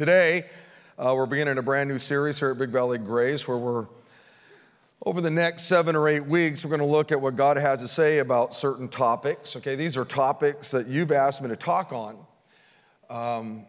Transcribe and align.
Today, 0.00 0.46
uh, 0.98 1.12
we're 1.14 1.26
beginning 1.26 1.58
a 1.58 1.62
brand 1.62 1.90
new 1.90 1.98
series 1.98 2.38
here 2.38 2.52
at 2.52 2.56
Big 2.56 2.70
Valley 2.70 2.96
Grace 2.96 3.46
where 3.46 3.58
we're, 3.58 3.86
over 5.04 5.20
the 5.20 5.28
next 5.28 5.64
seven 5.64 5.94
or 5.94 6.08
eight 6.08 6.24
weeks, 6.24 6.64
we're 6.64 6.70
going 6.70 6.80
to 6.80 6.86
look 6.86 7.12
at 7.12 7.20
what 7.20 7.36
God 7.36 7.58
has 7.58 7.82
to 7.82 7.86
say 7.86 8.16
about 8.16 8.54
certain 8.54 8.88
topics. 8.88 9.56
Okay, 9.56 9.74
these 9.74 9.98
are 9.98 10.06
topics 10.06 10.70
that 10.70 10.86
you've 10.86 11.12
asked 11.12 11.42
me 11.42 11.50
to 11.50 11.56
talk 11.56 11.92
on. 11.92 12.16
Um, 13.10 13.66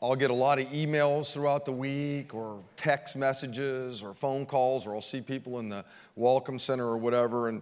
I'll 0.00 0.16
get 0.16 0.30
a 0.30 0.34
lot 0.34 0.58
of 0.58 0.66
emails 0.68 1.30
throughout 1.30 1.66
the 1.66 1.72
week, 1.72 2.34
or 2.34 2.62
text 2.78 3.14
messages, 3.14 4.02
or 4.02 4.14
phone 4.14 4.46
calls, 4.46 4.86
or 4.86 4.94
I'll 4.94 5.02
see 5.02 5.20
people 5.20 5.58
in 5.58 5.68
the 5.68 5.84
Welcome 6.16 6.58
Center 6.58 6.86
or 6.86 6.96
whatever, 6.96 7.50
and, 7.50 7.60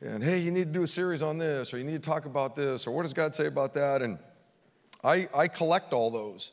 and 0.00 0.22
hey, 0.22 0.38
you 0.38 0.52
need 0.52 0.72
to 0.72 0.72
do 0.72 0.84
a 0.84 0.88
series 0.88 1.20
on 1.20 1.36
this, 1.36 1.74
or 1.74 1.78
you 1.78 1.84
need 1.84 2.00
to 2.00 2.08
talk 2.10 2.26
about 2.26 2.54
this, 2.54 2.86
or 2.86 2.92
what 2.92 3.02
does 3.02 3.12
God 3.12 3.34
say 3.34 3.46
about 3.46 3.74
that? 3.74 4.02
And 4.02 4.20
I, 5.02 5.28
I 5.34 5.48
collect 5.48 5.92
all 5.92 6.12
those. 6.12 6.52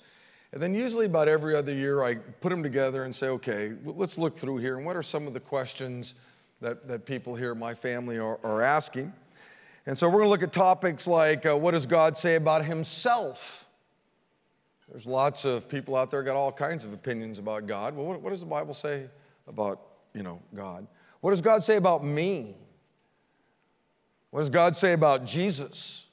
And 0.57 0.63
then, 0.63 0.73
usually, 0.73 1.05
about 1.05 1.27
every 1.27 1.55
other 1.55 1.71
year, 1.71 2.03
I 2.03 2.15
put 2.15 2.49
them 2.49 2.63
together 2.63 3.03
and 3.03 3.15
say, 3.15 3.27
okay, 3.27 3.73
let's 3.85 4.17
look 4.17 4.35
through 4.35 4.57
here. 4.57 4.75
And 4.75 4.87
what 4.87 4.95
are 4.95 5.03
some 5.03 5.27
of 5.27 5.35
the 5.35 5.39
questions 5.39 6.15
that, 6.61 6.87
that 6.87 7.05
people 7.05 7.35
here, 7.35 7.53
my 7.53 7.75
family, 7.75 8.17
are, 8.17 8.39
are 8.43 8.63
asking? 8.63 9.13
And 9.85 9.95
so, 9.95 10.07
we're 10.07 10.13
going 10.13 10.25
to 10.25 10.29
look 10.29 10.41
at 10.41 10.51
topics 10.51 11.05
like 11.05 11.45
uh, 11.45 11.55
what 11.55 11.73
does 11.73 11.85
God 11.85 12.17
say 12.17 12.37
about 12.37 12.65
Himself? 12.65 13.67
There's 14.89 15.05
lots 15.05 15.45
of 15.45 15.69
people 15.69 15.95
out 15.95 16.09
there 16.09 16.23
got 16.23 16.35
all 16.35 16.51
kinds 16.51 16.83
of 16.83 16.91
opinions 16.91 17.37
about 17.37 17.67
God. 17.67 17.95
Well, 17.95 18.07
what, 18.07 18.19
what 18.19 18.31
does 18.31 18.39
the 18.39 18.47
Bible 18.47 18.73
say 18.73 19.03
about, 19.47 19.79
you 20.15 20.23
know, 20.23 20.41
God? 20.55 20.87
What 21.21 21.29
does 21.29 21.41
God 21.41 21.61
say 21.63 21.75
about 21.75 22.03
me? 22.03 22.55
What 24.31 24.39
does 24.39 24.49
God 24.49 24.75
say 24.75 24.93
about 24.93 25.23
Jesus? 25.23 26.07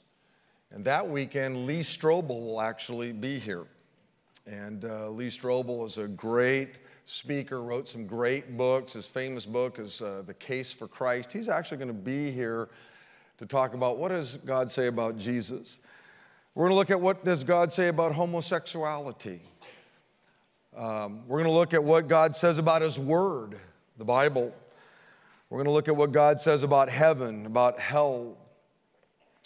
And 0.71 0.85
that 0.85 1.09
weekend, 1.09 1.65
Lee 1.65 1.81
Strobel 1.81 2.29
will 2.29 2.61
actually 2.61 3.11
be 3.11 3.39
here. 3.39 3.65
And 4.47 4.85
uh, 4.85 5.09
Lee 5.09 5.29
Strobel 5.29 5.87
is 5.87 5.97
a 5.97 6.07
great 6.07 6.75
speaker, 7.07 7.63
wrote 7.63 7.89
some 7.89 8.07
great 8.07 8.57
books. 8.57 8.93
His 8.93 9.07
famous 9.07 9.47
book 9.47 9.79
is 9.79 10.03
uh, 10.03 10.23
The 10.27 10.35
Case 10.35 10.73
for 10.73 10.87
Christ. 10.87 11.33
He's 11.33 11.49
actually 11.49 11.79
going 11.79 11.89
to 11.89 11.95
be 11.95 12.31
here 12.31 12.69
to 13.39 13.47
talk 13.47 13.73
about 13.73 13.97
what 13.97 14.09
does 14.09 14.37
God 14.45 14.71
say 14.71 14.89
about 14.89 15.17
Jesus. 15.17 15.81
We're 16.55 16.65
going 16.65 16.73
to 16.73 16.77
look 16.77 16.91
at 16.91 17.01
what 17.01 17.25
does 17.25 17.43
God 17.43 17.73
say 17.73 17.89
about 17.89 18.13
homosexuality. 18.13 19.41
Um, 20.77 21.27
we're 21.27 21.39
going 21.39 21.51
to 21.51 21.59
look 21.59 21.73
at 21.73 21.83
what 21.83 22.07
God 22.07 22.37
says 22.37 22.59
about 22.59 22.83
His 22.83 22.99
Word, 22.99 23.59
the 23.97 24.05
Bible. 24.05 24.55
We're 25.49 25.59
going 25.59 25.67
to 25.67 25.73
look 25.73 25.89
at 25.89 25.97
what 25.97 26.13
God 26.13 26.41
says 26.41 26.63
about 26.63 26.91
heaven, 26.91 27.47
about 27.47 27.81
hell. 27.81 28.37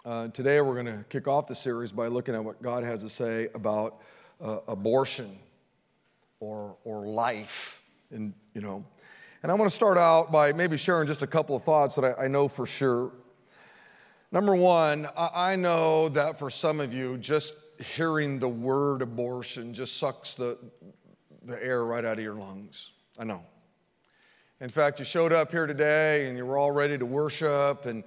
Uh, 0.05 0.29
today, 0.29 0.61
we're 0.61 0.75
going 0.75 0.87
to 0.87 1.05
kick 1.09 1.29
off 1.29 1.47
the 1.47 1.55
series 1.55 1.93
by 1.93 2.09
looking 2.09 2.35
at 2.35 2.43
what 2.43 2.61
God 2.63 2.83
has 2.83 3.03
to 3.03 3.11
say 3.11 3.49
about 3.55 4.01
uh, 4.41 4.59
abortion 4.69 5.39
or, 6.41 6.77
or 6.85 7.07
life. 7.07 7.83
And, 8.11 8.33
you 8.55 8.61
know, 8.61 8.85
and 9.43 9.53
I 9.53 9.55
want 9.55 9.71
to 9.71 9.75
start 9.75 9.99
out 9.99 10.33
by 10.33 10.53
maybe 10.53 10.77
sharing 10.77 11.07
just 11.07 11.23
a 11.23 11.27
couple 11.27 11.55
of 11.55 11.63
thoughts 11.63 11.95
that 11.97 12.05
I, 12.05 12.25
I 12.25 12.29
know 12.29 12.49
for 12.49 12.67
sure. 12.67 13.13
Number 14.33 14.55
one, 14.55 15.09
I, 15.17 15.53
I 15.53 15.57
know 15.57 16.09
that 16.11 16.39
for 16.39 16.51
some 16.51 16.81
of 16.81 16.93
you, 16.93 17.19
just 17.19 17.55
hearing 17.79 18.39
the 18.39 18.49
word 18.49 19.03
abortion 19.03 19.73
just 19.73 19.99
sucks 19.99 20.35
the, 20.35 20.59
the 21.45 21.63
air 21.65 21.85
right 21.85 22.05
out 22.05 22.19
of 22.19 22.25
your 22.25 22.35
lungs. 22.35 22.93
I 23.19 23.25
know. 23.25 23.43
In 24.61 24.69
fact, 24.69 24.99
you 24.99 25.05
showed 25.05 25.33
up 25.33 25.53
here 25.53 25.67
today 25.67 26.27
and 26.27 26.37
you 26.37 26.45
were 26.45 26.59
all 26.59 26.73
ready 26.73 26.99
to 26.99 27.07
worship 27.07 27.87
and 27.87 28.03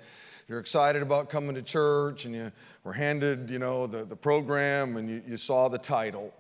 you're 0.50 0.60
excited 0.60 1.02
about 1.02 1.30
coming 1.30 1.56
to 1.56 1.62
church 1.62 2.26
and 2.26 2.36
you 2.36 2.52
were 2.84 2.94
handed, 2.94 3.50
you 3.50 3.60
know, 3.60 3.88
the, 3.88 4.06
the 4.06 4.16
program 4.16 4.98
and 4.98 5.10
you, 5.10 5.22
you 5.28 5.38
saw 5.38 5.68
the 5.68 5.78
title 5.78 6.34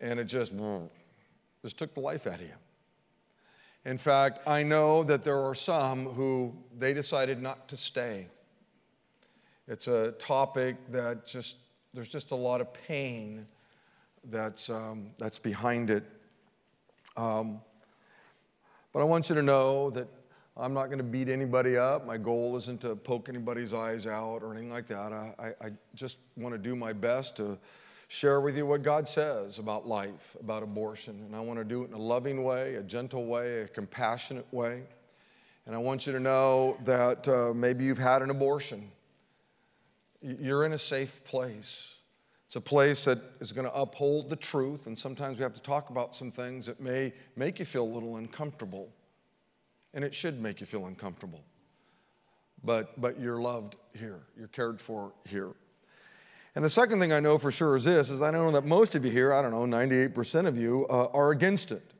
and 0.00 0.20
it 0.20 0.24
just, 0.24 0.52
just 1.62 1.78
took 1.78 1.94
the 1.94 2.00
life 2.00 2.26
out 2.26 2.34
of 2.34 2.42
you. 2.42 2.54
In 3.84 3.98
fact, 3.98 4.46
I 4.48 4.62
know 4.62 5.04
that 5.04 5.22
there 5.22 5.40
are 5.40 5.54
some 5.54 6.06
who 6.06 6.52
they 6.76 6.92
decided 6.92 7.40
not 7.40 7.68
to 7.68 7.76
stay. 7.76 8.26
It's 9.68 9.86
a 9.88 10.12
topic 10.12 10.76
that 10.90 11.26
just, 11.26 11.56
there's 11.94 12.08
just 12.08 12.30
a 12.30 12.36
lot 12.36 12.60
of 12.60 12.72
pain 12.72 13.46
that's, 14.24 14.68
um, 14.70 15.10
that's 15.18 15.38
behind 15.38 15.90
it. 15.90 16.04
Um, 17.16 17.60
but 18.92 19.00
I 19.00 19.04
want 19.04 19.28
you 19.28 19.34
to 19.36 19.42
know 19.42 19.90
that 19.90 20.08
I'm 20.58 20.72
not 20.72 20.86
going 20.86 20.98
to 20.98 21.04
beat 21.04 21.28
anybody 21.28 21.76
up. 21.76 22.06
My 22.06 22.16
goal 22.16 22.56
isn't 22.56 22.80
to 22.80 22.96
poke 22.96 23.28
anybody's 23.28 23.74
eyes 23.74 24.06
out 24.06 24.42
or 24.42 24.52
anything 24.52 24.70
like 24.70 24.86
that. 24.86 25.12
I, 25.12 25.52
I, 25.60 25.70
just 25.94 26.16
want 26.34 26.54
to 26.54 26.58
do 26.58 26.74
my 26.74 26.94
best 26.94 27.36
to 27.36 27.58
share 28.08 28.40
with 28.40 28.56
you 28.56 28.64
what 28.64 28.82
God 28.82 29.06
says 29.06 29.58
about 29.58 29.86
life, 29.86 30.34
about 30.40 30.62
abortion. 30.62 31.22
And 31.26 31.36
I 31.36 31.40
want 31.40 31.58
to 31.58 31.64
do 31.64 31.82
it 31.82 31.88
in 31.88 31.92
a 31.92 31.98
loving 31.98 32.42
way, 32.42 32.76
a 32.76 32.82
gentle 32.82 33.26
way, 33.26 33.62
a 33.62 33.68
compassionate 33.68 34.46
way. 34.50 34.84
And 35.66 35.74
I 35.74 35.78
want 35.78 36.06
you 36.06 36.14
to 36.14 36.20
know 36.20 36.78
that 36.84 37.28
uh, 37.28 37.52
maybe 37.52 37.84
you've 37.84 37.98
had 37.98 38.22
an 38.22 38.30
abortion. 38.30 38.90
You're 40.22 40.64
in 40.64 40.72
a 40.72 40.78
safe 40.78 41.22
place. 41.24 41.96
It's 42.46 42.56
a 42.56 42.62
place 42.62 43.04
that 43.04 43.18
is 43.40 43.52
going 43.52 43.66
to 43.66 43.74
uphold 43.74 44.30
the 44.30 44.36
truth. 44.36 44.86
And 44.86 44.98
sometimes 44.98 45.36
we 45.36 45.42
have 45.42 45.54
to 45.54 45.62
talk 45.62 45.90
about 45.90 46.16
some 46.16 46.32
things 46.32 46.64
that 46.64 46.80
may 46.80 47.12
make 47.34 47.58
you 47.58 47.66
feel 47.66 47.82
a 47.82 47.92
little 47.92 48.16
uncomfortable 48.16 48.88
and 49.96 50.04
it 50.04 50.14
should 50.14 50.40
make 50.40 50.60
you 50.60 50.66
feel 50.66 50.86
uncomfortable. 50.86 51.42
But, 52.62 53.00
but 53.00 53.18
you're 53.18 53.40
loved 53.40 53.76
here, 53.98 54.20
you're 54.38 54.48
cared 54.48 54.80
for 54.80 55.12
here. 55.24 55.52
And 56.54 56.64
the 56.64 56.70
second 56.70 57.00
thing 57.00 57.12
I 57.12 57.20
know 57.20 57.38
for 57.38 57.50
sure 57.50 57.76
is 57.76 57.84
this, 57.84 58.10
is 58.10 58.20
I 58.20 58.30
know 58.30 58.50
that 58.50 58.64
most 58.64 58.94
of 58.94 59.04
you 59.04 59.10
here, 59.10 59.32
I 59.32 59.42
don't 59.42 59.50
know, 59.50 59.64
98% 59.64 60.46
of 60.46 60.56
you 60.56 60.86
uh, 60.88 61.08
are 61.12 61.30
against 61.30 61.72
it. 61.72 61.92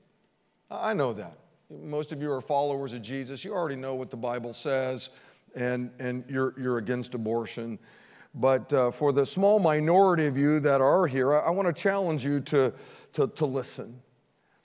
I 0.70 0.92
know 0.92 1.12
that. 1.14 1.38
Most 1.70 2.12
of 2.12 2.20
you 2.20 2.30
are 2.30 2.40
followers 2.40 2.92
of 2.92 3.02
Jesus. 3.02 3.44
You 3.44 3.54
already 3.54 3.76
know 3.76 3.94
what 3.94 4.10
the 4.10 4.16
Bible 4.16 4.52
says, 4.52 5.08
and, 5.54 5.90
and 5.98 6.22
you're, 6.28 6.54
you're 6.60 6.78
against 6.78 7.14
abortion. 7.14 7.78
But 8.34 8.70
uh, 8.72 8.90
for 8.90 9.12
the 9.12 9.24
small 9.24 9.58
minority 9.58 10.26
of 10.26 10.36
you 10.36 10.60
that 10.60 10.82
are 10.82 11.06
here, 11.06 11.34
I, 11.34 11.46
I 11.46 11.50
want 11.50 11.66
to 11.66 11.82
challenge 11.82 12.24
you 12.24 12.40
to, 12.40 12.74
to, 13.14 13.26
to 13.28 13.46
listen. 13.46 14.00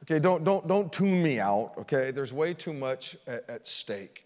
Okay, 0.04 0.20
don't, 0.20 0.44
don't, 0.44 0.68
don't 0.68 0.92
tune 0.92 1.22
me 1.22 1.40
out, 1.40 1.74
okay? 1.78 2.12
There's 2.12 2.34
way 2.34 2.54
too 2.54 2.74
much 2.74 3.16
at, 3.28 3.48
at 3.50 3.68
stake. 3.68 4.26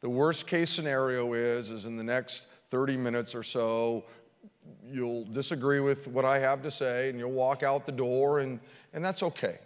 The 0.00 0.08
worst 0.10 0.46
case 0.46 0.70
scenario 0.70 1.32
is, 1.32 1.70
is 1.70 1.86
in 1.86 1.96
the 1.96 2.04
next 2.04 2.46
30 2.70 2.96
minutes 2.96 3.34
or 3.34 3.42
so, 3.42 4.04
you'll 4.84 5.24
disagree 5.26 5.80
with 5.80 6.08
what 6.08 6.24
I 6.24 6.38
have 6.40 6.62
to 6.62 6.70
say 6.70 7.08
and 7.08 7.18
you'll 7.18 7.30
walk 7.30 7.62
out 7.62 7.86
the 7.86 7.92
door, 7.92 8.40
and, 8.40 8.58
and 8.92 9.04
that's 9.04 9.22
okay. 9.22 9.58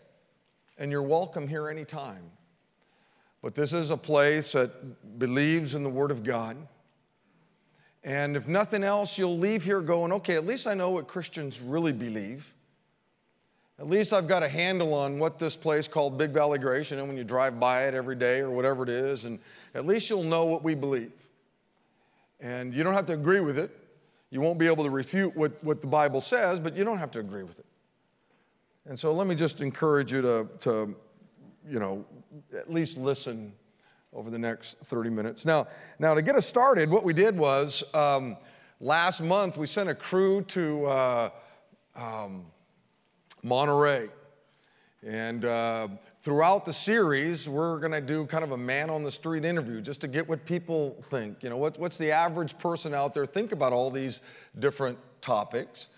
And 0.77 0.93
you're 0.93 1.03
welcome 1.03 1.49
here 1.49 1.69
anytime. 1.69 2.31
But 3.43 3.55
this 3.55 3.73
is 3.73 3.91
a 3.91 3.97
place 3.97 4.53
that 4.53 5.19
believes 5.19 5.75
in 5.75 5.85
the 5.85 5.91
Word 5.91 6.11
of 6.11 6.23
God. 6.23 6.57
And 8.05 8.37
if 8.37 8.47
nothing 8.47 8.85
else, 8.85 9.19
you'll 9.19 9.39
leave 9.39 9.65
here 9.65 9.81
going, 9.81 10.13
okay, 10.13 10.35
at 10.35 10.47
least 10.47 10.67
I 10.67 10.75
know 10.75 10.91
what 10.91 11.09
Christians 11.09 11.61
really 11.61 11.93
believe. 11.93 12.53
At 13.81 13.89
least 13.89 14.13
I've 14.13 14.27
got 14.27 14.43
a 14.43 14.49
handle 14.49 14.93
on 14.93 15.21
what 15.21 15.39
this 15.39 15.55
place 15.55 15.87
called 15.87 16.19
Big 16.19 16.31
Valley 16.31 16.59
Grace, 16.59 16.91
you 16.91 16.97
know, 16.97 17.05
when 17.05 17.17
you 17.17 17.23
drive 17.23 17.61
by 17.61 17.85
it 17.87 17.95
every 17.95 18.17
day 18.17 18.41
or 18.41 18.51
whatever 18.51 18.83
it 18.83 18.89
is, 18.89 19.25
and 19.25 19.39
at 19.73 19.87
least 19.87 20.11
you'll 20.11 20.25
know 20.25 20.47
what 20.47 20.65
we 20.65 20.75
believe. 20.75 21.13
And 22.41 22.75
you 22.75 22.83
don't 22.83 22.95
have 22.95 23.07
to 23.07 23.13
agree 23.13 23.41
with 23.41 23.57
it. 23.57 23.71
You 24.31 24.41
won't 24.41 24.59
be 24.59 24.67
able 24.67 24.83
to 24.83 24.91
refute 24.91 25.37
what, 25.37 25.63
what 25.63 25.81
the 25.81 25.87
Bible 25.87 26.21
says, 26.21 26.59
but 26.59 26.77
you 26.77 26.83
don't 26.83 26.99
have 26.99 27.13
to 27.13 27.21
agree 27.21 27.45
with 27.45 27.61
it. 27.61 27.67
And 28.87 28.99
so 28.99 29.13
let 29.13 29.29
me 29.29 29.37
just 29.37 29.61
encourage 29.61 30.13
you 30.13 30.23
to, 30.23 30.49
to 30.61 30.97
you 31.69 31.79
know, 31.79 32.05
at 32.57 32.73
least 32.73 32.99
listen 32.99 33.53
over 34.13 34.29
the 34.29 34.39
next 34.39 34.79
30 34.79 35.11
minutes. 35.11 35.45
Now, 35.45 35.69
now 36.01 36.15
to 36.15 36.23
get 36.23 36.35
us 36.35 36.47
started, 36.47 36.91
what 36.91 37.05
we 37.05 37.13
did 37.13 37.37
was 37.37 37.85
um, 37.95 38.37
last 38.81 39.21
month 39.21 39.57
we 39.57 39.67
sent 39.67 39.89
a 39.89 39.95
crew 39.95 40.43
to 40.43 40.87
uh, 40.87 41.31
um, 41.95 42.47
Monterey. 43.43 44.09
And 45.07 45.45
uh, 45.45 45.89
throughout 46.23 46.65
the 46.65 46.73
series, 46.73 47.49
we're 47.49 47.79
going 47.79 47.93
to 47.93 48.01
do 48.01 48.27
kind 48.27 48.43
of 48.43 48.53
a 48.53 48.57
man 48.57 48.91
on 48.91 49.05
the 49.05 49.13
street 49.13 49.45
interview 49.45 49.81
just 49.81 50.01
to 50.01 50.09
get 50.09 50.29
what 50.29 50.45
people 50.45 50.97
think. 51.05 51.43
You 51.43 51.51
know, 51.51 51.57
what, 51.57 51.79
what's 51.79 51.99
the 51.99 52.11
average 52.11 52.59
person 52.59 52.95
out 52.95 53.15
there 53.15 53.25
think 53.25 53.53
about 53.53 53.73
all 53.73 53.91
these 53.91 54.21
different 54.59 54.99
topics? 55.21 55.91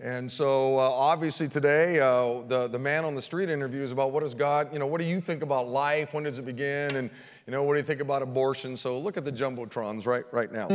And 0.00 0.30
so, 0.30 0.78
uh, 0.78 0.82
obviously, 0.82 1.48
today, 1.48 1.98
uh, 1.98 2.42
the, 2.46 2.68
the 2.68 2.78
man 2.78 3.04
on 3.04 3.16
the 3.16 3.22
street 3.22 3.50
interview 3.50 3.82
is 3.82 3.90
about 3.90 4.12
what 4.12 4.22
does 4.22 4.32
God, 4.32 4.72
you 4.72 4.78
know, 4.78 4.86
what 4.86 5.00
do 5.00 5.06
you 5.06 5.20
think 5.20 5.42
about 5.42 5.66
life? 5.66 6.14
When 6.14 6.22
does 6.22 6.38
it 6.38 6.46
begin? 6.46 6.94
And, 6.94 7.10
you 7.46 7.50
know, 7.50 7.64
what 7.64 7.74
do 7.74 7.80
you 7.80 7.84
think 7.84 8.00
about 8.00 8.22
abortion? 8.22 8.76
So, 8.76 8.96
look 8.96 9.16
at 9.16 9.24
the 9.24 9.32
Jumbotrons 9.32 10.06
right, 10.06 10.22
right 10.30 10.52
now. 10.52 10.68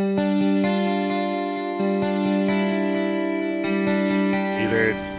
Either 4.62 4.90
it's 4.90 5.14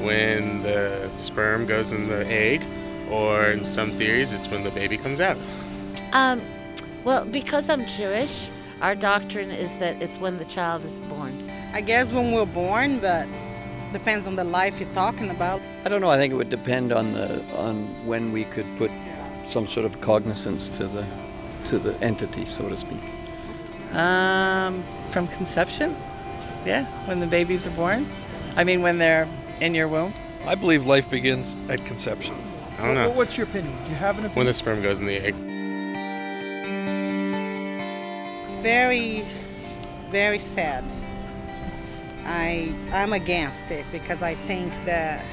when 0.00 0.62
the 0.62 1.10
sperm 1.12 1.66
goes 1.66 1.92
in 1.92 2.08
the 2.08 2.26
egg, 2.26 2.62
or 3.10 3.50
in 3.50 3.64
some 3.64 3.92
theories, 3.92 4.32
it's 4.32 4.48
when 4.48 4.64
the 4.64 4.70
baby 4.70 4.98
comes 4.98 5.20
out? 5.20 5.38
Um, 6.12 6.40
well, 7.04 7.24
because 7.24 7.68
I'm 7.68 7.86
Jewish, 7.86 8.50
our 8.80 8.94
doctrine 8.94 9.50
is 9.50 9.78
that 9.78 10.02
it's 10.02 10.18
when 10.18 10.38
the 10.38 10.44
child 10.44 10.84
is 10.84 11.00
born. 11.00 11.50
I 11.72 11.80
guess 11.80 12.12
when 12.12 12.32
we're 12.32 12.46
born, 12.46 12.98
but 12.98 13.28
depends 13.92 14.26
on 14.26 14.36
the 14.36 14.44
life 14.44 14.80
you're 14.80 14.92
talking 14.92 15.30
about. 15.30 15.60
I 15.84 15.88
don't 15.88 16.00
know. 16.00 16.10
I 16.10 16.18
think 16.18 16.32
it 16.32 16.36
would 16.36 16.50
depend 16.50 16.92
on 16.92 17.12
the 17.12 17.42
on 17.54 18.06
when 18.06 18.32
we 18.32 18.44
could 18.44 18.66
put 18.76 18.90
some 19.46 19.66
sort 19.66 19.86
of 19.86 20.00
cognizance 20.00 20.68
to 20.70 20.86
the 20.88 21.06
to 21.66 21.78
the 21.78 21.94
entity, 22.02 22.44
so 22.44 22.68
to 22.68 22.76
speak. 22.76 23.02
Um, 23.92 24.84
from 25.10 25.28
conception, 25.28 25.96
yeah, 26.66 26.84
when 27.06 27.20
the 27.20 27.26
babies 27.26 27.66
are 27.66 27.70
born. 27.70 28.08
I 28.56 28.64
mean, 28.64 28.82
when 28.82 28.98
they're 28.98 29.28
in 29.60 29.74
your 29.74 29.88
womb. 29.88 30.14
I 30.46 30.54
believe 30.54 30.86
life 30.86 31.08
begins 31.10 31.56
at 31.68 31.84
conception. 31.86 32.34
I 32.78 32.86
don't 32.86 32.94
know. 32.94 33.10
What's 33.10 33.36
your 33.36 33.46
opinion? 33.46 33.74
Do 33.84 33.90
you 33.90 33.96
have 33.96 34.18
an 34.18 34.26
opinion? 34.26 34.36
When 34.36 34.46
the 34.46 34.52
sperm 34.52 34.82
goes 34.82 35.00
in 35.00 35.06
the 35.06 35.16
egg. 35.16 35.34
Very, 38.62 39.26
very 40.10 40.38
sad. 40.38 40.84
I 42.24 42.74
I'm 42.92 43.12
against 43.12 43.70
it 43.70 43.86
because 43.92 44.20
I 44.20 44.34
think 44.46 44.72
that 44.84 45.24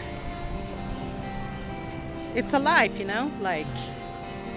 it's 2.36 2.54
a 2.54 2.60
life, 2.60 3.00
you 3.00 3.06
know. 3.06 3.32
Like 3.42 3.68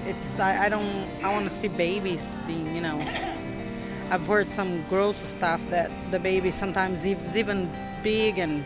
it's 0.05 0.39
I, 0.39 0.67
I 0.67 0.69
don't 0.69 1.09
I 1.25 1.33
want 1.33 1.49
to 1.49 1.51
see 1.51 1.69
babies 1.69 2.41
being, 2.47 2.75
you 2.75 2.81
know. 2.81 2.99
I've 4.11 4.27
heard 4.27 4.51
some 4.51 4.87
gross 4.89 5.17
stuff 5.17 5.61
that 5.71 5.91
the 6.13 6.21
baby 6.21 6.53
sometimes 6.53 7.05
is 7.05 7.37
even 7.37 7.71
big 8.05 8.39
and 8.39 8.65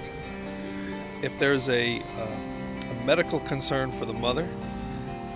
If 1.23 1.39
there's 1.39 1.69
a, 1.69 2.01
uh, 2.01 2.27
a 2.91 3.05
medical 3.05 3.41
concern 3.41 3.93
for 3.93 4.07
the 4.07 4.13
mother, 4.13 4.49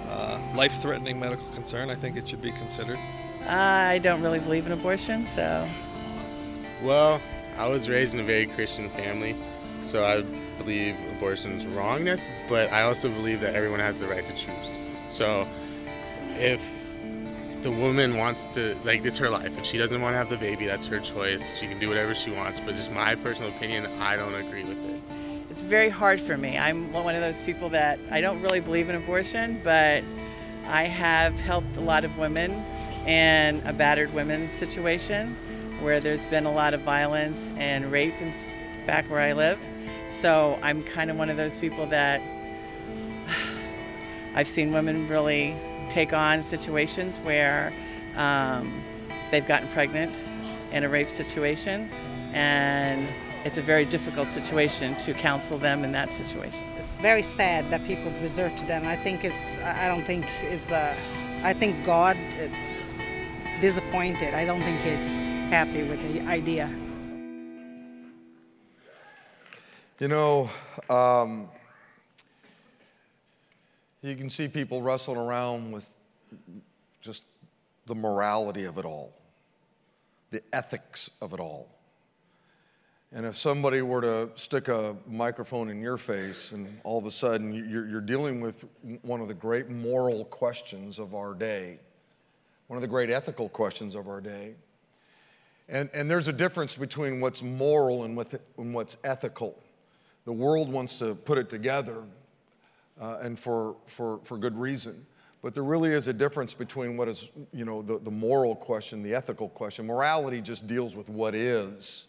uh, 0.09 0.41
life-threatening 0.55 1.19
medical 1.19 1.47
concern, 1.49 1.91
I 1.91 1.95
think 1.95 2.17
it 2.17 2.29
should 2.29 2.41
be 2.41 2.53
considered. 2.53 2.99
I 3.47 3.99
don't 3.99 4.23
really 4.23 4.41
believe 4.41 4.65
in 4.67 4.73
abortion, 4.73 5.27
so 5.27 5.69
Well, 6.83 7.21
I 7.59 7.69
was 7.69 7.89
raised 7.89 8.15
in 8.15 8.21
a 8.21 8.25
very 8.25 8.47
Christian 8.47 8.89
family, 8.91 9.37
so 9.83 10.05
I 10.05 10.23
believe 10.57 10.97
abortion 11.17 11.53
is 11.53 11.67
wrongness, 11.67 12.29
but 12.49 12.73
I 12.73 12.83
also 12.83 13.09
believe 13.11 13.41
that 13.43 13.55
everyone 13.55 13.81
has 13.81 14.01
the 14.01 14.07
right 14.07 14.27
to 14.27 14.35
choose. 14.35 14.79
So 15.09 15.47
if 16.37 16.63
the 17.61 17.71
woman 17.71 18.17
wants 18.17 18.47
to, 18.53 18.77
like, 18.85 19.05
it's 19.05 19.19
her 19.19 19.31
life. 19.31 19.57
If 19.59 19.65
she 19.65 19.79
doesn't 19.79 20.01
want 20.01 20.15
to 20.15 20.19
have 20.19 20.29
the 20.29 20.37
baby, 20.37 20.67
that's 20.67 20.87
her 20.87 21.01
choice. 21.01 21.59
She 21.59 21.67
can 21.67 21.79
do 21.79 21.89
whatever 21.89 22.15
she 22.15 22.31
wants, 22.31 22.61
but 22.61 22.75
just 22.75 22.93
my 22.93 23.15
personal 23.15 23.51
opinion, 23.51 23.87
I 24.01 24.17
don't 24.17 24.35
agree 24.35 24.65
with 24.65 24.79
it. 24.79 25.01
It's 25.55 25.63
very 25.63 25.89
hard 25.89 26.21
for 26.21 26.37
me. 26.37 26.59
I'm 26.59 26.93
one 26.93 27.15
of 27.15 27.21
those 27.21 27.41
people 27.41 27.69
that 27.69 28.01
I 28.11 28.21
don't 28.21 28.43
really 28.43 28.59
believe 28.59 28.89
in 28.89 28.97
abortion, 28.97 29.61
but 29.63 30.03
I 30.67 30.83
have 30.83 31.33
helped 31.35 31.77
a 31.77 31.81
lot 31.81 32.05
of 32.05 32.19
women 32.19 32.51
in 33.07 33.63
a 33.65 33.73
battered 33.73 34.13
women 34.13 34.51
situation 34.51 35.37
where 35.81 36.01
there's 36.01 36.25
been 36.25 36.45
a 36.45 36.51
lot 36.51 36.75
of 36.75 36.81
violence 36.81 37.53
and 37.57 37.93
rape 37.93 38.15
and 38.21 38.35
back 38.85 39.09
where 39.09 39.21
I 39.21 39.33
live. 39.33 39.61
So 40.09 40.59
I'm 40.61 40.83
kind 40.83 41.09
of 41.09 41.17
one 41.19 41.31
of 41.31 41.37
those 41.37 41.57
people 41.57 41.87
that 41.87 42.21
I've 44.35 44.49
seen 44.49 44.73
women 44.73 45.07
really 45.07 45.57
take 45.89 46.13
on 46.13 46.43
situations 46.43 47.17
where 47.19 47.73
um, 48.17 48.83
they've 49.31 49.47
gotten 49.47 49.69
pregnant 49.69 50.17
in 50.73 50.83
a 50.83 50.89
rape 50.89 51.11
situation, 51.11 51.89
and 52.33 53.07
it's 53.45 53.59
a 53.59 53.63
very 53.63 53.85
difficult 53.85 54.27
situation 54.29 54.97
to 54.97 55.13
counsel 55.13 55.59
them 55.59 55.85
in 55.85 55.93
that 55.93 56.09
situation. 56.09 56.65
it's 56.79 56.97
very 56.99 57.23
sad 57.23 57.71
that 57.71 57.85
people 57.87 58.11
resort 58.23 58.57
to 58.57 58.65
them. 58.65 58.87
I 58.87 58.97
think 58.97 59.25
it's 59.25 59.51
I 59.63 59.85
I 59.85 59.89
don't 59.89 60.05
think 60.05 60.25
is 60.45 60.65
uh, 60.73 60.97
I 61.43 61.53
think 61.53 61.85
God 61.85 62.17
is 62.39 63.11
disappointed. 63.61 64.33
I 64.33 64.47
don't 64.47 64.63
think 64.63 64.81
he's 64.81 65.09
happy 65.51 65.83
with 65.83 66.01
the 66.09 66.21
idea. 66.23 66.71
You 70.01 70.09
know, 70.09 70.51
um, 70.89 71.49
you 74.03 74.17
can 74.17 74.31
see 74.31 74.49
people 74.49 74.81
wrestling 74.83 75.19
around 75.19 75.71
with 75.71 75.89
just 77.01 77.25
the 77.87 77.95
morality 77.95 78.65
of 78.65 78.79
it 78.79 78.87
all, 78.87 79.13
the 80.31 80.43
ethics 80.53 81.11
of 81.21 81.33
it 81.35 81.41
all. 81.41 81.74
And 83.17 83.25
if 83.25 83.37
somebody 83.37 83.81
were 83.81 84.01
to 84.01 84.31
stick 84.35 84.67
a 84.67 84.97
microphone 85.07 85.71
in 85.71 85.81
your 85.81 85.97
face 85.97 86.51
and 86.51 86.81
all 86.83 86.99
of 86.99 87.07
a 87.07 87.13
sudden 87.13 87.55
you're, 87.55 87.87
you're 87.87 88.01
dealing 88.01 88.41
with 88.41 88.65
one 89.03 89.21
of 89.21 89.29
the 89.29 89.35
great 89.35 89.71
moral 89.71 90.25
questions 90.25 90.99
of 90.99 91.15
our 91.15 91.33
day, 91.33 91.79
one 92.67 92.77
of 92.77 92.83
the 92.83 92.89
great 92.89 93.11
ethical 93.11 93.49
questions 93.49 93.95
of 93.95 94.09
our 94.09 94.21
day, 94.21 94.57
and, 95.69 95.89
and 95.95 96.11
there's 96.11 96.27
a 96.27 96.33
difference 96.33 96.75
between 96.75 97.21
what's 97.21 97.41
moral 97.41 98.03
and, 98.03 98.17
what, 98.17 98.33
and 98.59 98.75
what's 98.75 98.97
ethical. 99.05 99.57
The 100.25 100.33
world 100.33 100.69
wants 100.69 100.99
to 100.99 101.15
put 101.15 101.39
it 101.39 101.49
together, 101.49 102.03
uh, 103.01 103.19
and 103.23 103.39
for, 103.39 103.77
for, 103.87 104.19
for 104.25 104.37
good 104.37 104.59
reason. 104.59 105.07
But 105.41 105.55
there 105.55 105.63
really 105.63 105.93
is 105.93 106.09
a 106.09 106.13
difference 106.13 106.53
between 106.53 106.97
what 106.97 107.09
is, 107.09 107.29
you 107.53 107.65
know, 107.65 107.81
the, 107.81 107.99
the 107.99 108.11
moral 108.11 108.57
question, 108.57 109.05
the 109.05 109.15
ethical 109.15 109.49
question. 109.49 109.87
Morality 109.87 110.41
just 110.41 110.67
deals 110.67 110.97
with 110.97 111.09
what 111.09 111.37
is. 111.37 112.07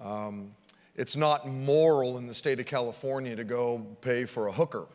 Um, 0.00 0.52
it's 0.96 1.16
not 1.16 1.48
moral 1.48 2.18
in 2.18 2.26
the 2.26 2.34
state 2.34 2.60
of 2.60 2.66
California 2.66 3.34
to 3.34 3.44
go 3.44 3.78
pay 4.00 4.24
for 4.24 4.48
a 4.48 4.52
hooker. 4.52 4.86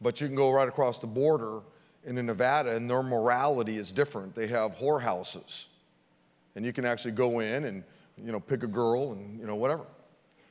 But 0.00 0.20
you 0.20 0.26
can 0.26 0.36
go 0.36 0.50
right 0.50 0.68
across 0.68 0.98
the 0.98 1.06
border 1.06 1.60
into 2.04 2.22
Nevada, 2.22 2.74
and 2.74 2.88
their 2.88 3.02
morality 3.02 3.76
is 3.76 3.90
different. 3.90 4.34
They 4.34 4.46
have 4.48 4.76
whorehouses, 4.76 5.66
and 6.54 6.64
you 6.64 6.72
can 6.72 6.84
actually 6.84 7.12
go 7.12 7.40
in 7.40 7.64
and 7.64 7.82
you 8.22 8.32
know 8.32 8.40
pick 8.40 8.62
a 8.62 8.66
girl 8.66 9.12
and 9.12 9.40
you 9.40 9.46
know 9.46 9.56
whatever. 9.56 9.84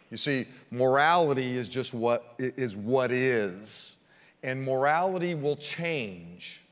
You 0.09 0.17
see, 0.17 0.47
morality 0.71 1.57
is 1.57 1.69
just 1.69 1.93
what 1.93 2.35
is 2.39 2.75
what 2.75 3.11
is, 3.11 3.95
and 4.43 4.63
morality 4.63 5.35
will 5.35 5.55
change. 5.55 6.63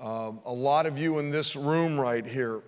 Um, 0.00 0.40
a 0.44 0.52
lot 0.52 0.86
of 0.86 0.98
you 0.98 1.18
in 1.18 1.30
this 1.30 1.56
room 1.56 1.98
right 1.98 2.24
here, 2.24 2.62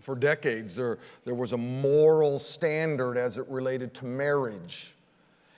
for 0.00 0.14
decades, 0.14 0.74
there, 0.74 0.98
there 1.24 1.34
was 1.34 1.52
a 1.52 1.56
moral 1.56 2.38
standard 2.38 3.16
as 3.16 3.38
it 3.38 3.46
related 3.48 3.94
to 3.94 4.04
marriage. 4.04 4.94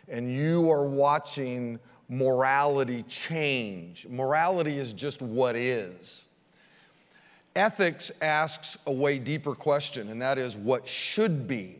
And 0.08 0.34
you 0.34 0.70
are 0.70 0.84
watching 0.84 1.78
morality 2.08 3.04
change. 3.04 4.06
Morality 4.08 4.78
is 4.78 4.92
just 4.92 5.22
what 5.22 5.54
is. 5.54 6.26
Ethics 7.54 8.10
asks 8.20 8.76
a 8.86 8.92
way 8.92 9.18
deeper 9.18 9.54
question, 9.54 10.10
and 10.10 10.20
that 10.22 10.38
is 10.38 10.56
what 10.56 10.86
should 10.86 11.46
be. 11.46 11.76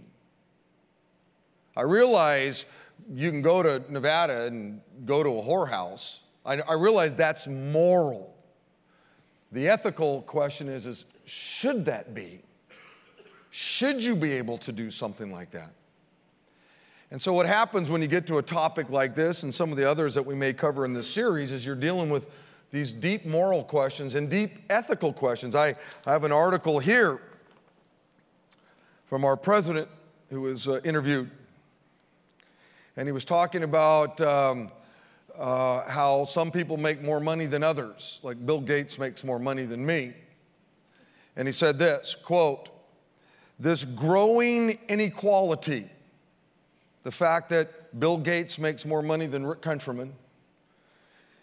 I 1.76 1.82
realize 1.82 2.66
you 3.12 3.30
can 3.30 3.42
go 3.42 3.62
to 3.62 3.82
Nevada 3.90 4.46
and 4.46 4.80
go 5.04 5.22
to 5.22 5.30
a 5.30 5.42
whorehouse. 5.42 6.20
I, 6.44 6.60
I 6.60 6.74
realize 6.74 7.14
that's 7.14 7.46
moral. 7.46 8.34
The 9.52 9.68
ethical 9.68 10.22
question 10.22 10.68
is, 10.68 10.86
is 10.86 11.04
should 11.24 11.84
that 11.86 12.14
be? 12.14 12.42
Should 13.50 14.02
you 14.02 14.14
be 14.14 14.32
able 14.32 14.58
to 14.58 14.72
do 14.72 14.90
something 14.90 15.32
like 15.32 15.50
that? 15.50 15.72
And 17.10 17.20
so, 17.20 17.32
what 17.32 17.46
happens 17.46 17.90
when 17.90 18.00
you 18.00 18.06
get 18.08 18.26
to 18.28 18.38
a 18.38 18.42
topic 18.42 18.88
like 18.88 19.16
this 19.16 19.42
and 19.42 19.52
some 19.52 19.72
of 19.72 19.76
the 19.76 19.88
others 19.88 20.14
that 20.14 20.24
we 20.24 20.36
may 20.36 20.52
cover 20.52 20.84
in 20.84 20.92
this 20.92 21.10
series 21.10 21.50
is 21.50 21.66
you're 21.66 21.74
dealing 21.74 22.08
with 22.08 22.30
these 22.70 22.92
deep 22.92 23.26
moral 23.26 23.64
questions 23.64 24.14
and 24.14 24.30
deep 24.30 24.58
ethical 24.70 25.12
questions. 25.12 25.56
I, 25.56 25.74
I 26.06 26.12
have 26.12 26.22
an 26.22 26.30
article 26.30 26.78
here 26.78 27.20
from 29.06 29.24
our 29.24 29.36
president 29.36 29.88
who 30.30 30.42
was 30.42 30.68
uh, 30.68 30.80
interviewed, 30.84 31.28
and 32.96 33.08
he 33.08 33.12
was 33.12 33.24
talking 33.24 33.64
about 33.64 34.20
um, 34.20 34.70
uh, 35.36 35.88
how 35.88 36.24
some 36.26 36.52
people 36.52 36.76
make 36.76 37.02
more 37.02 37.18
money 37.18 37.46
than 37.46 37.64
others, 37.64 38.20
like 38.22 38.46
Bill 38.46 38.60
Gates 38.60 39.00
makes 39.00 39.24
more 39.24 39.40
money 39.40 39.64
than 39.64 39.84
me. 39.84 40.12
And 41.34 41.48
he 41.48 41.52
said 41.52 41.76
this 41.76 42.14
quote, 42.14 42.68
this 43.60 43.84
growing 43.84 44.78
inequality, 44.88 45.88
the 47.02 47.10
fact 47.12 47.50
that 47.50 48.00
Bill 48.00 48.16
Gates 48.16 48.58
makes 48.58 48.86
more 48.86 49.02
money 49.02 49.26
than 49.26 49.44
Rick 49.44 49.60
Countryman, 49.60 50.14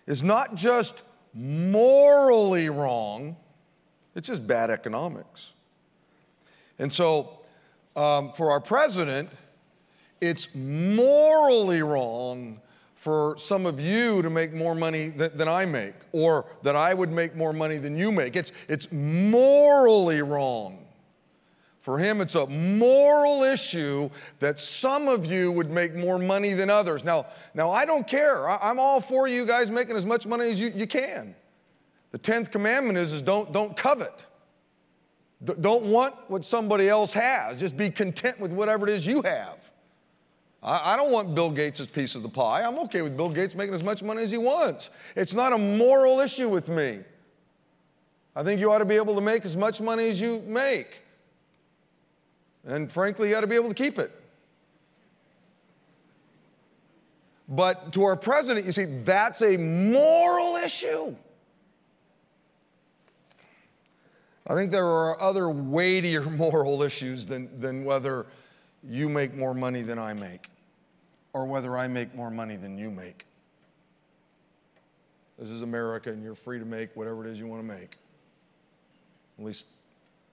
is 0.08 0.24
not 0.24 0.56
just 0.56 1.04
morally 1.34 2.70
wrong, 2.70 3.36
it's 4.16 4.28
just 4.28 4.48
bad 4.48 4.72
economics. 4.72 5.54
And 6.80 6.92
so, 6.92 7.40
um, 7.96 8.32
for 8.34 8.50
our 8.50 8.62
president, 8.62 9.30
it's 10.20 10.54
morally 10.56 11.84
wrong 11.84 12.60
for 12.96 13.36
some 13.38 13.68
of 13.68 13.80
you 13.80 14.24
to 14.24 14.30
make 14.30 14.54
more 14.54 14.74
money 14.74 15.12
th- 15.12 15.34
than 15.34 15.48
I 15.48 15.66
make, 15.66 15.94
or 16.12 16.46
that 16.64 16.76
I 16.76 16.96
would 16.96 17.12
make 17.12 17.36
more 17.36 17.54
money 17.54 17.78
than 17.78 17.96
you 17.96 18.12
make. 18.12 18.36
It's, 18.36 18.52
it's 18.68 18.92
morally 18.92 20.22
wrong. 20.22 20.87
For 21.88 21.98
him, 21.98 22.20
it's 22.20 22.36
a 22.36 22.46
moral 22.48 23.44
issue 23.44 24.10
that 24.42 24.60
some 24.60 25.08
of 25.08 25.26
you 25.26 25.54
would 25.54 25.72
make 25.72 25.96
more 25.96 26.20
money 26.20 26.52
than 26.52 26.70
others. 26.70 27.06
Now, 27.06 27.28
now 27.54 27.72
I 27.72 27.86
don't 27.86 28.06
care. 28.06 28.50
I, 28.50 28.58
I'm 28.62 28.78
all 28.78 29.00
for 29.00 29.26
you 29.30 29.46
guys 29.46 29.72
making 29.72 29.96
as 29.96 30.06
much 30.06 30.28
money 30.28 30.52
as 30.52 30.60
you, 30.60 30.74
you 30.76 30.86
can. 30.86 31.34
The 32.12 32.20
10th 32.20 32.52
commandment 32.52 32.98
is, 32.98 33.14
is 33.14 33.22
don't, 33.22 33.54
don't 33.54 33.78
covet. 33.78 34.14
D- 35.46 35.54
don't 35.62 35.86
want 35.86 36.14
what 36.28 36.44
somebody 36.44 36.90
else 36.90 37.14
has. 37.14 37.58
Just 37.58 37.78
be 37.78 37.90
content 37.90 38.38
with 38.38 38.52
whatever 38.52 38.86
it 38.86 38.94
is 38.94 39.08
you 39.08 39.22
have. 39.22 39.72
I, 40.62 40.94
I 40.94 40.98
don't 40.98 41.14
want 41.14 41.36
Bill 41.36 41.52
Gates' 41.52 41.86
piece 41.86 42.16
of 42.16 42.22
the 42.22 42.28
pie. 42.28 42.64
I'm 42.64 42.80
okay 42.80 43.02
with 43.02 43.16
Bill 43.16 43.30
Gates 43.30 43.56
making 43.56 43.74
as 43.74 43.84
much 43.86 44.04
money 44.04 44.24
as 44.24 44.32
he 44.32 44.38
wants. 44.38 44.90
It's 45.16 45.34
not 45.34 45.54
a 45.54 45.58
moral 45.58 46.20
issue 46.20 46.50
with 46.50 46.68
me. 46.68 47.00
I 48.36 48.44
think 48.44 48.60
you 48.60 48.74
ought 48.74 48.80
to 48.80 48.86
be 48.86 48.98
able 48.98 49.16
to 49.16 49.22
make 49.22 49.46
as 49.46 49.56
much 49.56 49.80
money 49.80 50.10
as 50.10 50.20
you 50.20 50.44
make. 50.46 51.04
And 52.68 52.92
frankly, 52.92 53.30
you 53.30 53.36
ought 53.36 53.42
to 53.42 53.48
be 53.48 53.56
able 53.56 53.70
to 53.70 53.76
keep 53.76 53.98
it. 53.98 54.12
But 57.48 57.94
to 57.94 58.04
our 58.04 58.18
president, 58.18 58.66
you 58.66 58.74
see, 58.74 58.86
that's 58.86 59.42
a 59.42 59.56
moral 59.56 60.58
issue. 60.58 61.16
I 64.46 64.54
think 64.54 64.72
there 64.72 64.86
are 64.86 65.20
other 65.22 65.50
weightier 65.50 66.22
moral 66.30 66.84
issues 66.84 67.26
than, 67.26 67.58
than 67.60 67.86
whether 67.86 68.28
you 68.84 69.08
make 69.08 69.34
more 69.34 69.54
money 69.54 69.82
than 69.82 69.98
I 69.98 70.14
make 70.14 70.50
or 71.32 71.46
whether 71.46 71.78
I 71.78 71.88
make 71.88 72.14
more 72.16 72.30
money 72.30 72.58
than 72.58 72.78
you 72.78 72.92
make. 72.92 73.26
This 75.40 75.50
is 75.50 75.62
America, 75.62 76.10
and 76.10 76.24
you're 76.24 76.36
free 76.36 76.60
to 76.60 76.66
make 76.66 76.96
whatever 76.96 77.26
it 77.26 77.32
is 77.32 77.40
you 77.40 77.48
want 77.48 77.62
to 77.62 77.68
make. 77.68 77.98
At 79.38 79.46
least 79.46 79.68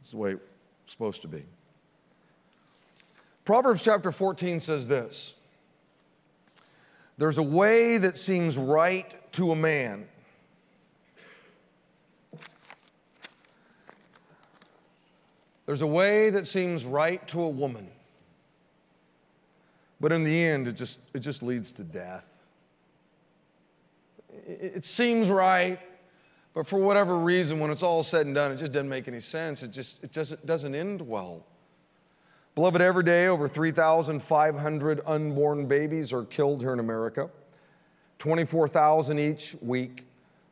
it's 0.00 0.12
the 0.12 0.17
way 0.17 0.33
it's 0.33 0.93
supposed 0.93 1.23
to 1.23 1.29
be. 1.29 1.45
Proverbs 3.45 3.85
chapter 3.85 4.11
14 4.11 4.61
says 4.61 4.89
this 4.89 5.35
There's 7.19 7.39
a 7.39 7.43
way 7.43 7.99
that 7.99 8.17
seems 8.17 8.57
right 8.57 9.33
to 9.33 9.53
a 9.53 9.57
man. 9.57 10.07
There's 15.67 15.83
a 15.83 15.87
way 15.87 16.31
that 16.31 16.47
seems 16.47 16.85
right 16.85 17.27
to 17.29 17.43
a 17.43 17.49
woman. 17.49 17.89
But 20.01 20.13
in 20.13 20.25
the 20.25 20.45
end, 20.45 20.69
it 20.69 20.73
just, 20.73 21.01
it 21.15 21.21
just 21.21 21.43
leads 21.43 21.73
to 21.75 21.85
death. 21.85 22.27
It, 24.47 24.85
seems 24.85 25.31
right, 25.31 25.79
but 26.53 26.67
for 26.67 26.79
whatever 26.79 27.17
reason, 27.17 27.61
when 27.61 27.71
it's 27.71 27.83
all 27.83 28.03
said 28.03 28.27
and 28.27 28.35
done, 28.35 28.53
it 28.53 28.57
just 28.57 28.73
doesn't 28.73 28.89
make 28.89 29.09
any 29.09 29.21
sense. 29.21 29.63
It 29.63 29.71
just, 29.71 30.05
it 30.05 30.13
just 30.13 30.33
it 30.33 30.45
doesn't 30.45 30.75
end 30.75 31.01
well. 31.01 31.47
Beloved, 32.55 32.81
every 32.81 33.03
day 33.03 33.27
over 33.27 33.49
3,500 33.49 35.01
unborn 35.07 35.67
babies 35.67 36.13
are 36.13 36.23
killed 36.23 36.61
here 36.61 36.73
in 36.73 36.79
America, 36.79 37.29
24,000 38.21 39.19
each 39.19 39.57
week, 39.61 40.05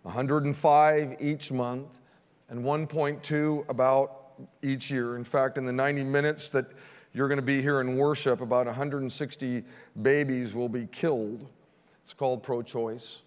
105 0.02 1.16
each 1.20 1.52
month, 1.52 2.00
and 2.48 2.64
1.2 2.64 3.68
about 3.68 4.32
each 4.62 4.90
year. 4.90 5.14
In 5.14 5.22
fact, 5.22 5.56
in 5.56 5.64
the 5.64 5.72
90 5.72 6.02
minutes 6.02 6.48
that 6.48 6.66
you're 7.14 7.28
going 7.28 7.38
to 7.38 7.46
be 7.46 7.62
here 7.62 7.80
in 7.80 7.96
worship, 7.96 8.40
about 8.40 8.66
160 8.66 9.62
babies 10.02 10.54
will 10.54 10.68
be 10.68 10.88
killed. 10.90 11.46
It's 12.02 12.12
called 12.12 12.42
pro 12.42 12.62
choice. 12.62 13.22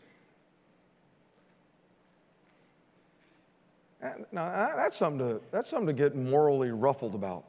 Now, 4.33 4.73
that's 4.75 4.97
something, 4.97 5.19
to, 5.25 5.41
that's 5.49 5.69
something 5.69 5.87
to 5.87 5.93
get 5.93 6.13
morally 6.13 6.71
ruffled 6.71 7.15
about. 7.15 7.45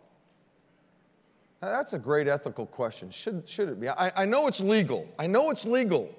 That's 1.61 1.95
a 1.95 1.99
great 1.99 2.29
ethical 2.29 2.67
question. 2.67 3.11
Should, 3.11 3.49
should 3.49 3.69
it 3.69 3.81
be? 3.81 3.89
I, 3.89 4.23
I 4.23 4.25
know 4.25 4.47
it's 4.47 4.61
legal. 4.61 5.09
I 5.19 5.27
know 5.27 5.51
it's 5.51 5.65
legal. 5.65 6.15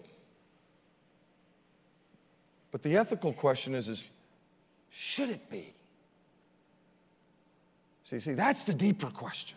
But 2.71 2.83
the 2.83 2.97
ethical 2.97 3.33
question 3.33 3.75
is, 3.75 3.87
is 3.87 4.09
should 4.89 5.29
it 5.29 5.49
be? 5.49 5.73
See, 8.03 8.19
see, 8.19 8.33
that's 8.33 8.63
the 8.63 8.73
deeper 8.73 9.07
question. 9.07 9.56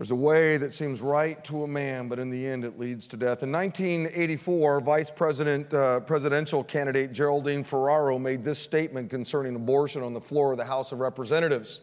There's 0.00 0.12
a 0.12 0.14
way 0.14 0.56
that 0.56 0.72
seems 0.72 1.02
right 1.02 1.44
to 1.44 1.64
a 1.64 1.68
man, 1.68 2.08
but 2.08 2.18
in 2.18 2.30
the 2.30 2.46
end 2.46 2.64
it 2.64 2.78
leads 2.78 3.06
to 3.08 3.18
death. 3.18 3.42
In 3.42 3.52
1984, 3.52 4.80
Vice 4.80 5.10
President, 5.10 5.74
uh, 5.74 6.00
presidential 6.00 6.64
candidate 6.64 7.12
Geraldine 7.12 7.62
Ferraro 7.62 8.18
made 8.18 8.42
this 8.42 8.58
statement 8.58 9.10
concerning 9.10 9.54
abortion 9.54 10.02
on 10.02 10.14
the 10.14 10.20
floor 10.20 10.52
of 10.52 10.56
the 10.56 10.64
House 10.64 10.92
of 10.92 11.00
Representatives. 11.00 11.82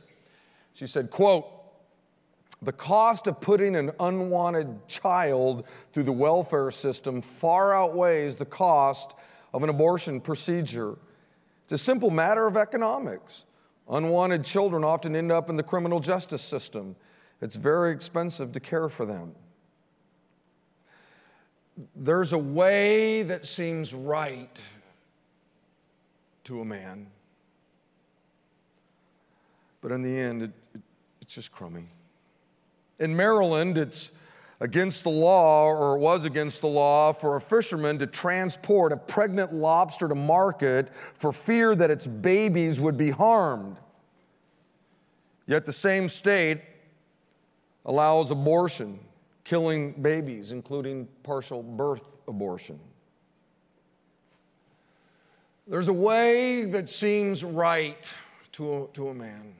She 0.74 0.88
said, 0.88 1.12
quote, 1.12 1.46
the 2.64 2.72
cost 2.72 3.28
of 3.28 3.40
putting 3.40 3.76
an 3.76 3.92
unwanted 4.00 4.88
child 4.88 5.68
through 5.94 6.06
the 6.06 6.12
welfare 6.12 6.72
system 6.72 7.22
far 7.22 7.72
outweighs 7.72 8.36
the 8.36 8.46
cost 8.46 9.16
of 9.54 9.62
an 9.62 9.70
abortion 9.70 10.22
procedure. 10.22 10.98
It's 11.66 11.74
a 11.74 11.78
simple 11.78 12.10
matter 12.10 12.48
of 12.48 12.58
economics. 12.58 13.46
Unwanted 13.88 14.44
children 14.44 14.84
often 14.84 15.16
end 15.16 15.32
up 15.32 15.52
in 15.52 15.56
the 15.56 15.62
criminal 15.62 16.00
justice 16.00 16.42
system. 16.42 16.96
It's 17.41 17.56
very 17.56 17.91
expensive 17.91 18.51
to 18.53 18.60
care 18.60 18.89
for 18.89 19.06
them. 19.06 19.34
There's 21.96 22.34
a 22.34 22.38
way 22.38 23.22
that 23.24 23.46
seems 23.46 23.94
right 23.94 24.60
to 26.46 26.62
a 26.62 26.65
man, 26.65 27.08
but 29.82 29.91
in 29.91 30.01
the 30.01 30.17
end, 30.17 30.44
it, 30.44 30.51
it, 30.74 30.82
it's 31.22 31.36
just 31.36 31.51
crummy. 31.51 31.86
In 33.00 33.15
Maryland, 33.15 33.77
it's 33.77 34.12
against 34.60 35.03
the 35.03 35.12
law, 35.12 35.67
or 35.67 35.98
it 35.98 36.00
was 36.00 36.25
against 36.25 36.62
the 36.62 36.67
law, 36.67 37.13
for 37.13 37.36
a 37.36 37.41
fisherman 37.41 38.00
to 38.00 38.08
transport 38.08 38.91
a 38.91 38.98
pregnant 38.98 39.53
lobster 39.53 40.08
to 40.08 40.15
market 40.15 40.89
for 41.13 41.32
fear 41.32 41.75
that 41.75 41.91
its 41.91 42.08
babies 42.08 42.79
would 42.79 42.98
be 42.98 43.12
harmed. 43.12 43.77
Yet 45.46 45.65
the 45.65 45.74
same 45.74 46.10
state 46.10 46.62
allows 47.88 48.29
abortion, 48.32 49.00
killing 49.44 49.94
babies, 49.94 50.51
including 50.51 51.08
partial 51.24 51.63
birth 51.63 52.17
abortion. 52.27 52.79
There's 55.65 55.88
a 55.88 55.94
way 55.94 56.65
that 56.65 56.89
seems 56.89 57.44
right 57.44 58.06
to 58.53 58.84
a, 58.84 58.88
to 58.94 59.10
a 59.10 59.13
man. 59.13 59.53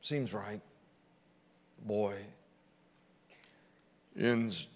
Seems 0.00 0.32
right. 0.32 0.60
Boy, 1.84 2.14
ends 4.18 4.68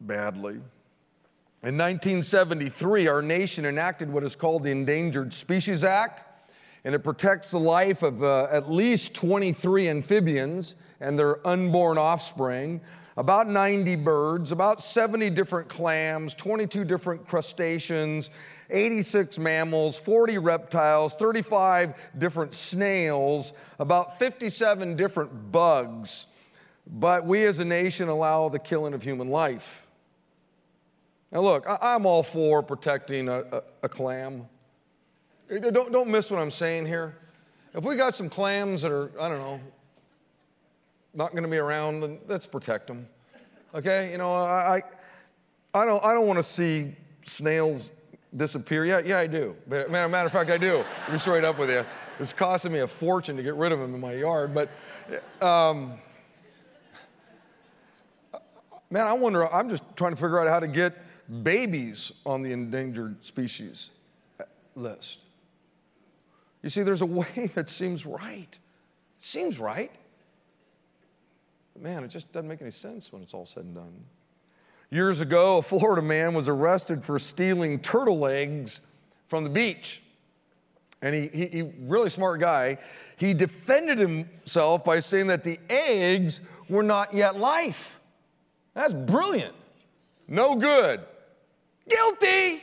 badly. 0.00 0.60
In 1.62 1.76
1973, 1.76 3.08
our 3.08 3.22
nation 3.22 3.64
enacted 3.64 4.10
what 4.10 4.22
is 4.22 4.36
called 4.36 4.62
the 4.62 4.70
Endangered 4.70 5.32
Species 5.32 5.82
Act, 5.82 6.22
and 6.84 6.94
it 6.94 7.00
protects 7.00 7.50
the 7.50 7.58
life 7.58 8.02
of 8.02 8.22
uh, 8.22 8.46
at 8.52 8.70
least 8.70 9.14
23 9.14 9.88
amphibians 9.88 10.76
and 11.00 11.18
their 11.18 11.46
unborn 11.46 11.98
offspring, 11.98 12.80
about 13.16 13.48
90 13.48 13.96
birds, 13.96 14.52
about 14.52 14.80
70 14.80 15.30
different 15.30 15.68
clams, 15.68 16.34
22 16.34 16.84
different 16.84 17.26
crustaceans, 17.26 18.30
86 18.70 19.38
mammals, 19.38 19.98
40 19.98 20.38
reptiles, 20.38 21.14
35 21.14 21.94
different 22.18 22.54
snails, 22.54 23.52
about 23.78 24.18
57 24.18 24.96
different 24.96 25.52
bugs. 25.52 26.26
But 26.86 27.26
we 27.26 27.44
as 27.44 27.58
a 27.58 27.64
nation 27.64 28.08
allow 28.08 28.48
the 28.48 28.58
killing 28.58 28.94
of 28.94 29.02
human 29.02 29.28
life. 29.28 29.86
Now, 31.32 31.40
look, 31.40 31.66
I, 31.68 31.94
am 31.94 32.06
all 32.06 32.22
for 32.22 32.62
protecting 32.62 33.28
a, 33.28 33.40
a, 33.40 33.62
a 33.84 33.88
clam. 33.88 34.46
Don't, 35.48 35.92
don't 35.92 36.08
miss 36.08 36.30
what 36.30 36.40
I'm 36.40 36.50
saying 36.50 36.86
here. 36.86 37.16
If 37.74 37.84
we 37.84 37.96
got 37.96 38.14
some 38.14 38.28
clams 38.28 38.82
that 38.82 38.92
are, 38.92 39.10
I 39.20 39.28
don't 39.28 39.38
know, 39.38 39.60
not 41.16 41.32
going 41.32 41.42
to 41.42 41.48
be 41.48 41.56
around, 41.56 42.00
then 42.00 42.18
let's 42.28 42.46
protect 42.46 42.86
them. 42.86 43.08
Okay? 43.74 44.12
You 44.12 44.18
know, 44.18 44.32
I, 44.32 44.82
I, 45.74 45.84
don't, 45.84 46.04
I 46.04 46.14
don't 46.14 46.26
want 46.26 46.38
to 46.38 46.42
see 46.42 46.94
snails 47.22 47.90
disappear. 48.36 48.84
Yeah, 48.84 49.00
yeah, 49.00 49.18
I 49.18 49.26
do. 49.26 49.56
But 49.68 49.90
matter 49.90 50.26
of 50.26 50.32
fact, 50.32 50.50
I 50.50 50.58
do. 50.58 50.84
To 51.06 51.12
be 51.12 51.18
straight 51.18 51.44
up 51.44 51.58
with 51.58 51.70
you, 51.70 51.84
it's 52.18 52.32
costing 52.32 52.72
me 52.72 52.80
a 52.80 52.86
fortune 52.86 53.36
to 53.36 53.42
get 53.42 53.54
rid 53.54 53.72
of 53.72 53.78
them 53.78 53.94
in 53.94 54.00
my 54.00 54.14
yard. 54.14 54.54
But, 54.54 54.68
um, 55.44 55.94
man, 58.90 59.06
I 59.06 59.12
wonder. 59.12 59.52
I'm 59.52 59.68
just 59.68 59.82
trying 59.96 60.12
to 60.12 60.16
figure 60.16 60.38
out 60.38 60.48
how 60.48 60.60
to 60.60 60.68
get 60.68 60.94
babies 61.42 62.12
on 62.24 62.42
the 62.42 62.52
endangered 62.52 63.24
species 63.24 63.90
list. 64.74 65.20
You 66.62 66.70
see, 66.70 66.82
there's 66.82 67.02
a 67.02 67.06
way 67.06 67.50
that 67.54 67.68
seems 67.68 68.06
right. 68.06 68.48
It 68.50 69.24
seems 69.24 69.58
right. 69.58 69.92
Man, 71.80 72.04
it 72.04 72.08
just 72.08 72.32
doesn't 72.32 72.48
make 72.48 72.62
any 72.62 72.70
sense 72.70 73.12
when 73.12 73.22
it's 73.22 73.34
all 73.34 73.46
said 73.46 73.64
and 73.64 73.74
done. 73.74 74.04
Years 74.90 75.20
ago, 75.20 75.58
a 75.58 75.62
Florida 75.62 76.02
man 76.02 76.32
was 76.32 76.48
arrested 76.48 77.02
for 77.02 77.18
stealing 77.18 77.80
turtle 77.80 78.26
eggs 78.26 78.80
from 79.26 79.44
the 79.44 79.50
beach. 79.50 80.02
And 81.02 81.14
he, 81.14 81.28
he, 81.28 81.46
he, 81.46 81.62
really 81.80 82.08
smart 82.08 82.40
guy, 82.40 82.78
he 83.16 83.34
defended 83.34 83.98
himself 83.98 84.84
by 84.84 85.00
saying 85.00 85.26
that 85.26 85.44
the 85.44 85.58
eggs 85.68 86.40
were 86.68 86.82
not 86.82 87.12
yet 87.12 87.36
life. 87.36 88.00
That's 88.74 88.94
brilliant. 88.94 89.54
No 90.28 90.56
good. 90.56 91.00
Guilty. 91.88 92.62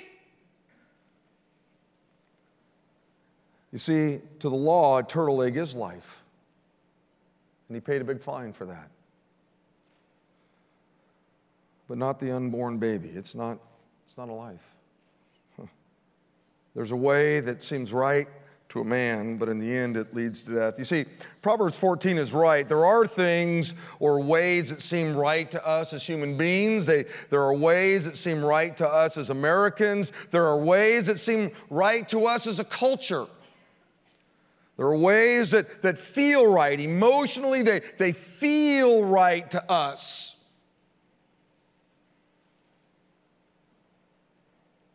You 3.72 3.78
see, 3.78 4.20
to 4.40 4.50
the 4.50 4.56
law, 4.56 5.00
a 5.00 5.04
turtle 5.04 5.42
egg 5.42 5.58
is 5.58 5.74
life. 5.74 6.24
And 7.68 7.76
he 7.76 7.82
paid 7.82 8.02
a 8.02 8.06
big 8.06 8.22
fine 8.22 8.54
for 8.54 8.66
that. 8.66 8.90
But 11.88 11.98
not 11.98 12.20
the 12.20 12.32
unborn 12.32 12.78
baby. 12.78 13.10
It's 13.10 13.36
not, 13.36 13.60
it's 14.06 14.18
not 14.18 14.30
a 14.30 14.34
life. 14.34 14.64
There's 16.76 16.92
a 16.92 16.96
way 16.96 17.40
that 17.42 17.62
seems 17.62 17.94
right 17.94 18.28
to 18.74 18.82
a 18.82 18.84
man, 18.84 19.38
but 19.38 19.50
in 19.50 19.60
the 19.60 19.72
end 19.72 19.96
it 19.96 20.16
leads 20.16 20.42
to 20.42 20.56
death. 20.56 20.80
You 20.80 20.86
see, 20.86 21.06
Proverbs 21.44 21.78
14 21.78 22.18
is 22.18 22.34
right. 22.34 22.68
There 22.68 22.86
are 22.86 23.06
things 23.06 23.76
or 24.00 24.20
ways 24.20 24.70
that 24.70 24.82
seem 24.82 25.16
right 25.16 25.50
to 25.52 25.68
us 25.68 25.94
as 25.94 26.04
human 26.04 26.38
beings. 26.38 26.88
They, 26.88 27.06
there 27.30 27.42
are 27.42 27.54
ways 27.54 28.06
that 28.06 28.18
seem 28.18 28.44
right 28.44 28.76
to 28.78 28.88
us 28.88 29.16
as 29.16 29.30
Americans. 29.30 30.12
There 30.32 30.46
are 30.48 30.58
ways 30.58 31.06
that 31.06 31.20
seem 31.20 31.52
right 31.70 32.10
to 32.10 32.26
us 32.26 32.48
as 32.48 32.60
a 32.60 32.64
culture. 32.64 33.28
There 34.78 34.88
are 34.88 34.98
ways 34.98 35.52
that, 35.52 35.84
that 35.84 36.00
feel 36.00 36.52
right. 36.52 36.80
Emotionally, 36.80 37.62
they, 37.62 37.82
they 38.00 38.12
feel 38.12 39.04
right 39.04 39.50
to 39.52 39.72
us. 39.72 40.33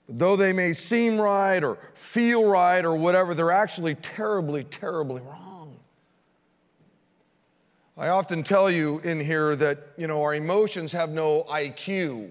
Though 0.08 0.36
they 0.36 0.52
may 0.52 0.72
seem 0.72 1.20
right 1.20 1.62
or 1.62 1.78
feel 1.94 2.48
right 2.48 2.84
or 2.84 2.96
whatever, 2.96 3.34
they're 3.34 3.50
actually 3.50 3.94
terribly, 3.96 4.64
terribly 4.64 5.20
wrong. 5.20 5.76
I 7.98 8.08
often 8.08 8.42
tell 8.42 8.70
you 8.70 9.00
in 9.00 9.20
here 9.20 9.56
that, 9.56 9.88
you 9.96 10.06
know, 10.06 10.22
our 10.22 10.34
emotions 10.34 10.92
have 10.92 11.10
no 11.10 11.42
IQ. 11.50 12.30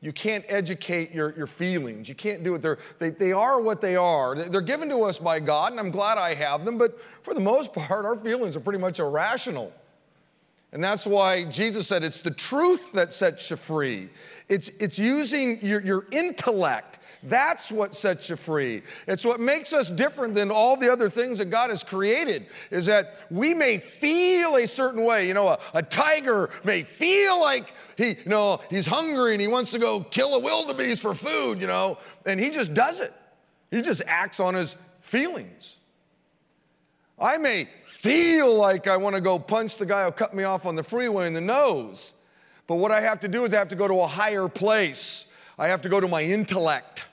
You 0.00 0.12
can't 0.12 0.44
educate 0.48 1.12
your, 1.12 1.34
your 1.34 1.46
feelings. 1.46 2.10
You 2.10 2.14
can't 2.14 2.44
do 2.44 2.56
it. 2.56 2.62
They're, 2.62 2.78
they, 2.98 3.10
they 3.10 3.32
are 3.32 3.60
what 3.60 3.80
they 3.80 3.96
are. 3.96 4.34
They're 4.34 4.60
given 4.60 4.90
to 4.90 5.04
us 5.04 5.18
by 5.18 5.40
God, 5.40 5.70
and 5.70 5.80
I'm 5.80 5.90
glad 5.90 6.18
I 6.18 6.34
have 6.34 6.64
them, 6.64 6.76
but 6.76 6.98
for 7.22 7.32
the 7.32 7.40
most 7.40 7.72
part, 7.72 8.04
our 8.04 8.16
feelings 8.16 8.54
are 8.54 8.60
pretty 8.60 8.80
much 8.80 8.98
irrational. 8.98 9.72
And 10.72 10.82
that's 10.82 11.06
why 11.06 11.44
Jesus 11.44 11.86
said 11.86 12.02
it's 12.02 12.18
the 12.18 12.32
truth 12.32 12.92
that 12.92 13.12
sets 13.12 13.48
you 13.48 13.56
free. 13.56 14.10
It's, 14.48 14.68
it's 14.80 14.98
using 14.98 15.64
your, 15.64 15.80
your 15.80 16.06
intellect 16.10 16.98
that's 17.28 17.72
what 17.72 17.94
sets 17.94 18.28
you 18.28 18.36
free. 18.36 18.82
It's 19.06 19.24
what 19.24 19.40
makes 19.40 19.72
us 19.72 19.90
different 19.90 20.34
than 20.34 20.50
all 20.50 20.76
the 20.76 20.92
other 20.92 21.08
things 21.08 21.38
that 21.38 21.46
God 21.46 21.70
has 21.70 21.82
created, 21.82 22.46
is 22.70 22.86
that 22.86 23.16
we 23.30 23.54
may 23.54 23.78
feel 23.78 24.56
a 24.56 24.66
certain 24.66 25.04
way. 25.04 25.26
You 25.26 25.34
know, 25.34 25.48
a, 25.48 25.58
a 25.74 25.82
tiger 25.82 26.50
may 26.64 26.82
feel 26.82 27.40
like 27.40 27.72
he, 27.96 28.08
you 28.08 28.16
know, 28.26 28.60
he's 28.70 28.86
hungry 28.86 29.32
and 29.32 29.40
he 29.40 29.48
wants 29.48 29.70
to 29.72 29.78
go 29.78 30.00
kill 30.00 30.34
a 30.34 30.38
wildebeest 30.38 31.02
for 31.02 31.14
food, 31.14 31.60
you 31.60 31.66
know, 31.66 31.98
and 32.26 32.38
he 32.38 32.50
just 32.50 32.74
does 32.74 33.00
it. 33.00 33.12
He 33.70 33.80
just 33.82 34.02
acts 34.06 34.40
on 34.40 34.54
his 34.54 34.76
feelings. 35.00 35.76
I 37.18 37.38
may 37.38 37.68
feel 37.86 38.54
like 38.54 38.86
I 38.86 38.96
want 38.96 39.14
to 39.14 39.20
go 39.20 39.38
punch 39.38 39.76
the 39.76 39.86
guy 39.86 40.04
who 40.04 40.10
cut 40.10 40.34
me 40.34 40.44
off 40.44 40.66
on 40.66 40.76
the 40.76 40.82
freeway 40.82 41.26
in 41.26 41.32
the 41.32 41.40
nose, 41.40 42.12
but 42.66 42.76
what 42.76 42.90
I 42.90 43.00
have 43.00 43.20
to 43.20 43.28
do 43.28 43.44
is 43.44 43.54
I 43.54 43.58
have 43.58 43.68
to 43.68 43.76
go 43.76 43.88
to 43.88 44.00
a 44.00 44.06
higher 44.06 44.48
place. 44.48 45.26
I 45.56 45.68
have 45.68 45.82
to 45.82 45.88
go 45.88 46.00
to 46.00 46.08
my 46.08 46.22
intellect 46.22 47.04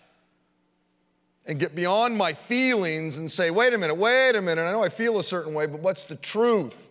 and 1.46 1.60
get 1.60 1.76
beyond 1.76 2.16
my 2.16 2.34
feelings 2.34 3.18
and 3.18 3.32
say, 3.32 3.50
wait 3.50 3.74
a 3.74 3.78
minute, 3.78 3.96
wait 3.96 4.36
a 4.36 4.42
minute, 4.42 4.64
I 4.64 4.72
know 4.72 4.84
I 4.84 4.90
feel 4.90 5.20
a 5.20 5.24
certain 5.24 5.54
way, 5.54 5.66
but 5.66 5.80
what's 5.80 6.04
the 6.04 6.16
truth? 6.16 6.90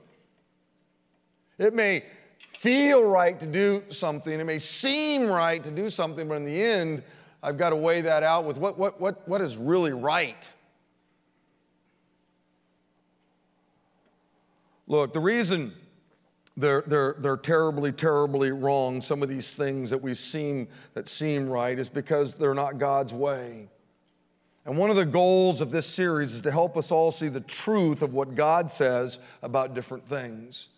It 1.59 1.75
may 1.75 2.05
feel 2.37 3.09
right 3.09 3.39
to 3.39 3.47
do 3.47 3.83
something, 3.89 4.39
it 4.39 4.45
may 4.45 4.59
seem 4.59 5.27
right 5.27 5.63
to 5.63 5.71
do 5.71 5.89
something, 5.89 6.29
but 6.29 6.35
in 6.35 6.45
the 6.45 6.63
end, 6.63 7.03
I've 7.43 7.57
got 7.57 7.71
to 7.71 7.77
weigh 7.77 8.03
that 8.03 8.23
out 8.23 8.45
with 8.45 8.59
what, 8.59 8.79
what, 8.79 9.01
what, 9.01 9.27
what 9.29 9.41
is 9.41 9.57
really 9.57 9.93
right. 9.93 10.47
Look, 14.87 15.15
the 15.15 15.21
reason 15.21 15.73
they're, 16.57 16.83
they're, 16.87 17.15
they're 17.19 17.37
terribly, 17.37 17.93
terribly 17.93 18.51
wrong, 18.51 19.01
some 19.01 19.23
of 19.23 19.29
these 19.29 19.53
things 19.55 19.89
that 19.91 20.03
we 20.03 20.15
seem 20.15 20.67
that 20.95 21.09
seem 21.09 21.49
right, 21.49 21.79
is 21.79 21.89
because 21.89 22.35
they're 22.35 22.55
not 22.55 22.79
God's 22.79 23.15
way. 23.15 23.69
And 24.67 24.77
one 24.77 24.91
of 24.91 24.97
the 24.97 25.07
goals 25.07 25.61
of 25.61 25.71
this 25.71 25.87
series 25.87 26.35
is 26.35 26.43
to 26.43 26.51
help 26.51 26.77
us 26.77 26.93
all 26.93 27.11
see 27.11 27.29
the 27.29 27.41
truth 27.41 28.03
of 28.03 28.13
what 28.13 28.35
God 28.35 28.71
says 28.71 29.19
about 29.43 29.75
different 29.75 30.07
things. 30.07 30.69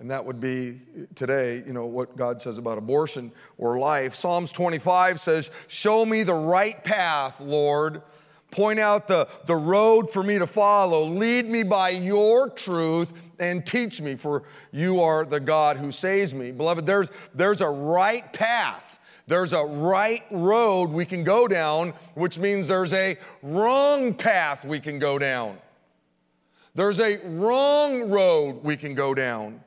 And 0.00 0.10
that 0.10 0.24
would 0.24 0.40
be 0.40 0.80
today, 1.14 1.62
you 1.66 1.74
know, 1.74 1.86
what 1.86 2.16
God 2.16 2.40
says 2.40 2.56
about 2.56 2.78
abortion 2.78 3.30
or 3.58 3.78
life. 3.78 4.14
Psalms 4.14 4.50
25 4.50 5.20
says, 5.20 5.50
Show 5.68 6.06
me 6.06 6.22
the 6.22 6.34
right 6.34 6.82
path, 6.82 7.40
Lord. 7.40 8.02
Point 8.50 8.78
out 8.78 9.06
the, 9.06 9.28
the 9.46 9.56
road 9.56 10.10
for 10.10 10.22
me 10.22 10.38
to 10.38 10.46
follow. 10.46 11.04
Lead 11.04 11.48
me 11.48 11.62
by 11.62 11.90
your 11.90 12.50
truth 12.50 13.12
and 13.38 13.64
teach 13.64 14.00
me, 14.00 14.14
for 14.14 14.44
you 14.72 15.00
are 15.00 15.24
the 15.24 15.40
God 15.40 15.76
who 15.76 15.92
saves 15.92 16.34
me. 16.34 16.52
Beloved, 16.52 16.84
there's, 16.84 17.08
there's 17.34 17.60
a 17.60 17.68
right 17.68 18.30
path 18.32 18.91
there's 19.26 19.52
a 19.52 19.64
right 19.64 20.24
road 20.30 20.90
we 20.90 21.04
can 21.04 21.24
go 21.24 21.46
down, 21.46 21.94
which 22.14 22.38
means 22.38 22.68
there's 22.68 22.92
a 22.92 23.16
wrong 23.42 24.14
path 24.14 24.64
we 24.64 24.80
can 24.80 24.98
go 24.98 25.18
down. 25.18 25.58
There's 26.74 27.00
a 27.00 27.18
wrong 27.24 28.10
road 28.10 28.64
we 28.64 28.76
can 28.76 28.94
go 28.94 29.14
down. 29.14 29.60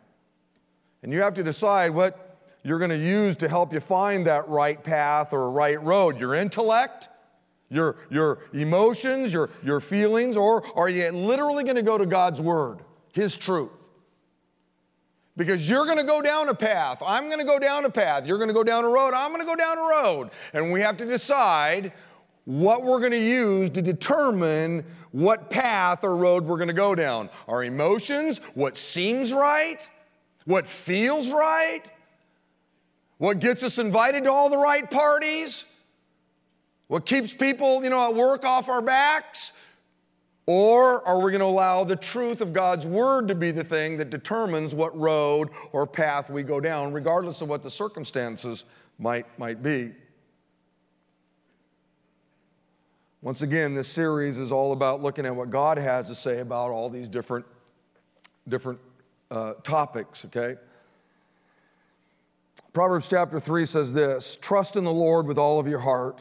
And 1.04 1.14
you 1.14 1.22
have 1.22 1.36
to 1.36 1.44
decide 1.44 1.92
what 1.92 2.38
you're 2.64 2.80
going 2.80 2.90
to 2.90 2.98
use 2.98 3.36
to 3.38 3.48
help 3.48 3.72
you 3.72 3.80
find 3.80 4.26
that 4.26 4.50
right 4.50 4.84
path 4.84 5.34
or 5.34 5.52
right 5.52 5.82
road. 5.82 6.20
Your 6.20 6.34
intellect, 6.34 7.10
your, 7.70 7.98
your 8.10 8.40
emotions, 8.54 9.32
your, 9.32 9.52
your 9.64 9.80
feelings, 9.80 10.36
or 10.36 10.66
are 10.76 10.90
you 10.90 11.12
literally 11.12 11.64
going 11.64 11.76
to 11.76 11.84
go 11.84 11.98
to 11.98 12.08
God's 12.08 12.42
Word, 12.42 12.80
His 13.14 13.36
truth? 13.38 13.70
Because 15.38 15.70
you're 15.70 15.86
going 15.86 15.98
to 15.98 16.04
go 16.04 16.22
down 16.22 16.48
a 16.50 16.54
path. 16.54 17.02
I'm 17.06 17.26
going 17.26 17.40
to 17.40 17.46
go 17.46 17.60
down 17.60 17.84
a 17.86 17.90
path. 17.90 18.26
You're 18.26 18.38
going 18.38 18.48
to 18.48 18.54
go 18.54 18.64
down 18.64 18.86
a 18.86 18.90
road. 18.90 19.14
I'm 19.14 19.32
going 19.32 19.42
to 19.42 19.46
go 19.46 19.56
down 19.56 19.78
a 19.78 19.82
road. 19.82 20.30
And 20.54 20.72
we 20.72 20.80
have 20.82 20.96
to 20.98 21.06
decide 21.06 21.92
what 22.46 22.84
we're 22.84 23.00
going 23.00 23.12
to 23.12 23.18
use 23.18 23.70
to 23.72 23.82
determine 23.82 24.86
what 25.12 25.50
path 25.50 26.04
or 26.04 26.16
road 26.16 26.46
we're 26.46 26.58
going 26.58 26.68
to 26.68 26.74
go 26.74 26.96
down. 26.96 27.30
Our 27.48 27.64
emotions, 27.64 28.40
what 28.54 28.78
seems 28.78 29.34
right, 29.34 29.86
what 30.46 30.68
feels 30.68 31.32
right, 31.32 31.82
what 33.18 33.40
gets 33.40 33.64
us 33.64 33.78
invited 33.78 34.26
to 34.26 34.32
all 34.32 34.50
the 34.50 34.58
right 34.58 34.90
parties, 34.90 35.66
what 36.88 37.06
keeps 37.06 37.34
people, 37.34 37.84
you 37.84 37.90
know, 37.90 38.10
at 38.10 38.16
work 38.16 38.46
off 38.46 38.70
our 38.70 38.82
backs, 38.82 39.52
or 40.48 41.08
are 41.08 41.20
we 41.20 41.32
going 41.32 41.40
to 41.40 41.46
allow 41.46 41.84
the 41.84 41.96
truth 41.96 42.40
of 42.40 42.54
God's 42.54 42.86
word 42.86 43.28
to 43.30 43.36
be 43.36 43.52
the 43.52 43.64
thing 43.64 43.98
that 43.98 44.12
determines 44.12 44.76
what 44.76 44.96
road 44.98 45.50
or 45.72 45.88
path 45.88 46.30
we 46.30 46.44
go 46.44 46.60
down, 46.60 46.94
regardless 46.94 47.42
of 47.42 47.50
what 47.50 47.64
the 47.64 47.70
circumstances 47.70 48.66
might, 49.00 49.26
might 49.40 49.64
be? 49.64 49.92
Once 53.24 53.42
again, 53.42 53.74
this 53.74 53.88
series 53.88 54.38
is 54.38 54.52
all 54.52 54.72
about 54.72 55.02
looking 55.02 55.26
at 55.26 55.36
what 55.36 55.50
God 55.50 55.80
has 55.80 56.08
to 56.10 56.16
say 56.16 56.42
about 56.42 56.70
all 56.70 56.90
these 56.90 57.10
different, 57.10 57.44
different 58.48 58.80
uh, 59.32 59.54
topics, 59.64 60.26
okay? 60.26 60.58
Proverbs 62.72 63.10
chapter 63.10 63.40
3 63.40 63.66
says 63.66 63.94
this 63.94 64.38
Trust 64.40 64.76
in 64.76 64.84
the 64.84 64.94
Lord 64.94 65.26
with 65.26 65.40
all 65.40 65.60
of 65.60 65.68
your 65.68 65.80
heart 65.80 66.20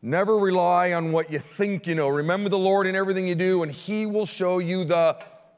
Never 0.00 0.36
rely 0.36 0.92
on 0.92 1.10
what 1.10 1.32
you 1.32 1.38
think 1.38 1.86
you 1.86 1.94
know. 1.94 2.08
Remember 2.08 2.48
the 2.48 2.58
Lord 2.58 2.86
in 2.86 2.94
everything 2.94 3.26
you 3.26 3.34
do, 3.34 3.62
and 3.62 3.72
He 3.72 4.06
will 4.06 4.26
show 4.26 4.58
you 4.58 4.84
the 4.84 5.16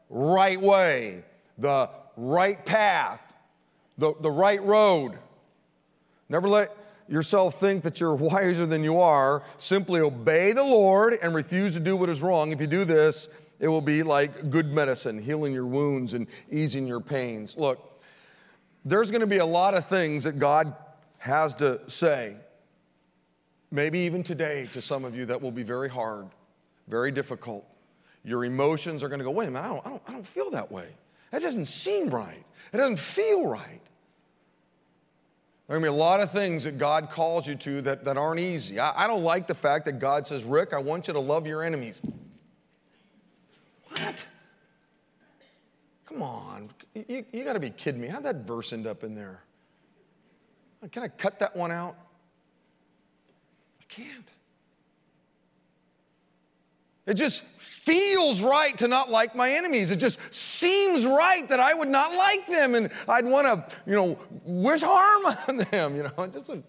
right 0.09 0.61
way, 0.61 1.22
the 1.59 1.90
right 2.16 2.64
path, 2.64 3.20
the, 3.98 4.14
the 4.20 4.31
right 4.31 4.62
road. 4.62 5.18
Never 6.31 6.48
let 6.48 6.74
yourself 7.07 7.61
think 7.61 7.83
that 7.83 8.00
you're 8.00 8.14
wiser 8.16 8.64
than 8.64 8.83
you 8.83 8.98
are. 8.98 9.42
Simply 9.59 10.00
obey 10.00 10.53
the 10.53 10.62
Lord 10.62 11.18
and 11.20 11.35
refuse 11.35 11.74
to 11.74 11.81
do 11.81 11.96
what 11.96 12.09
is 12.09 12.22
wrong. 12.22 12.50
If 12.50 12.61
you 12.61 12.66
do 12.66 12.87
this, 12.87 13.29
it 13.59 13.68
will 13.68 13.83
be 13.83 14.03
like 14.03 14.50
good 14.50 14.72
medicine, 14.72 15.20
healing 15.20 15.53
your 15.53 15.66
wounds 15.66 16.14
and 16.14 16.26
easing 16.50 16.87
your 16.87 17.00
pains. 17.00 17.59
Look, 17.59 18.03
there's 18.87 19.11
going 19.11 19.20
to 19.20 19.26
be 19.26 19.38
a 19.38 19.46
lot 19.46 19.74
of 19.74 19.87
things 19.87 20.24
that 20.24 20.38
God 20.38 20.74
has 21.18 21.55
to 21.57 21.83
say. 21.90 22.37
Maybe 23.71 24.01
even 24.01 24.23
today, 24.23 24.69
to 24.73 24.83
some 24.83 25.05
of 25.05 25.15
you, 25.15 25.25
that 25.27 25.41
will 25.41 25.53
be 25.53 25.63
very 25.63 25.89
hard, 25.89 26.27
very 26.89 27.13
difficult. 27.13 27.65
Your 28.25 28.45
emotions 28.45 29.03
are 29.03 29.09
going 29.09 29.21
to 29.21 29.25
go, 29.25 29.31
wait 29.31 29.49
a 29.49 29.51
minute, 29.51 29.65
I 29.65 29.69
don't, 29.69 29.87
I, 29.87 29.91
don't, 29.91 30.03
I 30.09 30.13
don't 30.13 30.27
feel 30.27 30.51
that 30.51 30.71
way. 30.71 30.89
That 31.31 31.43
doesn't 31.43 31.67
seem 31.67 32.11
right. 32.11 32.45
It 32.73 32.77
doesn't 32.77 32.99
feel 32.99 33.47
right. 33.47 33.81
There 35.69 35.77
are 35.77 35.81
going 35.81 35.87
to 35.87 35.93
be 35.93 35.97
a 35.97 36.05
lot 36.05 36.21
of 36.21 36.33
things 36.33 36.65
that 36.65 36.79
God 36.79 37.11
calls 37.11 37.47
you 37.47 37.55
to 37.55 37.81
that, 37.83 38.05
that 38.05 38.17
aren't 38.17 38.41
easy. 38.41 38.81
I, 38.81 39.05
I 39.05 39.07
don't 39.07 39.23
like 39.23 39.47
the 39.47 39.55
fact 39.55 39.85
that 39.85 40.01
God 40.01 40.27
says, 40.27 40.43
Rick, 40.43 40.73
I 40.73 40.79
want 40.79 41.07
you 41.07 41.15
to 41.15 41.21
love 41.21 41.47
your 41.47 41.63
enemies. 41.63 42.03
What? 43.91 44.17
Come 46.07 46.23
on. 46.23 46.71
You, 46.93 47.25
you 47.33 47.45
got 47.45 47.53
to 47.53 47.61
be 47.61 47.71
kidding 47.71 48.01
me. 48.01 48.09
How'd 48.09 48.25
that 48.25 48.45
verse 48.45 48.73
end 48.73 48.89
up 48.89 49.05
in 49.05 49.15
there? 49.15 49.45
Can 50.91 51.05
I 51.05 51.09
cut 51.09 51.39
that 51.39 51.55
one 51.55 51.71
out? 51.71 51.97
Can't. 53.90 54.31
It 57.07 57.14
just 57.14 57.42
feels 57.42 58.40
right 58.40 58.76
to 58.79 58.87
not 58.87 59.11
like 59.11 59.35
my 59.35 59.53
enemies. 59.53 59.90
It 59.90 59.96
just 59.96 60.18
seems 60.31 61.05
right 61.05 61.48
that 61.48 61.59
I 61.59 61.74
would 61.74 61.88
not 61.88 62.14
like 62.14 62.46
them 62.46 62.74
and 62.74 62.90
I'd 63.09 63.24
want 63.24 63.46
to, 63.46 63.76
you 63.85 63.96
know, 63.96 64.18
wish 64.44 64.83
harm 64.83 65.26
on 65.48 65.57
them, 65.57 65.96
you 65.96 66.05
know. 66.05 66.12
A, 66.16 66.62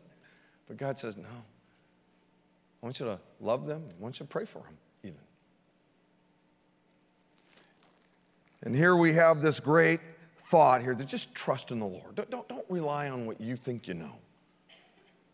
but 0.68 0.78
God 0.78 0.98
says, 0.98 1.18
no. 1.18 1.28
I 1.28 2.86
want 2.86 3.00
you 3.00 3.06
to 3.06 3.20
love 3.40 3.68
them. 3.68 3.84
I 3.88 4.02
want 4.02 4.20
you 4.20 4.26
to 4.26 4.30
pray 4.30 4.46
for 4.46 4.60
them, 4.60 4.78
even. 5.04 5.20
And 8.64 8.76
here 8.76 8.96
we 8.96 9.14
have 9.14 9.42
this 9.42 9.60
great 9.60 10.00
thought 10.46 10.82
here 10.82 10.96
to 10.96 11.06
just 11.06 11.36
trust 11.36 11.72
in 11.72 11.80
the 11.80 11.86
Lord. 11.86 12.16
Don't, 12.16 12.30
don't, 12.32 12.50
don't 12.50 12.66
rely 12.70 13.10
on 13.10 13.28
what 13.28 13.40
you 13.40 13.56
think 13.56 13.88
you 13.88 13.94
know. 13.94 14.16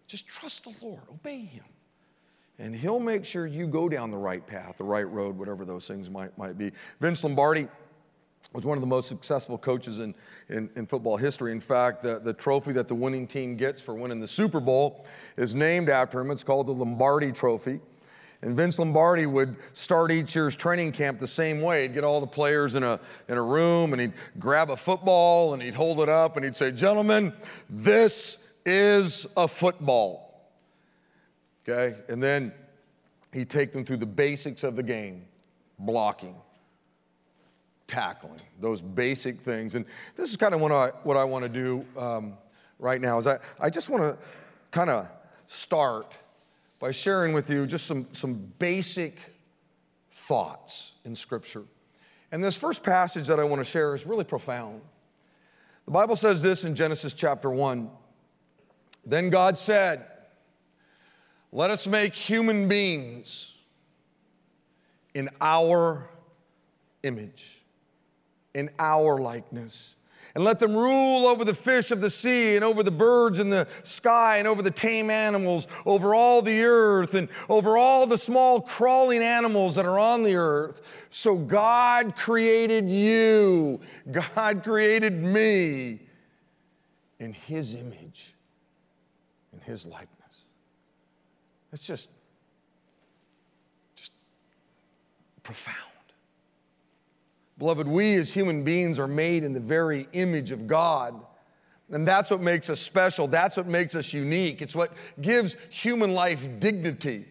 Just 0.08 0.28
trust 0.28 0.63
the 0.63 0.73
Lord, 0.82 1.02
obey 1.10 1.39
Him. 1.39 1.63
And 2.60 2.76
He'll 2.76 3.00
make 3.00 3.24
sure 3.24 3.46
you 3.46 3.67
go 3.67 3.88
down 3.88 4.12
the 4.12 4.17
right 4.17 4.46
path, 4.46 4.78
the 4.78 4.84
right 4.84 5.08
road, 5.10 5.38
whatever 5.38 5.65
those 5.65 5.88
things 5.88 6.10
might, 6.10 6.36
might 6.38 6.58
be. 6.58 6.72
Vince 7.00 7.24
Lombardi 7.24 7.67
was 8.54 8.65
one 8.65 8.78
of 8.78 8.82
the 8.82 8.88
most 8.88 9.08
successful 9.08 9.58
coaches 9.58 10.00
in, 10.00 10.15
in, 10.50 10.70
in, 10.76 10.86
football 10.86 11.17
history. 11.17 11.52
In 11.52 11.60
fact, 11.60 12.02
the, 12.02 12.20
the 12.20 12.34
trophy 12.34 12.72
that 12.74 12.88
the 12.88 12.96
winning 12.96 13.28
team 13.28 13.58
gets 13.58 13.82
for 13.82 13.93
winning 13.93 14.20
the 14.20 14.28
Super 14.28 14.60
Bowl 14.60 15.06
is 15.36 15.54
named 15.54 15.89
after 15.89 16.20
him. 16.20 16.32
It's 16.32 16.43
called 16.43 16.67
the 16.67 16.72
Lombardi 16.72 17.32
Trophy. 17.32 17.80
And 18.41 18.56
Vince 18.56 18.78
Lombardi 18.78 19.26
would 19.26 19.56
start 19.74 20.12
each 20.12 20.36
year's 20.36 20.56
training 20.56 20.91
camp 20.91 21.17
the 21.17 21.28
same 21.28 21.62
way. 21.62 21.84
He'd 21.84 21.93
get 21.93 22.04
all 22.04 22.22
the 22.22 22.28
players 22.28 22.76
in 22.76 22.84
a, 22.84 23.00
in 23.28 23.38
a 23.38 23.41
room 23.41 23.93
and 23.93 24.02
he'd 24.02 24.13
grab 24.39 24.70
a 24.70 24.78
football 24.78 25.54
and 25.54 25.62
he'd 25.62 25.74
hold 25.74 26.00
it 26.00 26.10
up 26.10 26.38
and 26.38 26.46
he'd 26.46 26.56
say, 26.56 26.72
Gentlemen, 26.72 27.34
this 27.70 28.38
is 28.65 29.26
a 29.36 29.48
football. 29.48 30.27
Okay? 31.68 31.98
And 32.08 32.22
then 32.22 32.54
he'd 33.34 33.50
take 33.50 33.74
them 33.74 33.84
through 33.84 33.98
the 33.98 34.06
basics 34.06 34.64
of 34.64 34.76
the 34.76 34.84
game 34.84 35.26
blocking, 35.80 36.36
tackling, 37.88 38.42
those 38.60 38.82
basic 38.82 39.40
things. 39.40 39.76
And 39.76 39.86
this 40.16 40.30
is 40.30 40.38
kind 40.38 40.56
of 40.56 40.62
what 40.62 40.72
I, 40.72 40.88
what 41.04 41.18
I 41.18 41.24
want 41.24 41.44
to 41.44 41.50
do 41.50 41.86
um, 41.98 42.34
right 42.80 43.00
now 43.00 43.18
is 43.18 43.28
I, 43.28 43.38
I 43.60 43.70
just 43.70 43.90
want 43.90 44.04
to 44.04 44.18
kind 44.72 44.90
of 44.90 45.08
start 45.46 46.14
by 46.80 46.92
sharing 46.92 47.34
with 47.34 47.50
you 47.50 47.68
just 47.68 47.86
some, 47.86 48.08
some 48.12 48.36
basic 48.60 49.18
thoughts 50.12 50.94
in 51.06 51.16
Scripture. 51.16 51.64
And 52.32 52.44
this 52.44 52.58
first 52.58 52.84
passage 52.84 53.28
that 53.28 53.40
I 53.40 53.44
want 53.44 53.60
to 53.60 53.66
share 53.66 53.96
is 53.96 54.06
really 54.06 54.26
profound. 54.26 54.82
The 55.86 55.92
Bible 55.92 56.16
says 56.16 56.42
this 56.42 56.66
in 56.66 56.76
Genesis 56.76 57.14
chapter 57.14 57.50
1. 57.50 57.90
Then 59.06 59.30
God 59.30 59.58
said, 59.58 60.06
Let 61.52 61.72
us 61.72 61.88
make 61.88 62.14
human 62.14 62.68
beings 62.68 63.54
in 65.14 65.30
our 65.42 66.10
image, 67.04 67.64
in 68.54 68.70
our 68.80 69.18
likeness 69.18 69.96
and 70.38 70.44
let 70.44 70.60
them 70.60 70.76
rule 70.76 71.26
over 71.26 71.44
the 71.44 71.56
fish 71.56 71.90
of 71.90 72.00
the 72.00 72.12
sea 72.12 72.56
and 72.56 72.64
over 72.64 72.84
the 72.84 72.92
birds 72.92 73.40
in 73.40 73.50
the 73.50 73.68
sky 73.82 74.38
and 74.38 74.48
over 74.48 74.62
the 74.62 74.70
tame 74.70 75.10
animals, 75.10 75.68
over 75.84 76.14
all 76.14 76.44
the 76.44 76.62
earth 76.62 77.16
and 77.16 77.28
over 77.50 77.76
all 77.76 78.06
the 78.06 78.20
small 78.20 78.62
crawling 78.62 79.24
animals 79.24 79.74
that 79.74 79.84
are 79.84 79.98
on 79.98 80.22
the 80.22 80.36
earth. 80.36 80.84
So 81.10 81.36
God 81.36 82.16
created 82.16 82.88
you, 82.88 83.80
God 84.12 84.64
created 84.64 85.24
me 85.24 86.02
in 87.20 87.34
His 87.34 87.74
image, 87.74 88.36
in 89.54 89.60
His 89.62 89.88
likeness. 89.88 90.17
It's 91.74 91.86
just, 91.86 92.10
just 93.96 94.12
profound. 95.44 95.76
Beloved, 97.58 97.88
we 97.88 98.14
as 98.16 98.34
human 98.34 98.64
beings 98.64 99.00
are 99.00 99.08
made 99.08 99.44
in 99.44 99.54
the 99.54 99.60
very 99.60 100.08
image 100.14 100.52
of 100.52 100.68
God. 100.68 101.20
And 101.90 102.08
that's 102.08 102.30
what 102.30 102.42
makes 102.42 102.70
us 102.70 102.80
special. 102.80 103.28
That's 103.28 103.58
what 103.58 103.68
makes 103.68 103.96
us 103.96 104.14
unique. 104.14 104.62
It's 104.62 104.76
what 104.76 104.92
gives 105.22 105.56
human 105.70 106.14
life 106.14 106.48
dignity. 106.60 107.26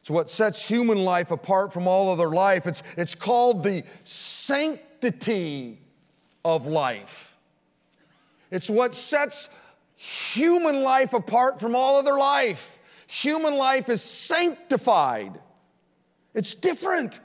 It's 0.00 0.10
what 0.10 0.28
sets 0.28 0.68
human 0.68 1.02
life 1.02 1.30
apart 1.30 1.72
from 1.72 1.88
all 1.88 2.12
other 2.12 2.28
life. 2.28 2.66
It's, 2.66 2.82
it's 2.98 3.14
called 3.14 3.62
the 3.62 3.84
sanctity 4.04 5.78
of 6.44 6.66
life. 6.66 7.38
It's 8.50 8.68
what 8.68 8.94
sets 8.94 9.48
human 10.04 10.82
life 10.82 11.14
apart 11.14 11.58
from 11.58 11.74
all 11.74 11.96
other 11.96 12.18
life. 12.18 12.78
Human 13.06 13.56
life 13.56 13.88
is 13.88 14.02
sanctified. 14.02 15.40
It's 16.34 16.54
different. 16.54 17.20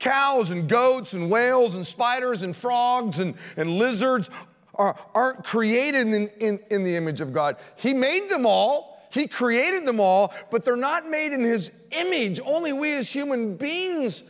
Cows 0.00 0.50
and 0.50 0.68
goats 0.68 1.12
and 1.12 1.30
whales 1.30 1.76
and 1.76 1.86
spiders 1.86 2.42
and 2.42 2.56
frogs 2.56 3.20
and, 3.20 3.34
and 3.56 3.78
lizards 3.78 4.30
are, 4.74 4.98
aren't 5.14 5.44
created 5.44 6.08
in, 6.08 6.28
in, 6.40 6.58
in 6.70 6.82
the 6.82 6.96
image 6.96 7.20
of 7.20 7.32
God. 7.32 7.56
He 7.76 7.94
made 7.94 8.28
them 8.28 8.46
all, 8.46 9.06
He 9.12 9.28
created 9.28 9.86
them 9.86 10.00
all, 10.00 10.34
but 10.50 10.64
they're 10.64 10.74
not 10.74 11.08
made 11.08 11.32
in 11.32 11.40
His 11.40 11.70
image. 11.92 12.40
Only 12.44 12.72
we 12.72 12.96
as 12.96 13.12
human 13.12 13.54
beings 13.54 14.24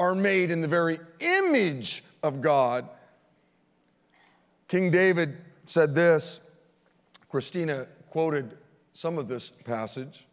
are 0.00 0.16
made 0.16 0.50
in 0.50 0.60
the 0.60 0.66
very 0.66 0.98
image 1.20 2.02
of 2.24 2.40
God. 2.40 2.88
King 4.66 4.90
David 4.90 5.36
said 5.66 5.94
this. 5.94 6.40
Christina 7.32 7.86
quoted 8.10 8.58
some 8.92 9.16
of 9.16 9.26
this 9.26 9.48
passage. 9.64 10.26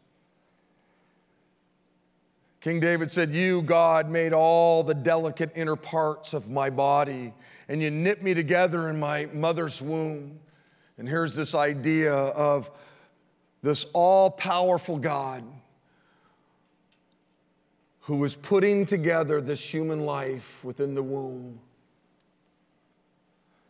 King 2.59 2.81
David 2.81 3.09
said, 3.09 3.33
You, 3.33 3.61
God, 3.61 4.09
made 4.09 4.33
all 4.33 4.83
the 4.83 4.93
delicate 4.93 5.49
inner 5.55 5.77
parts 5.77 6.33
of 6.33 6.49
my 6.49 6.69
body, 6.69 7.33
and 7.69 7.81
you 7.81 7.89
knit 7.89 8.21
me 8.21 8.33
together 8.33 8.89
in 8.89 8.99
my 8.99 9.29
mother's 9.31 9.81
womb. 9.81 10.41
And 10.97 11.07
here's 11.07 11.33
this 11.33 11.55
idea 11.55 12.13
of 12.13 12.69
this 13.61 13.85
all 13.93 14.29
powerful 14.29 14.97
God 14.97 15.45
who 18.01 18.17
was 18.17 18.35
putting 18.35 18.85
together 18.85 19.39
this 19.39 19.61
human 19.61 20.01
life 20.01 20.65
within 20.65 20.95
the 20.95 21.03
womb. 21.03 21.61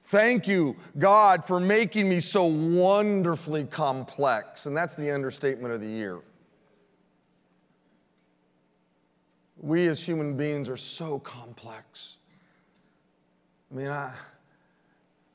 Thank 0.10 0.48
you, 0.48 0.76
God, 0.98 1.46
for 1.46 1.60
making 1.60 2.10
me 2.10 2.20
so 2.20 2.46
wonderfully 2.46 3.66
complex. 3.66 4.66
And 4.66 4.76
that's 4.76 4.96
the 4.96 5.12
understatement 5.12 5.72
of 5.72 5.82
the 5.82 5.88
year. 5.88 6.20
We 9.62 9.86
as 9.88 10.02
human 10.02 10.36
beings 10.36 10.68
are 10.68 10.78
so 10.78 11.20
complex. 11.20 12.18
I 13.72 13.76
mean, 13.76 13.90
I, 13.90 14.12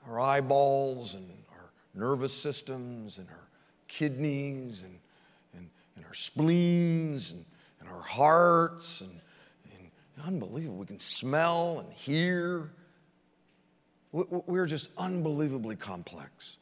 our 0.08 0.18
eyeballs 0.18 1.14
and 1.14 1.30
our 1.52 1.70
nervous 1.94 2.34
systems 2.34 3.18
and 3.18 3.28
our 3.28 3.48
kidneys 3.86 4.82
and, 4.82 4.98
and, 5.54 5.70
and 5.94 6.04
our 6.04 6.14
spleens 6.14 7.30
and, 7.30 7.44
and 7.78 7.88
our 7.88 8.02
hearts 8.02 9.02
and, 9.02 9.20
and 9.78 10.26
unbelievable. 10.26 10.78
We 10.78 10.86
can 10.86 10.98
smell 10.98 11.78
and 11.78 11.92
hear. 11.92 12.72
We're 14.14 14.66
just 14.66 14.90
unbelievably 14.96 15.76
complex. 15.76 16.58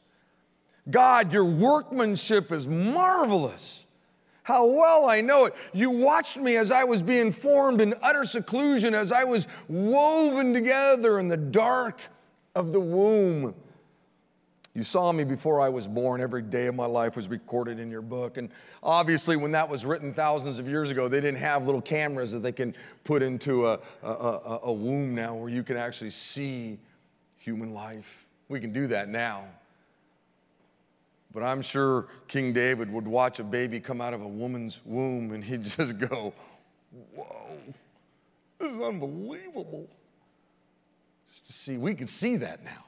God, 0.89 1.31
your 1.31 1.45
workmanship 1.45 2.51
is 2.51 2.67
marvelous. 2.67 3.85
How 4.41 4.65
well 4.65 5.05
I 5.05 5.21
know 5.21 5.45
it. 5.45 5.55
You 5.71 5.91
watched 5.91 6.35
me 6.35 6.57
as 6.57 6.71
I 6.71 6.83
was 6.83 7.03
being 7.03 7.31
formed 7.31 7.79
in 7.79 7.93
utter 8.01 8.25
seclusion, 8.25 8.95
as 8.95 9.11
I 9.11 9.23
was 9.23 9.47
woven 9.69 10.51
together 10.51 11.19
in 11.19 11.27
the 11.27 11.37
dark 11.37 12.01
of 12.55 12.71
the 12.71 12.79
womb. 12.79 13.53
You 14.73 14.83
saw 14.83 15.11
me 15.11 15.23
before 15.23 15.61
I 15.61 15.69
was 15.69 15.87
born. 15.87 16.21
Every 16.21 16.41
day 16.41 16.65
of 16.65 16.73
my 16.73 16.87
life 16.87 17.15
was 17.15 17.27
recorded 17.27 17.79
in 17.79 17.91
your 17.91 18.01
book. 18.01 18.37
And 18.37 18.49
obviously, 18.81 19.37
when 19.37 19.51
that 19.51 19.69
was 19.69 19.85
written 19.85 20.11
thousands 20.11 20.57
of 20.57 20.67
years 20.67 20.89
ago, 20.89 21.07
they 21.07 21.21
didn't 21.21 21.39
have 21.39 21.67
little 21.67 21.81
cameras 21.81 22.31
that 22.31 22.39
they 22.39 22.51
can 22.51 22.73
put 23.03 23.21
into 23.21 23.67
a, 23.67 23.79
a, 24.01 24.09
a, 24.09 24.59
a 24.63 24.73
womb 24.73 25.13
now 25.13 25.35
where 25.35 25.49
you 25.49 25.61
can 25.61 25.77
actually 25.77 26.09
see 26.09 26.79
human 27.43 27.73
life. 27.73 28.25
We 28.47 28.59
can 28.59 28.71
do 28.71 28.87
that 28.87 29.09
now. 29.09 29.43
But 31.33 31.43
I'm 31.43 31.61
sure 31.61 32.07
King 32.27 32.53
David 32.53 32.91
would 32.91 33.07
watch 33.07 33.39
a 33.39 33.43
baby 33.43 33.79
come 33.79 33.99
out 33.99 34.13
of 34.13 34.21
a 34.21 34.27
woman's 34.27 34.79
womb 34.85 35.31
and 35.31 35.43
he'd 35.43 35.63
just 35.77 35.97
go, 35.97 36.33
Whoa, 37.15 37.57
this 38.59 38.71
is 38.71 38.79
unbelievable. 38.79 39.87
Just 41.31 41.47
to 41.47 41.53
see, 41.53 41.77
we 41.77 41.95
can 41.95 42.07
see 42.07 42.35
that 42.37 42.63
now. 42.63 42.85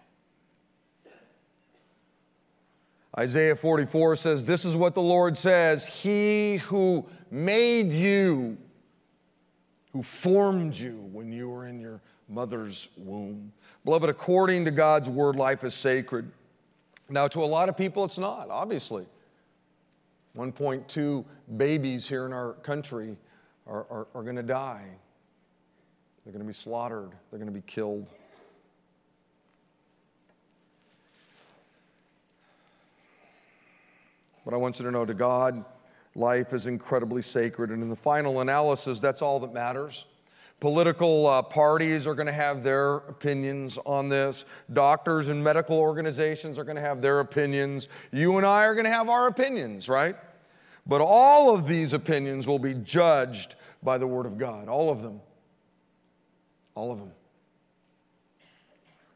Isaiah 3.18 3.56
44 3.56 4.15
says, 4.18 4.44
This 4.44 4.63
is 4.63 4.76
what 4.76 4.94
the 4.94 5.02
Lord 5.02 5.38
says 5.38 5.88
He 5.88 6.58
who 6.58 7.06
made 7.32 7.91
you, 7.91 8.58
who 9.91 10.04
formed 10.04 10.76
you 10.76 11.10
when 11.12 11.32
you 11.32 11.50
were 11.50 11.68
in 11.68 11.80
your 11.80 12.02
mother's 12.28 12.90
womb. 12.98 13.52
Beloved, 13.84 14.10
according 14.10 14.66
to 14.66 14.72
God's 14.72 15.10
word, 15.10 15.36
life 15.36 15.64
is 15.64 15.74
sacred. 15.74 16.32
Now, 17.10 17.28
to 17.28 17.44
a 17.44 17.46
lot 17.46 17.70
of 17.70 17.78
people, 17.78 18.04
it's 18.04 18.18
not, 18.18 18.50
obviously. 18.50 19.06
1.2 20.36 21.24
babies 21.56 22.08
here 22.08 22.26
in 22.26 22.34
our 22.34 22.54
country 22.54 23.16
are, 23.68 23.86
are, 23.90 24.08
are 24.16 24.24
going 24.24 24.36
to 24.36 24.44
die. 24.44 24.86
They're 26.24 26.34
going 26.34 26.44
to 26.44 26.48
be 26.48 26.54
slaughtered, 26.54 27.12
they're 27.30 27.40
going 27.40 27.52
to 27.52 27.54
be 27.54 27.62
killed. 27.66 28.10
But 34.44 34.54
I 34.54 34.58
want 34.58 34.78
you 34.80 34.86
to 34.86 34.92
know 34.92 35.06
to 35.06 35.14
God, 35.14 35.66
life 36.14 36.54
is 36.54 36.68
incredibly 36.68 37.24
sacred. 37.24 37.72
And 37.72 37.82
in 37.82 37.90
the 37.90 37.96
final 37.96 38.42
analysis, 38.42 39.00
that's 39.00 39.24
all 39.24 39.40
that 39.40 39.54
matters. 39.54 40.06
Political 40.62 41.28
uh, 41.28 41.41
parties 41.41 42.08
are 42.08 42.15
going 42.15 42.28
to 42.28 42.32
have 42.32 42.63
their 42.63 42.96
opinions 42.96 43.78
on 43.86 44.08
this. 44.08 44.46
Doctors 44.72 45.28
and 45.28 45.44
medical 45.44 45.78
organizations 45.78 46.58
are 46.58 46.63
going 46.63 46.78
to 46.78 46.82
have 46.82 47.02
their 47.02 47.20
opinions. 47.20 47.89
You 48.12 48.38
and 48.38 48.46
I 48.46 48.65
are 48.65 48.74
going 48.74 48.86
to 48.86 48.91
have 48.91 49.10
our 49.10 49.28
opinions, 49.28 49.89
right? 49.89 50.15
But 50.88 51.02
all 51.02 51.54
of 51.54 51.68
these 51.68 51.94
opinions 51.94 52.48
will 52.48 52.60
be 52.60 52.74
judged 52.74 53.56
by 53.84 53.98
the 53.98 54.08
Word 54.08 54.26
of 54.26 54.38
God. 54.38 54.70
All 54.70 54.89
of 54.89 55.02
them. 55.02 55.20
All 56.74 56.91
of 56.91 57.00
them. 57.00 57.12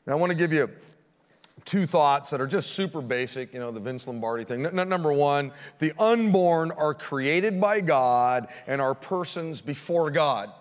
Now, 0.05 0.13
I 0.13 0.15
want 0.15 0.31
to 0.31 0.37
give 0.37 0.51
you 0.51 0.69
two 1.65 1.85
thoughts 1.85 2.31
that 2.31 2.41
are 2.41 2.47
just 2.47 2.71
super 2.71 3.01
basic, 3.01 3.53
you 3.53 3.59
know, 3.59 3.71
the 3.71 3.79
Vince 3.79 4.07
Lombardi 4.07 4.43
thing. 4.43 4.65
N- 4.65 4.89
number 4.89 5.13
one, 5.13 5.51
the 5.77 5.93
unborn 6.01 6.71
are 6.71 6.93
created 6.93 7.61
by 7.61 7.81
God 7.81 8.47
and 8.65 8.81
are 8.81 8.95
persons 8.95 9.61
before 9.61 10.09
God. 10.09 10.51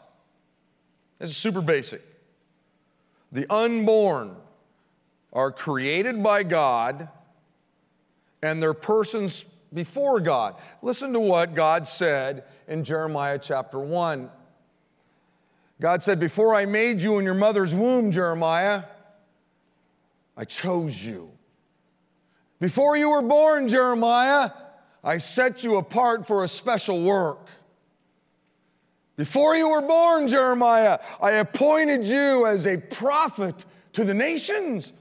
This 1.18 1.30
is 1.30 1.36
super 1.36 1.60
basic. 1.60 2.02
The 3.32 3.46
unborn 3.52 4.36
are 5.32 5.50
created 5.50 6.22
by 6.22 6.42
God 6.42 7.08
and 8.42 8.62
they're 8.62 8.74
persons 8.74 9.44
before 9.74 10.20
God. 10.20 10.54
Listen 10.82 11.12
to 11.12 11.20
what 11.20 11.54
God 11.54 11.86
said 11.86 12.44
in 12.66 12.84
Jeremiah 12.84 13.38
chapter 13.38 13.78
1. 13.78 14.30
God 15.80 16.02
said, 16.02 16.18
Before 16.18 16.54
I 16.54 16.66
made 16.66 17.02
you 17.02 17.18
in 17.18 17.24
your 17.24 17.34
mother's 17.34 17.74
womb, 17.74 18.10
Jeremiah, 18.10 18.84
I 20.36 20.44
chose 20.44 21.04
you. 21.04 21.30
Before 22.60 22.96
you 22.96 23.10
were 23.10 23.22
born, 23.22 23.68
Jeremiah, 23.68 24.50
I 25.04 25.18
set 25.18 25.62
you 25.62 25.76
apart 25.76 26.26
for 26.26 26.42
a 26.42 26.48
special 26.48 27.02
work. 27.02 27.46
Before 29.18 29.56
you 29.56 29.68
were 29.68 29.82
born, 29.82 30.28
Jeremiah, 30.28 31.00
I 31.20 31.32
appointed 31.32 32.04
you 32.04 32.46
as 32.46 32.68
a 32.68 32.76
prophet 32.76 33.64
to 33.94 34.04
the 34.04 34.14
nations. 34.14 34.92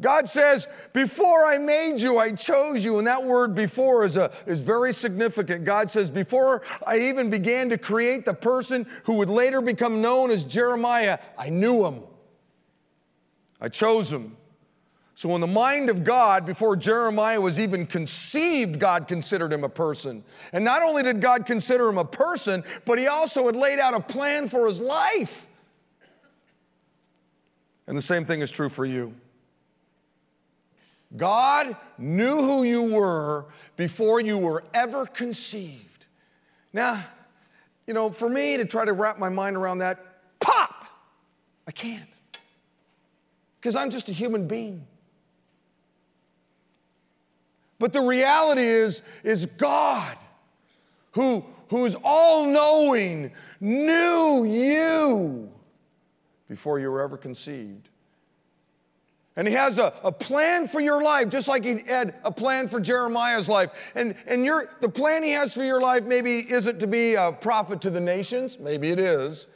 God 0.00 0.26
says, 0.26 0.66
Before 0.94 1.44
I 1.44 1.58
made 1.58 2.00
you, 2.00 2.16
I 2.16 2.32
chose 2.32 2.82
you. 2.82 2.96
And 2.96 3.06
that 3.06 3.24
word 3.24 3.54
before 3.54 4.06
is, 4.06 4.16
a, 4.16 4.32
is 4.46 4.62
very 4.62 4.94
significant. 4.94 5.66
God 5.66 5.90
says, 5.90 6.08
Before 6.08 6.62
I 6.86 6.98
even 6.98 7.28
began 7.28 7.68
to 7.68 7.76
create 7.76 8.24
the 8.24 8.32
person 8.32 8.86
who 9.04 9.16
would 9.16 9.28
later 9.28 9.60
become 9.60 10.00
known 10.00 10.30
as 10.30 10.42
Jeremiah, 10.42 11.18
I 11.36 11.50
knew 11.50 11.84
him. 11.84 12.00
I 13.60 13.68
chose 13.68 14.10
him. 14.10 14.38
So, 15.14 15.34
in 15.34 15.40
the 15.40 15.46
mind 15.46 15.90
of 15.90 16.04
God, 16.04 16.46
before 16.46 16.74
Jeremiah 16.74 17.40
was 17.40 17.60
even 17.60 17.86
conceived, 17.86 18.78
God 18.78 19.06
considered 19.06 19.52
him 19.52 19.62
a 19.62 19.68
person. 19.68 20.24
And 20.52 20.64
not 20.64 20.82
only 20.82 21.02
did 21.02 21.20
God 21.20 21.44
consider 21.44 21.88
him 21.88 21.98
a 21.98 22.04
person, 22.04 22.64
but 22.86 22.98
he 22.98 23.06
also 23.06 23.46
had 23.46 23.54
laid 23.54 23.78
out 23.78 23.94
a 23.94 24.00
plan 24.00 24.48
for 24.48 24.66
his 24.66 24.80
life. 24.80 25.46
And 27.86 27.96
the 27.96 28.02
same 28.02 28.24
thing 28.24 28.40
is 28.40 28.50
true 28.50 28.70
for 28.70 28.84
you. 28.84 29.14
God 31.16 31.76
knew 31.98 32.38
who 32.38 32.62
you 32.62 32.82
were 32.82 33.46
before 33.76 34.20
you 34.20 34.38
were 34.38 34.64
ever 34.72 35.04
conceived. 35.04 36.06
Now, 36.72 37.04
you 37.86 37.92
know, 37.92 38.10
for 38.10 38.28
me 38.28 38.56
to 38.56 38.64
try 38.64 38.86
to 38.86 38.92
wrap 38.94 39.18
my 39.18 39.28
mind 39.28 39.56
around 39.56 39.78
that, 39.78 40.38
pop, 40.40 40.86
I 41.66 41.72
can't. 41.72 42.08
Because 43.60 43.76
I'm 43.76 43.90
just 43.90 44.08
a 44.08 44.12
human 44.12 44.46
being. 44.46 44.86
But 47.82 47.92
the 47.92 48.00
reality 48.00 48.62
is, 48.62 49.02
is 49.24 49.44
God, 49.44 50.16
who, 51.10 51.44
who 51.68 51.84
is 51.84 51.96
all 52.04 52.46
knowing, 52.46 53.32
knew 53.60 54.44
you 54.44 55.50
before 56.48 56.78
you 56.78 56.92
were 56.92 57.02
ever 57.02 57.16
conceived. 57.16 57.88
And 59.34 59.48
he 59.48 59.54
has 59.54 59.78
a, 59.78 59.92
a 60.04 60.12
plan 60.12 60.68
for 60.68 60.80
your 60.80 61.02
life, 61.02 61.28
just 61.28 61.48
like 61.48 61.64
he 61.64 61.80
had 61.80 62.14
a 62.22 62.30
plan 62.30 62.68
for 62.68 62.78
Jeremiah's 62.78 63.48
life. 63.48 63.70
And, 63.96 64.14
and 64.28 64.44
your, 64.44 64.70
the 64.80 64.88
plan 64.88 65.24
he 65.24 65.32
has 65.32 65.52
for 65.52 65.64
your 65.64 65.80
life 65.80 66.04
maybe 66.04 66.38
isn't 66.38 66.78
to 66.78 66.86
be 66.86 67.14
a 67.14 67.32
prophet 67.32 67.80
to 67.80 67.90
the 67.90 68.00
nations, 68.00 68.60
maybe 68.60 68.90
it 68.90 69.00
is. 69.00 69.48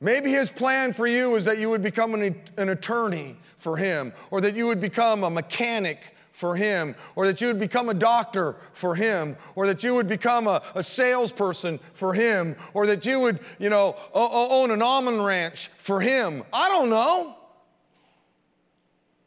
Maybe 0.00 0.30
his 0.30 0.50
plan 0.50 0.94
for 0.94 1.06
you 1.06 1.34
is 1.34 1.44
that 1.44 1.58
you 1.58 1.68
would 1.68 1.82
become 1.82 2.14
an, 2.14 2.34
an 2.56 2.70
attorney 2.70 3.36
for 3.58 3.76
him, 3.76 4.14
or 4.30 4.40
that 4.40 4.56
you 4.56 4.66
would 4.66 4.80
become 4.80 5.22
a 5.24 5.30
mechanic 5.30 6.13
for 6.34 6.56
him, 6.56 6.96
or 7.14 7.26
that 7.26 7.40
you 7.40 7.46
would 7.46 7.60
become 7.60 7.88
a 7.88 7.94
doctor 7.94 8.56
for 8.72 8.96
him, 8.96 9.36
or 9.54 9.68
that 9.68 9.84
you 9.84 9.94
would 9.94 10.08
become 10.08 10.48
a, 10.48 10.60
a 10.74 10.82
salesperson 10.82 11.78
for 11.92 12.12
him, 12.12 12.56
or 12.74 12.86
that 12.88 13.06
you 13.06 13.20
would, 13.20 13.38
you 13.60 13.70
know, 13.70 13.96
own 14.12 14.72
an 14.72 14.82
almond 14.82 15.24
ranch 15.24 15.70
for 15.78 16.00
him. 16.00 16.42
I 16.52 16.68
don't 16.68 16.90
know. 16.90 17.36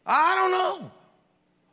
I 0.06 0.36
don't 0.36 0.52
know. 0.52 0.92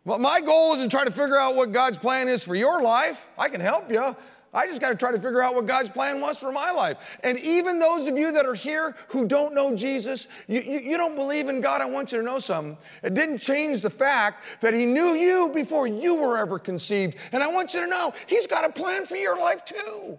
But 0.06 0.20
my 0.20 0.40
goal 0.40 0.74
is 0.74 0.82
to 0.82 0.88
try 0.88 1.04
to 1.04 1.10
figure 1.10 1.36
out 1.36 1.56
what 1.56 1.72
God's 1.72 1.96
plan 1.96 2.28
is 2.28 2.44
for 2.44 2.54
your 2.54 2.80
life. 2.80 3.18
I 3.36 3.48
can 3.48 3.60
help 3.60 3.90
you. 3.90 4.16
I 4.54 4.66
just 4.66 4.80
got 4.80 4.90
to 4.90 4.94
try 4.94 5.10
to 5.10 5.18
figure 5.18 5.42
out 5.42 5.54
what 5.54 5.66
God's 5.66 5.90
plan 5.90 6.20
was 6.20 6.38
for 6.38 6.52
my 6.52 6.70
life. 6.70 7.18
And 7.24 7.38
even 7.40 7.78
those 7.80 8.06
of 8.06 8.16
you 8.16 8.30
that 8.32 8.46
are 8.46 8.54
here 8.54 8.94
who 9.08 9.26
don't 9.26 9.52
know 9.52 9.74
Jesus, 9.74 10.28
you, 10.46 10.60
you, 10.60 10.78
you, 10.78 10.96
don't 10.96 11.16
believe 11.16 11.48
in 11.48 11.60
God, 11.60 11.80
I 11.80 11.86
want 11.86 12.12
you 12.12 12.18
to 12.18 12.24
know 12.24 12.38
something. 12.38 12.78
It 13.02 13.14
didn't 13.14 13.38
change 13.38 13.80
the 13.80 13.90
fact 13.90 14.44
that 14.60 14.72
He 14.72 14.86
knew 14.86 15.14
you 15.14 15.50
before 15.52 15.88
you 15.88 16.14
were 16.14 16.38
ever 16.38 16.58
conceived. 16.58 17.16
And 17.32 17.42
I 17.42 17.48
want 17.48 17.74
you 17.74 17.80
to 17.80 17.86
know 17.88 18.14
He's 18.28 18.46
got 18.46 18.64
a 18.64 18.72
plan 18.72 19.04
for 19.04 19.16
your 19.16 19.38
life 19.38 19.64
too. 19.64 20.18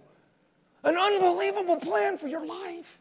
An 0.84 0.96
unbelievable 0.96 1.76
plan 1.76 2.18
for 2.18 2.28
your 2.28 2.44
life. 2.44 3.00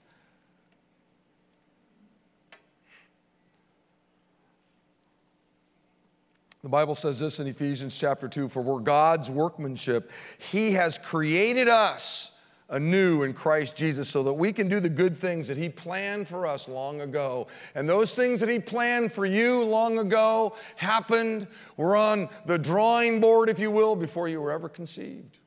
The 6.66 6.70
Bible 6.70 6.96
says 6.96 7.20
this 7.20 7.40
in 7.40 7.46
Ephesians 7.46 7.96
chapter 7.96 8.28
2 8.28 8.50
For 8.50 8.64
we're 8.64 8.80
God's 8.80 9.30
workmanship. 9.30 10.10
He 10.40 10.72
has 10.72 10.98
created 10.98 11.68
us 11.68 12.32
anew 12.70 13.22
in 13.22 13.34
Christ 13.34 13.76
Jesus 13.76 14.10
so 14.10 14.24
that 14.24 14.34
we 14.34 14.52
can 14.52 14.68
do 14.68 14.80
the 14.80 14.90
good 14.90 15.16
things 15.16 15.48
that 15.48 15.58
He 15.58 15.70
planned 15.70 16.28
for 16.28 16.48
us 16.48 16.68
long 16.68 17.02
ago. 17.02 17.46
And 17.76 17.88
those 17.88 18.14
things 18.14 18.40
that 18.40 18.50
He 18.50 18.58
planned 18.58 19.12
for 19.12 19.28
you 19.28 19.62
long 19.62 20.00
ago 20.00 20.56
happened, 20.76 21.46
were 21.78 21.96
on 21.96 22.30
the 22.48 22.58
drawing 22.58 23.22
board, 23.22 23.48
if 23.48 23.60
you 23.60 23.70
will, 23.70 23.96
before 23.96 24.28
you 24.28 24.42
were 24.42 24.52
ever 24.52 24.68
conceived. 24.68 25.38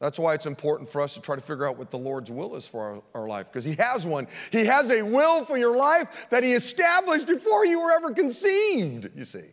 That's 0.00 0.18
why 0.18 0.34
it's 0.34 0.46
important 0.46 0.90
for 0.90 1.00
us 1.00 1.14
to 1.14 1.20
try 1.20 1.36
to 1.36 1.42
figure 1.42 1.68
out 1.68 1.78
what 1.78 1.92
the 1.92 1.96
Lord's 1.96 2.32
will 2.32 2.56
is 2.56 2.66
for 2.66 3.04
our, 3.14 3.20
our 3.22 3.28
life, 3.28 3.46
because 3.46 3.64
He 3.64 3.76
has 3.76 4.04
one. 4.04 4.26
He 4.50 4.64
has 4.64 4.90
a 4.90 5.00
will 5.00 5.44
for 5.44 5.56
your 5.56 5.76
life 5.76 6.08
that 6.30 6.42
He 6.42 6.54
established 6.54 7.28
before 7.28 7.64
you 7.64 7.80
were 7.80 7.92
ever 7.92 8.10
conceived, 8.10 9.10
you 9.14 9.24
see. 9.24 9.44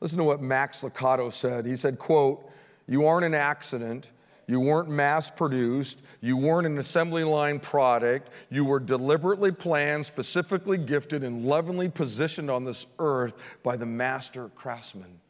Listen 0.00 0.18
to 0.18 0.24
what 0.24 0.42
Max 0.42 0.82
Lucado 0.82 1.32
said. 1.32 1.66
He 1.66 1.76
said, 1.76 1.98
quote, 1.98 2.50
you 2.86 3.06
aren't 3.06 3.24
an 3.24 3.34
accident. 3.34 4.10
You 4.46 4.60
weren't 4.60 4.88
mass 4.88 5.28
produced. 5.28 6.02
You 6.20 6.36
weren't 6.36 6.66
an 6.66 6.78
assembly 6.78 7.24
line 7.24 7.58
product. 7.58 8.30
You 8.48 8.64
were 8.64 8.78
deliberately 8.78 9.50
planned, 9.50 10.06
specifically 10.06 10.78
gifted, 10.78 11.24
and 11.24 11.44
lovingly 11.44 11.88
positioned 11.88 12.50
on 12.50 12.64
this 12.64 12.86
earth 12.98 13.34
by 13.62 13.76
the 13.76 13.86
master 13.86 14.50
craftsman. 14.54 15.20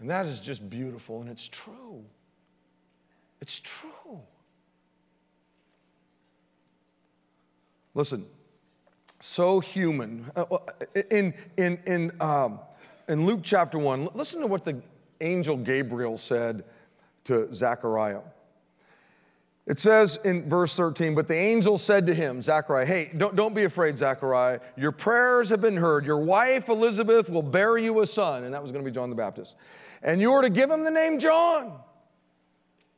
And 0.00 0.10
that 0.10 0.26
is 0.26 0.40
just 0.40 0.68
beautiful, 0.68 1.20
and 1.20 1.30
it's 1.30 1.46
true. 1.46 2.04
It's 3.40 3.60
true. 3.60 4.20
Listen, 7.94 8.26
so 9.20 9.60
human. 9.60 10.30
Uh, 10.34 10.58
in, 11.10 11.34
in, 11.56 11.80
in, 11.86 12.12
um, 12.20 12.60
in 13.08 13.26
Luke 13.26 13.40
chapter 13.42 13.78
1, 13.78 14.10
listen 14.14 14.40
to 14.40 14.46
what 14.46 14.64
the 14.64 14.80
angel 15.20 15.56
Gabriel 15.56 16.18
said 16.18 16.64
to 17.24 17.52
Zechariah. 17.52 18.20
It 19.66 19.78
says 19.78 20.18
in 20.24 20.48
verse 20.48 20.74
13, 20.74 21.14
but 21.14 21.28
the 21.28 21.36
angel 21.36 21.76
said 21.76 22.06
to 22.06 22.14
him, 22.14 22.40
Zechariah, 22.40 22.86
hey, 22.86 23.10
don't, 23.16 23.36
don't 23.36 23.54
be 23.54 23.64
afraid, 23.64 23.98
Zechariah. 23.98 24.60
Your 24.76 24.92
prayers 24.92 25.50
have 25.50 25.60
been 25.60 25.76
heard. 25.76 26.06
Your 26.06 26.18
wife 26.18 26.68
Elizabeth 26.68 27.28
will 27.28 27.42
bear 27.42 27.76
you 27.76 28.00
a 28.00 28.06
son. 28.06 28.44
And 28.44 28.54
that 28.54 28.62
was 28.62 28.72
going 28.72 28.82
to 28.82 28.90
be 28.90 28.94
John 28.94 29.10
the 29.10 29.16
Baptist. 29.16 29.56
And 30.02 30.20
you 30.20 30.32
are 30.32 30.40
to 30.40 30.48
give 30.48 30.70
him 30.70 30.84
the 30.84 30.90
name 30.90 31.18
John. 31.18 31.72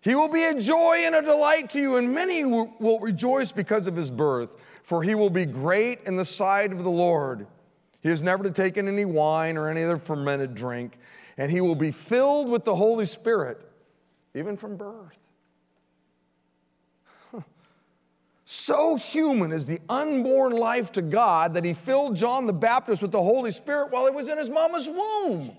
He 0.01 0.15
will 0.15 0.29
be 0.29 0.45
a 0.45 0.61
joy 0.61 1.03
and 1.05 1.15
a 1.15 1.23
delight 1.23 1.71
to 1.71 1.81
you, 1.81 1.97
and 1.97 2.15
many 2.15 2.45
will 2.45 3.01
rejoice 3.01 3.53
because 3.53 3.87
of 3.87 3.97
his 3.97 4.11
birth 4.11 4.57
for 4.91 5.05
he 5.05 5.15
will 5.15 5.31
be 5.31 5.47
great 5.47 6.01
in 6.07 6.17
the 6.17 6.25
sight 6.25 6.73
of 6.73 6.83
the 6.83 6.91
Lord. 6.91 7.47
He 8.03 8.09
is 8.09 8.23
never 8.23 8.43
to 8.45 8.51
take 8.51 8.77
in 8.77 8.89
any 8.89 9.05
wine 9.05 9.57
or 9.57 9.69
any 9.69 9.83
other 9.83 9.99
fermented 9.99 10.55
drink, 10.55 10.99
and 11.37 11.51
he 11.51 11.61
will 11.61 11.75
be 11.75 11.91
filled 11.91 12.49
with 12.49 12.65
the 12.65 12.75
Holy 12.75 13.05
Spirit, 13.05 13.61
even 14.35 14.57
from 14.57 14.77
birth. 14.77 15.19
So 18.53 18.97
human 18.97 19.53
is 19.53 19.65
the 19.65 19.79
unborn 19.89 20.51
life 20.51 20.91
to 20.93 21.03
God 21.03 21.55
that 21.55 21.65
he 21.65 21.73
filled 21.73 22.17
John 22.17 22.47
the 22.47 22.53
Baptist 22.53 23.01
with 23.01 23.13
the 23.13 23.23
Holy 23.23 23.53
Spirit 23.53 23.93
while 23.93 24.07
he 24.07 24.11
was 24.11 24.29
in 24.29 24.39
his 24.39 24.51
mama's 24.51 24.89
womb. 24.89 25.57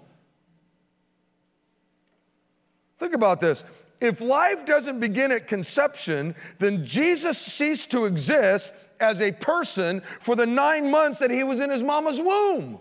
Think 3.00 3.14
about 3.14 3.40
this. 3.40 3.64
If 4.02 4.20
life 4.20 4.66
doesn't 4.66 5.00
begin 5.00 5.32
at 5.32 5.48
conception, 5.48 6.36
then 6.60 6.86
Jesus 6.86 7.38
ceased 7.38 7.92
to 7.92 8.04
exist 8.04 8.74
as 9.02 9.22
a 9.22 9.32
person 9.32 10.02
for 10.20 10.36
the 10.36 10.46
nine 10.46 10.92
months 10.92 11.20
that 11.20 11.32
he 11.32 11.44
was 11.44 11.60
in 11.60 11.70
his 11.70 11.84
mama's 11.84 12.20
womb. 12.20 12.80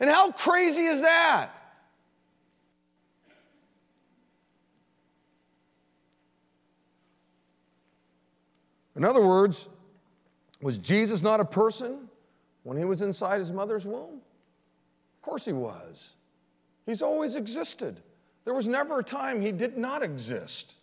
And 0.00 0.08
how 0.08 0.32
crazy 0.32 0.84
is 0.84 1.02
that? 1.02 1.50
In 8.96 9.04
other 9.04 9.24
words, 9.24 9.68
was 10.60 10.78
Jesus 10.78 11.22
not 11.22 11.40
a 11.40 11.44
person 11.44 12.08
when 12.64 12.76
he 12.76 12.84
was 12.84 13.02
inside 13.02 13.38
his 13.38 13.52
mother's 13.52 13.86
womb? 13.86 14.20
Of 15.16 15.22
course 15.22 15.44
he 15.44 15.52
was. 15.52 16.14
He's 16.86 17.02
always 17.02 17.36
existed. 17.36 18.00
There 18.44 18.54
was 18.54 18.68
never 18.68 18.98
a 18.98 19.04
time 19.04 19.40
he 19.40 19.52
did 19.52 19.78
not 19.78 20.02
exist. 20.02 20.74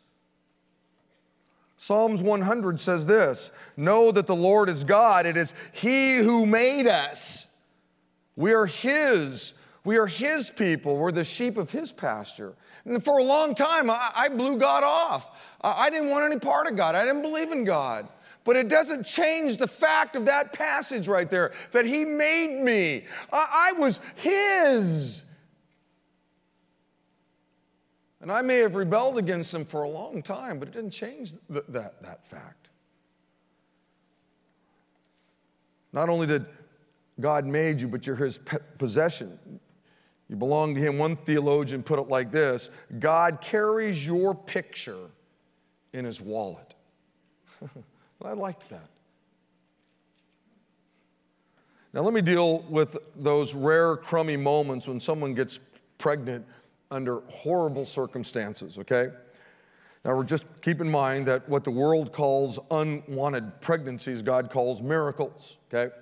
Psalms 1.78 2.24
100 2.24 2.80
says 2.80 3.06
this 3.06 3.52
Know 3.78 4.12
that 4.12 4.28
the 4.28 4.36
Lord 4.36 4.68
is 4.68 4.84
God. 4.84 5.26
It 5.26 5.38
is 5.38 5.54
He 5.72 6.18
who 6.18 6.46
made 6.46 6.88
us. 6.88 7.48
We 8.36 8.54
are 8.54 8.66
His. 8.66 9.54
We 9.84 9.98
are 9.98 10.08
His 10.08 10.50
people. 10.50 10.98
We're 10.98 11.12
the 11.12 11.24
sheep 11.24 11.58
of 11.58 11.72
His 11.72 11.92
pasture. 11.92 12.54
And 12.84 13.04
for 13.04 13.20
a 13.20 13.24
long 13.24 13.54
time, 13.54 13.90
I, 13.90 14.12
I 14.16 14.30
blew 14.30 14.58
God 14.58 14.84
off. 14.84 15.30
I 15.62 15.90
didn't 15.90 16.10
want 16.10 16.26
any 16.26 16.40
part 16.40 16.68
of 16.68 16.76
God. 16.76 16.96
I 16.96 17.06
didn't 17.06 17.22
believe 17.22 17.52
in 17.52 17.64
God. 17.64 18.08
But 18.44 18.56
it 18.56 18.70
doesn't 18.70 19.06
change 19.06 19.58
the 19.58 19.68
fact 19.68 20.16
of 20.16 20.26
that 20.26 20.54
passage 20.54 21.08
right 21.08 21.30
there 21.30 21.54
that 21.74 21.86
He 21.86 22.06
made 22.06 22.62
me. 22.62 23.06
I, 23.32 23.70
I 23.70 23.80
was 23.80 24.00
His. 24.16 25.26
And 28.22 28.32
I 28.32 28.42
may 28.42 28.58
have 28.58 28.76
rebelled 28.76 29.18
against 29.18 29.54
Him 29.54 29.64
for 29.64 29.84
a 29.84 29.90
long 29.90 30.24
time, 30.24 30.60
but 30.60 30.68
it 30.68 30.74
didn't 30.74 30.92
change 30.92 31.34
th- 31.52 31.66
that, 31.70 32.02
that 32.02 32.26
fact. 32.26 32.70
Not 35.94 36.10
only 36.10 36.28
did 36.28 36.46
God 37.20 37.46
made 37.46 37.80
you, 37.80 37.88
but 37.88 38.08
you're 38.08 38.16
His 38.16 38.40
possession. 38.78 39.38
You 40.30 40.36
belong 40.36 40.76
to 40.76 40.82
Him. 40.82 40.98
One 40.98 41.16
theologian 41.16 41.84
put 41.84 42.00
it 42.00 42.08
like 42.08 42.32
this 42.32 42.70
God 43.00 43.40
carries 43.42 44.06
your 44.06 44.34
picture 44.34 45.10
in 45.94 46.06
His 46.06 46.20
wallet. 46.20 46.74
I 48.24 48.34
liked 48.34 48.70
that. 48.70 48.90
Now, 51.94 52.02
let 52.02 52.14
me 52.14 52.22
deal 52.22 52.60
with 52.70 52.98
those 53.16 53.54
rare 53.54 53.96
crummy 53.96 54.38
moments 54.38 54.88
when 54.88 55.00
someone 55.00 55.34
gets 55.34 55.60
pregnant 55.98 56.46
under 56.92 57.22
horrible 57.30 57.86
circumstances, 57.86 58.78
okay? 58.78 59.10
Now, 60.06 60.16
we're 60.16 60.24
just 60.24 60.46
keep 60.62 60.80
in 60.80 60.90
mind 60.90 61.28
that 61.28 61.48
what 61.50 61.64
the 61.64 61.72
world 61.72 62.14
calls 62.14 62.60
unwanted 62.72 63.60
pregnancies, 63.62 64.22
God 64.22 64.50
calls 64.50 64.82
miracles, 64.82 65.58
okay? 65.74 65.94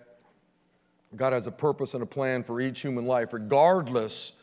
God 1.15 1.33
has 1.33 1.47
a 1.47 1.51
purpose 1.51 1.93
and 1.93 2.03
a 2.03 2.05
plan 2.05 2.43
for 2.43 2.61
each 2.61 2.81
human 2.81 3.05
life, 3.05 3.33
regardless 3.33 4.33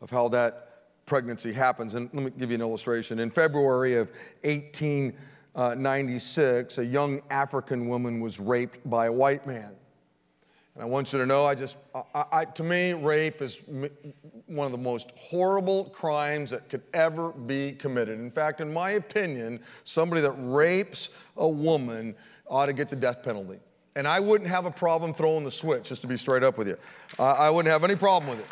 of 0.00 0.10
how 0.10 0.28
that 0.28 0.70
pregnancy 1.06 1.52
happens. 1.52 1.94
And 1.94 2.10
let 2.12 2.24
me 2.24 2.32
give 2.38 2.50
you 2.50 2.56
an 2.56 2.62
illustration. 2.62 3.20
In 3.20 3.30
February 3.30 3.96
of 3.96 4.10
1896, 4.42 6.78
uh, 6.78 6.82
a 6.82 6.84
young 6.84 7.22
African 7.30 7.88
woman 7.88 8.20
was 8.20 8.40
raped 8.40 8.78
by 8.88 9.06
a 9.06 9.12
white 9.12 9.46
man. 9.46 9.74
And 10.74 10.82
I 10.82 10.86
want 10.86 11.12
you 11.12 11.20
to 11.20 11.26
know, 11.26 11.46
I 11.46 11.54
just, 11.54 11.76
I, 11.94 12.24
I, 12.32 12.44
to 12.46 12.64
me, 12.64 12.94
rape 12.94 13.40
is 13.40 13.60
one 14.46 14.66
of 14.66 14.72
the 14.72 14.78
most 14.78 15.12
horrible 15.16 15.84
crimes 15.90 16.50
that 16.50 16.68
could 16.68 16.82
ever 16.92 17.30
be 17.30 17.72
committed. 17.72 18.18
In 18.18 18.30
fact, 18.30 18.60
in 18.60 18.72
my 18.72 18.92
opinion, 18.92 19.60
somebody 19.84 20.20
that 20.22 20.32
rapes 20.32 21.10
a 21.36 21.48
woman 21.48 22.16
ought 22.48 22.66
to 22.66 22.72
get 22.72 22.90
the 22.90 22.96
death 22.96 23.22
penalty. 23.22 23.60
And 23.94 24.08
I 24.08 24.18
wouldn't 24.18 24.50
have 24.50 24.66
a 24.66 24.70
problem 24.72 25.14
throwing 25.14 25.44
the 25.44 25.50
switch, 25.50 25.84
just 25.84 26.02
to 26.02 26.08
be 26.08 26.16
straight 26.16 26.42
up 26.42 26.58
with 26.58 26.66
you. 26.66 26.76
I 27.20 27.48
wouldn't 27.50 27.72
have 27.72 27.84
any 27.84 27.94
problem 27.94 28.30
with 28.30 28.40
it. 28.40 28.48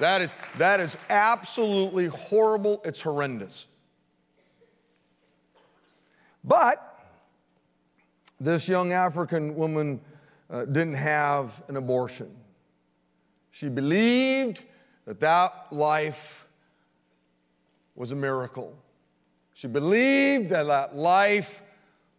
That 0.00 0.20
is, 0.20 0.34
that 0.58 0.80
is 0.80 0.96
absolutely 1.08 2.06
horrible. 2.06 2.82
It's 2.84 3.00
horrendous. 3.00 3.66
But 6.42 7.00
this 8.40 8.68
young 8.68 8.92
African 8.92 9.54
woman 9.54 10.00
uh, 10.50 10.64
didn't 10.64 10.94
have 10.94 11.62
an 11.68 11.76
abortion. 11.76 12.34
She 13.50 13.68
believed 13.68 14.62
that 15.06 15.20
that 15.20 15.66
life 15.70 16.46
was 17.94 18.12
a 18.12 18.16
miracle. 18.16 18.76
She 19.54 19.66
believed 19.66 20.50
that 20.50 20.66
that 20.66 20.94
life 20.94 21.62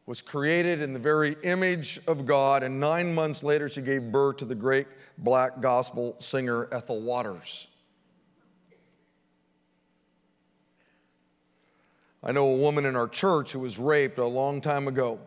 was 0.08 0.22
created 0.22 0.82
in 0.82 0.94
the 0.94 1.00
very 1.00 1.36
image 1.44 2.00
of 2.08 2.26
God, 2.26 2.64
and 2.64 2.80
nine 2.80 3.14
months 3.14 3.44
later, 3.44 3.70
she 3.70 3.82
gave 3.82 4.12
birth 4.12 4.38
to 4.38 4.46
the 4.46 4.56
great 4.56 4.88
black 5.18 5.62
gospel 5.62 6.16
singer 6.20 6.68
Ethel 6.72 7.02
Waters. 7.02 7.68
I 12.24 12.32
know 12.32 12.48
a 12.48 12.58
woman 12.58 12.86
in 12.86 12.96
our 12.96 13.08
church 13.08 13.52
who 13.52 13.60
was 13.60 13.78
raped 13.78 14.18
a 14.18 14.26
long 14.26 14.60
time 14.60 14.88
ago, 14.88 15.20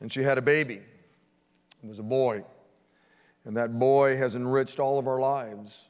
and 0.00 0.12
she 0.12 0.22
had 0.22 0.38
a 0.38 0.42
baby. 0.42 0.80
It 1.82 1.88
was 1.88 1.98
a 1.98 2.04
boy. 2.04 2.44
And 3.44 3.56
that 3.56 3.78
boy 3.78 4.16
has 4.16 4.34
enriched 4.34 4.80
all 4.80 4.98
of 4.98 5.06
our 5.06 5.20
lives. 5.20 5.88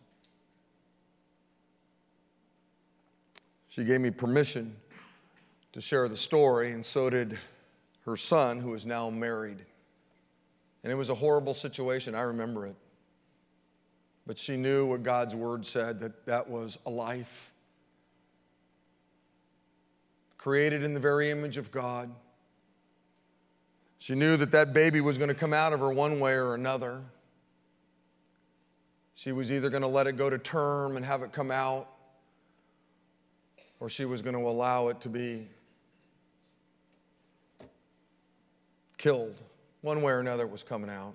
She 3.68 3.84
gave 3.84 4.00
me 4.00 4.10
permission 4.10 4.76
to 5.72 5.80
share 5.80 6.08
the 6.08 6.16
story, 6.16 6.72
and 6.72 6.84
so 6.84 7.10
did 7.10 7.38
her 8.04 8.16
son, 8.16 8.60
who 8.60 8.72
is 8.74 8.86
now 8.86 9.10
married. 9.10 9.58
And 10.82 10.92
it 10.92 10.96
was 10.96 11.10
a 11.10 11.14
horrible 11.14 11.54
situation. 11.54 12.14
I 12.14 12.22
remember 12.22 12.66
it. 12.66 12.76
But 14.26 14.38
she 14.38 14.56
knew 14.56 14.86
what 14.86 15.02
God's 15.02 15.34
word 15.34 15.66
said 15.66 16.00
that 16.00 16.26
that 16.26 16.48
was 16.48 16.78
a 16.86 16.90
life 16.90 17.52
created 20.38 20.82
in 20.82 20.94
the 20.94 21.00
very 21.00 21.30
image 21.30 21.56
of 21.56 21.70
God. 21.70 22.10
She 23.98 24.14
knew 24.14 24.36
that 24.36 24.50
that 24.52 24.72
baby 24.72 25.00
was 25.00 25.18
going 25.18 25.28
to 25.28 25.34
come 25.34 25.52
out 25.52 25.72
of 25.72 25.80
her 25.80 25.90
one 25.90 26.20
way 26.20 26.34
or 26.34 26.54
another. 26.54 27.02
She 29.14 29.32
was 29.32 29.50
either 29.50 29.70
going 29.70 29.82
to 29.82 29.88
let 29.88 30.06
it 30.06 30.16
go 30.16 30.28
to 30.28 30.38
term 30.38 30.96
and 30.96 31.04
have 31.04 31.22
it 31.22 31.32
come 31.32 31.50
out, 31.50 31.88
or 33.80 33.88
she 33.88 34.04
was 34.04 34.20
going 34.20 34.34
to 34.34 34.46
allow 34.46 34.88
it 34.88 35.00
to 35.00 35.08
be 35.08 35.48
killed. 38.98 39.40
One 39.80 40.02
way 40.02 40.12
or 40.12 40.20
another, 40.20 40.44
it 40.44 40.50
was 40.50 40.62
coming 40.62 40.90
out. 40.90 41.14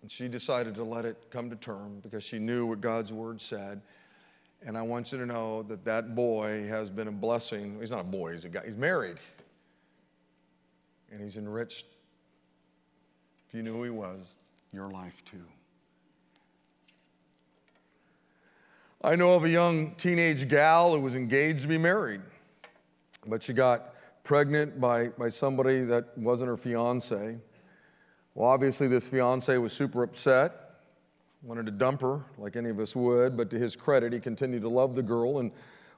And 0.00 0.10
she 0.10 0.28
decided 0.28 0.74
to 0.76 0.84
let 0.84 1.04
it 1.04 1.18
come 1.30 1.50
to 1.50 1.56
term 1.56 2.00
because 2.02 2.24
she 2.24 2.38
knew 2.38 2.64
what 2.64 2.80
God's 2.80 3.12
word 3.12 3.42
said. 3.42 3.82
And 4.64 4.76
I 4.76 4.82
want 4.82 5.12
you 5.12 5.18
to 5.18 5.26
know 5.26 5.62
that 5.64 5.84
that 5.84 6.14
boy 6.14 6.66
has 6.68 6.88
been 6.88 7.08
a 7.08 7.12
blessing. 7.12 7.76
He's 7.78 7.90
not 7.90 8.00
a 8.00 8.04
boy, 8.04 8.32
he's 8.32 8.46
a 8.46 8.48
guy. 8.48 8.62
He's 8.64 8.76
married 8.76 9.18
and 11.10 11.20
He's 11.20 11.36
enriched, 11.36 11.86
if 13.48 13.54
you 13.54 13.62
knew 13.62 13.74
who 13.74 13.84
He 13.84 13.90
was, 13.90 14.34
your 14.72 14.88
life 14.88 15.24
too. 15.24 15.44
I 19.02 19.16
know 19.16 19.32
of 19.32 19.44
a 19.44 19.48
young 19.48 19.94
teenage 19.94 20.46
gal 20.48 20.92
who 20.92 21.00
was 21.00 21.14
engaged 21.14 21.62
to 21.62 21.68
be 21.68 21.78
married, 21.78 22.20
but 23.26 23.42
she 23.42 23.54
got 23.54 23.94
pregnant 24.24 24.78
by, 24.78 25.08
by 25.08 25.30
somebody 25.30 25.80
that 25.80 26.16
wasn't 26.18 26.48
her 26.48 26.56
fiance. 26.56 27.38
Well, 28.34 28.48
obviously, 28.48 28.88
this 28.88 29.08
fiance 29.08 29.56
was 29.56 29.72
super 29.72 30.02
upset, 30.02 30.70
wanted 31.42 31.64
to 31.66 31.72
dump 31.72 32.02
her 32.02 32.20
like 32.36 32.56
any 32.56 32.68
of 32.68 32.78
us 32.78 32.94
would, 32.94 33.36
but 33.36 33.48
to 33.50 33.58
his 33.58 33.74
credit, 33.74 34.12
he 34.12 34.20
continued 34.20 34.62
to 34.62 34.68
love 34.68 34.94
the 34.94 35.02
girl. 35.02 35.38
And 35.38 35.50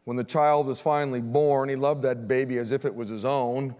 when 0.05 0.17
the 0.17 0.25
child 0.25 0.67
was 0.67 0.81
finally 0.81 1.21
born, 1.21 1.69
he 1.69 1.77
loved 1.77 2.03
that 2.03 2.29
baby 2.29 2.59
as 2.59 2.71
if 2.71 2.85
it 2.85 2.95
was 2.95 3.09
his 3.09 3.25
own 3.25 3.75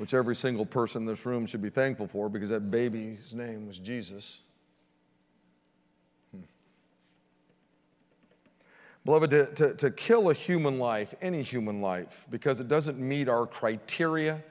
which 0.00 0.14
every 0.14 0.34
single 0.34 0.64
person 0.64 1.02
in 1.02 1.06
this 1.06 1.26
room 1.26 1.44
should 1.44 1.60
be 1.60 1.68
thankful 1.68 2.06
for 2.06 2.30
because 2.30 2.48
that 2.48 2.70
baby's 2.70 3.34
name 3.34 3.66
was 3.66 3.78
Jesus. 3.78 4.40
Hmm. 6.34 6.40
Beloved, 9.04 9.28
to, 9.28 9.46
to, 9.56 9.74
to 9.74 9.90
kill 9.90 10.30
a 10.30 10.32
human 10.32 10.78
life, 10.78 11.14
any 11.20 11.42
human 11.42 11.82
life, 11.82 12.24
because 12.30 12.60
it 12.60 12.66
doesn't 12.66 12.98
meet 12.98 13.28
our 13.28 13.46
criteria 13.46 14.42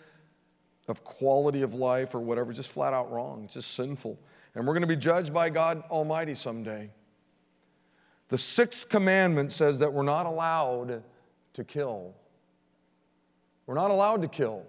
of 0.88 1.04
quality 1.04 1.64
of 1.64 1.74
life 1.74 2.14
or 2.14 2.20
whatever, 2.20 2.54
just 2.54 2.70
flat 2.70 2.94
out 2.94 3.12
wrong. 3.12 3.46
It's 3.46 3.56
just 3.56 3.74
sinful. 3.74 4.20
And 4.54 4.68
we're 4.68 4.74
going 4.74 4.82
to 4.82 4.88
be 4.88 4.96
judged 4.96 5.34
by 5.34 5.50
God 5.50 5.82
Almighty 5.90 6.36
someday. 6.36 6.92
The 8.28 8.38
sixth 8.38 8.88
commandment 8.88 9.52
says 9.52 9.80
that 9.80 9.92
we're 9.92 10.04
not 10.04 10.28
allowed 10.28 11.02
to 11.54 11.64
kill. 11.64 12.14
We're 13.66 13.74
not 13.74 13.90
allowed 13.90 14.22
to 14.22 14.28
kill. 14.28 14.68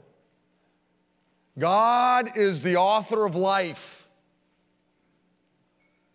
God 1.59 2.37
is 2.37 2.61
the 2.61 2.77
author 2.77 3.25
of 3.25 3.35
life. 3.35 4.09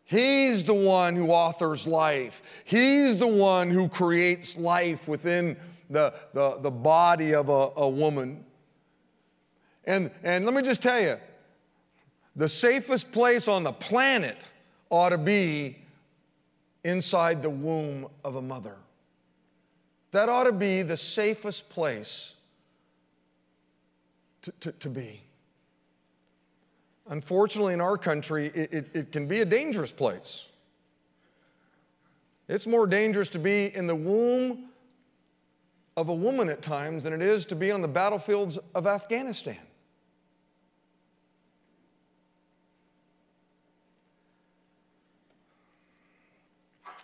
He's 0.04 0.64
the 0.64 0.74
one 0.74 1.16
who 1.16 1.30
authors 1.30 1.88
life. 1.88 2.42
He's 2.64 3.18
the 3.18 3.28
one 3.28 3.70
who 3.70 3.90
creates 3.90 4.56
life 4.56 5.08
within 5.08 5.58
the, 5.90 6.14
the, 6.34 6.60
the 6.62 6.72
body 6.72 7.34
of 7.34 7.50
a, 7.50 7.70
a 7.76 7.90
woman. 7.90 8.46
And, 9.84 10.12
and 10.24 10.46
let 10.46 10.54
me 10.54 10.62
just 10.62 10.82
tell 10.82 11.02
you 11.02 11.18
the 12.36 12.50
safest 12.50 13.12
place 13.12 13.48
on 13.48 13.64
the 13.64 13.72
planet 13.72 14.38
ought 14.90 15.10
to 15.10 15.18
be 15.18 15.78
inside 16.84 17.42
the 17.42 17.50
womb 17.50 18.08
of 18.24 18.36
a 18.36 18.42
mother. 18.42 18.76
That 20.12 20.30
ought 20.30 20.46
to 20.46 20.52
be 20.52 20.84
the 20.84 20.98
safest 20.98 21.68
place 21.70 22.36
to, 24.44 24.52
to, 24.60 24.72
to 24.72 24.90
be. 24.90 25.25
Unfortunately, 27.08 27.74
in 27.74 27.82
our 27.82 27.98
country, 27.98 28.48
it, 28.48 28.74
it, 28.74 28.90
it, 28.94 29.12
can 29.12 29.28
be 29.28 29.42
a 29.42 29.46
dangerous 29.46 29.92
place. 29.92 30.46
It's 32.48 32.66
more 32.66 32.88
dangerous 32.88 33.30
to 33.30 33.40
be 33.40 33.76
in 33.76 33.86
the 33.86 33.96
womb 33.96 34.70
of 35.98 36.10
a 36.10 36.14
woman 36.14 36.50
at 36.50 36.62
times 36.62 37.04
than 37.04 37.14
it 37.14 37.22
is 37.22 37.46
to 37.48 37.56
be 37.56 37.72
on 37.72 37.82
the 37.82 37.88
battlefields 37.88 38.58
of 38.74 38.88
Afghanistan. 38.88 39.58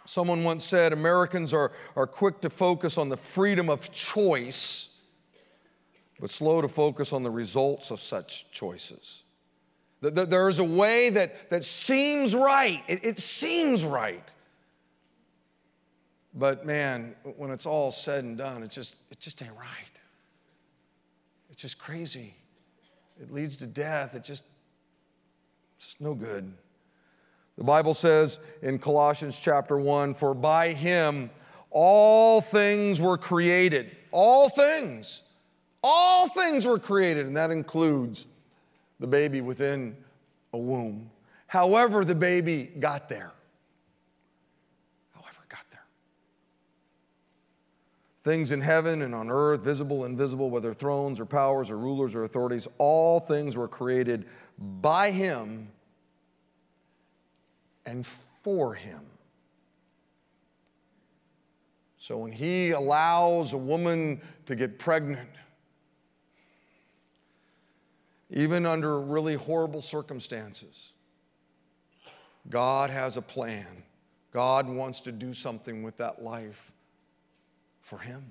Someone 0.06 0.43
once 0.43 0.66
said 0.66 0.91
Americans 0.91 1.54
are, 1.54 1.72
are 1.95 2.06
quick 2.06 2.41
to 2.41 2.49
focus 2.49 2.97
on 2.97 3.08
the 3.08 3.16
freedom 3.16 3.70
of 3.70 3.91
choice, 3.93 4.89
but 6.20 6.30
slow 6.30 6.60
to 6.60 6.68
focus 6.68 7.14
on 7.14 7.24
the 7.24 7.30
results 7.30 7.91
of 7.91 8.02
such 8.02 8.45
choices. 8.52 9.21
There's 10.02 10.60
a 10.60 10.64
way 10.64 11.12
that, 11.12 11.49
that 11.52 11.64
seems 11.64 12.34
right, 12.34 12.84
it, 12.88 13.02
it 13.04 13.20
seems 13.20 13.86
right. 13.86 14.24
But 16.34 16.66
man, 16.66 17.14
when 17.38 17.52
it's 17.52 17.66
all 17.66 17.91
said 17.91 18.24
and 18.24 18.38
done, 18.38 18.64
it's 18.64 18.74
just, 18.74 18.95
it 19.12 19.20
just 19.20 19.41
ain't 19.43 19.52
right. 19.58 19.99
It's 21.52 21.62
just 21.62 21.78
crazy. 21.78 22.34
It 23.22 23.32
leads 23.32 23.58
to 23.58 23.68
death. 23.68 24.16
It 24.16 24.24
just, 24.24 24.43
it's 25.76 25.88
just 25.88 26.02
no 26.02 26.16
good. 26.16 26.52
The 27.58 27.64
Bible 27.64 27.93
says 27.93 28.39
in 28.62 28.80
Colossians 28.80 29.38
chapter 29.38 29.78
1 29.78 30.14
For 30.14 30.34
by 30.34 30.74
him 30.74 31.30
all 31.70 32.41
things 32.41 32.99
were 32.99 33.18
created. 33.18 33.91
All 34.12 34.49
things. 34.49 35.24
All 35.84 36.28
things 36.30 36.66
were 36.66 36.80
created, 36.80 37.26
and 37.26 37.36
that 37.38 37.52
includes 37.52 38.28
the 39.02 39.08
baby 39.08 39.41
within 39.41 39.97
a 40.54 40.58
womb. 40.58 41.10
However, 41.47 42.06
the 42.06 42.16
baby 42.16 42.72
got 42.80 43.10
there. 43.10 43.32
However, 45.14 45.39
got 45.49 45.66
there. 45.72 45.84
Things 48.24 48.52
in 48.52 48.62
heaven 48.62 49.02
and 49.02 49.16
on 49.16 49.30
earth, 49.30 49.64
visible, 49.64 50.06
and 50.06 50.12
invisible, 50.12 50.52
whether 50.52 50.72
thrones 50.72 51.20
or 51.20 51.26
powers 51.26 51.72
or 51.72 51.78
rulers 51.78 52.14
or 52.14 52.24
authorities, 52.24 52.68
all 52.78 53.20
things 53.20 53.58
were 53.58 53.68
created 53.68 54.26
by 54.60 55.10
him 55.10 55.68
and 57.88 58.06
for 58.43 58.76
him. 58.76 59.02
So 61.97 62.18
when 62.18 62.32
he 62.32 62.72
allows 62.72 63.54
a 63.54 63.58
woman 63.58 64.22
to 64.45 64.56
get 64.56 64.78
pregnant, 64.78 65.30
even 68.32 68.66
under 68.66 69.00
really 69.00 69.36
horrible 69.36 69.82
circumstances, 69.82 70.94
God 72.50 72.90
has 72.90 73.18
a 73.18 73.22
plan. 73.22 73.84
God 74.32 74.68
wants 74.68 75.02
to 75.02 75.12
do 75.12 75.34
something 75.34 75.84
with 75.84 75.98
that 75.98 76.24
life 76.24 76.72
for 77.82 78.00
him. 78.00 78.24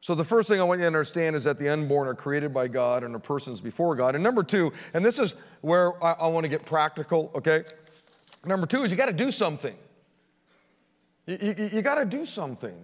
So, 0.00 0.14
the 0.14 0.24
first 0.24 0.48
thing 0.48 0.60
I 0.60 0.64
want 0.64 0.80
you 0.80 0.82
to 0.82 0.88
understand 0.88 1.34
is 1.34 1.44
that 1.44 1.58
the 1.58 1.70
unborn 1.70 2.06
are 2.06 2.14
created 2.14 2.52
by 2.52 2.68
God 2.68 3.04
and 3.04 3.14
are 3.14 3.18
persons 3.18 3.62
before 3.62 3.96
God. 3.96 4.14
And 4.14 4.22
number 4.22 4.42
two, 4.42 4.70
and 4.92 5.02
this 5.02 5.18
is 5.18 5.34
where 5.62 6.04
I, 6.04 6.12
I 6.12 6.26
want 6.26 6.44
to 6.44 6.50
get 6.50 6.66
practical, 6.66 7.30
okay? 7.34 7.64
Number 8.44 8.66
two 8.66 8.82
is 8.82 8.90
you 8.90 8.98
got 8.98 9.06
to 9.06 9.14
do 9.14 9.30
something. 9.30 9.74
You, 11.26 11.38
you, 11.40 11.70
you 11.72 11.82
got 11.82 11.94
to 11.94 12.04
do 12.04 12.26
something. 12.26 12.76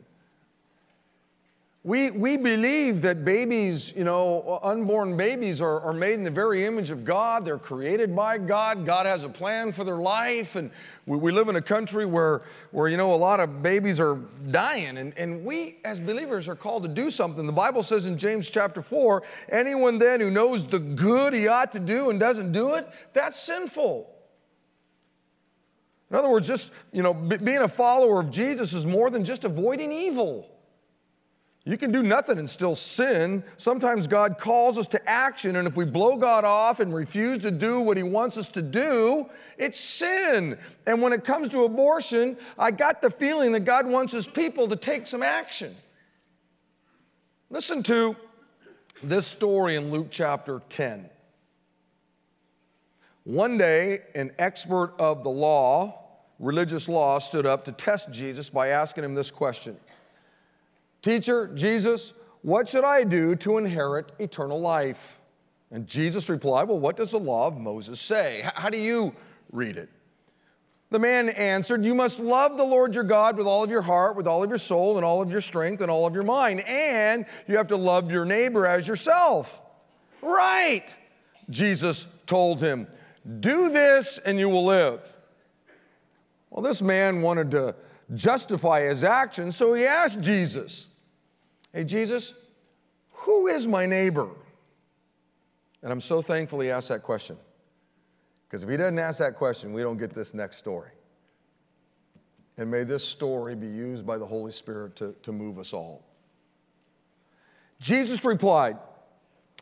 We, 1.82 2.10
we 2.10 2.36
believe 2.36 3.00
that 3.02 3.24
babies, 3.24 3.94
you 3.96 4.04
know, 4.04 4.60
unborn 4.62 5.16
babies 5.16 5.62
are, 5.62 5.80
are 5.80 5.94
made 5.94 6.12
in 6.12 6.24
the 6.24 6.30
very 6.30 6.66
image 6.66 6.90
of 6.90 7.06
God. 7.06 7.42
They're 7.42 7.56
created 7.56 8.14
by 8.14 8.36
God. 8.36 8.84
God 8.84 9.06
has 9.06 9.24
a 9.24 9.30
plan 9.30 9.72
for 9.72 9.82
their 9.82 9.96
life. 9.96 10.56
And 10.56 10.70
we, 11.06 11.16
we 11.16 11.32
live 11.32 11.48
in 11.48 11.56
a 11.56 11.62
country 11.62 12.04
where, 12.04 12.42
where, 12.70 12.88
you 12.88 12.98
know, 12.98 13.14
a 13.14 13.16
lot 13.16 13.40
of 13.40 13.62
babies 13.62 13.98
are 13.98 14.16
dying. 14.50 14.98
And, 14.98 15.16
and 15.16 15.42
we, 15.42 15.78
as 15.86 15.98
believers, 15.98 16.50
are 16.50 16.54
called 16.54 16.82
to 16.82 16.88
do 16.90 17.10
something. 17.10 17.46
The 17.46 17.52
Bible 17.52 17.82
says 17.82 18.04
in 18.04 18.18
James 18.18 18.50
chapter 18.50 18.82
4 18.82 19.22
anyone 19.48 19.98
then 19.98 20.20
who 20.20 20.30
knows 20.30 20.66
the 20.66 20.80
good 20.80 21.32
he 21.32 21.48
ought 21.48 21.72
to 21.72 21.80
do 21.80 22.10
and 22.10 22.20
doesn't 22.20 22.52
do 22.52 22.74
it, 22.74 22.86
that's 23.14 23.40
sinful. 23.40 24.06
In 26.10 26.16
other 26.16 26.28
words, 26.28 26.46
just, 26.46 26.72
you 26.92 27.02
know, 27.02 27.14
being 27.14 27.58
a 27.58 27.68
follower 27.68 28.20
of 28.20 28.30
Jesus 28.30 28.74
is 28.74 28.84
more 28.84 29.08
than 29.08 29.24
just 29.24 29.44
avoiding 29.44 29.92
evil. 29.92 30.59
You 31.64 31.76
can 31.76 31.92
do 31.92 32.02
nothing 32.02 32.38
and 32.38 32.48
still 32.48 32.74
sin. 32.74 33.44
Sometimes 33.58 34.06
God 34.06 34.38
calls 34.38 34.78
us 34.78 34.88
to 34.88 35.08
action, 35.08 35.56
and 35.56 35.68
if 35.68 35.76
we 35.76 35.84
blow 35.84 36.16
God 36.16 36.44
off 36.44 36.80
and 36.80 36.94
refuse 36.94 37.42
to 37.42 37.50
do 37.50 37.80
what 37.80 37.98
He 37.98 38.02
wants 38.02 38.38
us 38.38 38.48
to 38.48 38.62
do, 38.62 39.26
it's 39.58 39.78
sin. 39.78 40.58
And 40.86 41.02
when 41.02 41.12
it 41.12 41.22
comes 41.24 41.50
to 41.50 41.64
abortion, 41.64 42.38
I 42.58 42.70
got 42.70 43.02
the 43.02 43.10
feeling 43.10 43.52
that 43.52 43.66
God 43.66 43.86
wants 43.86 44.12
His 44.12 44.26
people 44.26 44.68
to 44.68 44.76
take 44.76 45.06
some 45.06 45.22
action. 45.22 45.76
Listen 47.50 47.82
to 47.84 48.16
this 49.02 49.26
story 49.26 49.76
in 49.76 49.90
Luke 49.90 50.08
chapter 50.10 50.62
10. 50.70 51.10
One 53.24 53.58
day, 53.58 54.00
an 54.14 54.30
expert 54.38 54.94
of 54.98 55.22
the 55.22 55.30
law, 55.30 56.22
religious 56.38 56.88
law, 56.88 57.18
stood 57.18 57.44
up 57.44 57.66
to 57.66 57.72
test 57.72 58.10
Jesus 58.10 58.48
by 58.48 58.68
asking 58.68 59.04
him 59.04 59.14
this 59.14 59.30
question. 59.30 59.76
Teacher, 61.02 61.48
Jesus, 61.54 62.14
what 62.42 62.68
should 62.68 62.84
I 62.84 63.04
do 63.04 63.34
to 63.36 63.58
inherit 63.58 64.12
eternal 64.18 64.60
life? 64.60 65.20
And 65.70 65.86
Jesus 65.86 66.28
replied, 66.28 66.68
Well, 66.68 66.78
what 66.78 66.96
does 66.96 67.12
the 67.12 67.18
law 67.18 67.46
of 67.46 67.58
Moses 67.58 68.00
say? 68.00 68.48
How 68.54 68.70
do 68.70 68.78
you 68.78 69.14
read 69.52 69.76
it? 69.76 69.88
The 70.90 70.98
man 70.98 71.28
answered, 71.28 71.84
You 71.84 71.94
must 71.94 72.18
love 72.18 72.56
the 72.56 72.64
Lord 72.64 72.94
your 72.94 73.04
God 73.04 73.36
with 73.36 73.46
all 73.46 73.62
of 73.62 73.70
your 73.70 73.82
heart, 73.82 74.16
with 74.16 74.26
all 74.26 74.42
of 74.42 74.50
your 74.50 74.58
soul, 74.58 74.96
and 74.96 75.04
all 75.04 75.22
of 75.22 75.30
your 75.30 75.40
strength, 75.40 75.80
and 75.80 75.90
all 75.90 76.06
of 76.06 76.14
your 76.14 76.24
mind. 76.24 76.60
And 76.66 77.24
you 77.46 77.56
have 77.56 77.68
to 77.68 77.76
love 77.76 78.10
your 78.10 78.24
neighbor 78.24 78.66
as 78.66 78.88
yourself. 78.88 79.62
Right, 80.20 80.92
Jesus 81.48 82.08
told 82.26 82.60
him. 82.60 82.86
Do 83.40 83.70
this 83.70 84.18
and 84.18 84.38
you 84.38 84.48
will 84.48 84.64
live. 84.64 85.14
Well, 86.50 86.62
this 86.62 86.82
man 86.82 87.22
wanted 87.22 87.50
to 87.52 87.76
justify 88.14 88.82
his 88.82 89.04
actions, 89.04 89.56
so 89.56 89.72
he 89.74 89.84
asked 89.84 90.20
Jesus, 90.20 90.88
Hey, 91.72 91.84
Jesus, 91.84 92.34
who 93.12 93.46
is 93.46 93.66
my 93.66 93.86
neighbor? 93.86 94.28
And 95.82 95.92
I'm 95.92 96.00
so 96.00 96.20
thankful 96.20 96.60
he 96.60 96.70
asked 96.70 96.88
that 96.88 97.02
question. 97.02 97.36
Because 98.46 98.62
if 98.62 98.68
he 98.68 98.76
doesn't 98.76 98.98
ask 98.98 99.18
that 99.20 99.36
question, 99.36 99.72
we 99.72 99.82
don't 99.82 99.96
get 99.96 100.12
this 100.12 100.34
next 100.34 100.56
story. 100.56 100.90
And 102.56 102.70
may 102.70 102.82
this 102.82 103.06
story 103.06 103.54
be 103.54 103.68
used 103.68 104.04
by 104.04 104.18
the 104.18 104.26
Holy 104.26 104.52
Spirit 104.52 104.96
to, 104.96 105.14
to 105.22 105.32
move 105.32 105.58
us 105.58 105.72
all. 105.72 106.04
Jesus 107.78 108.24
replied 108.24 108.76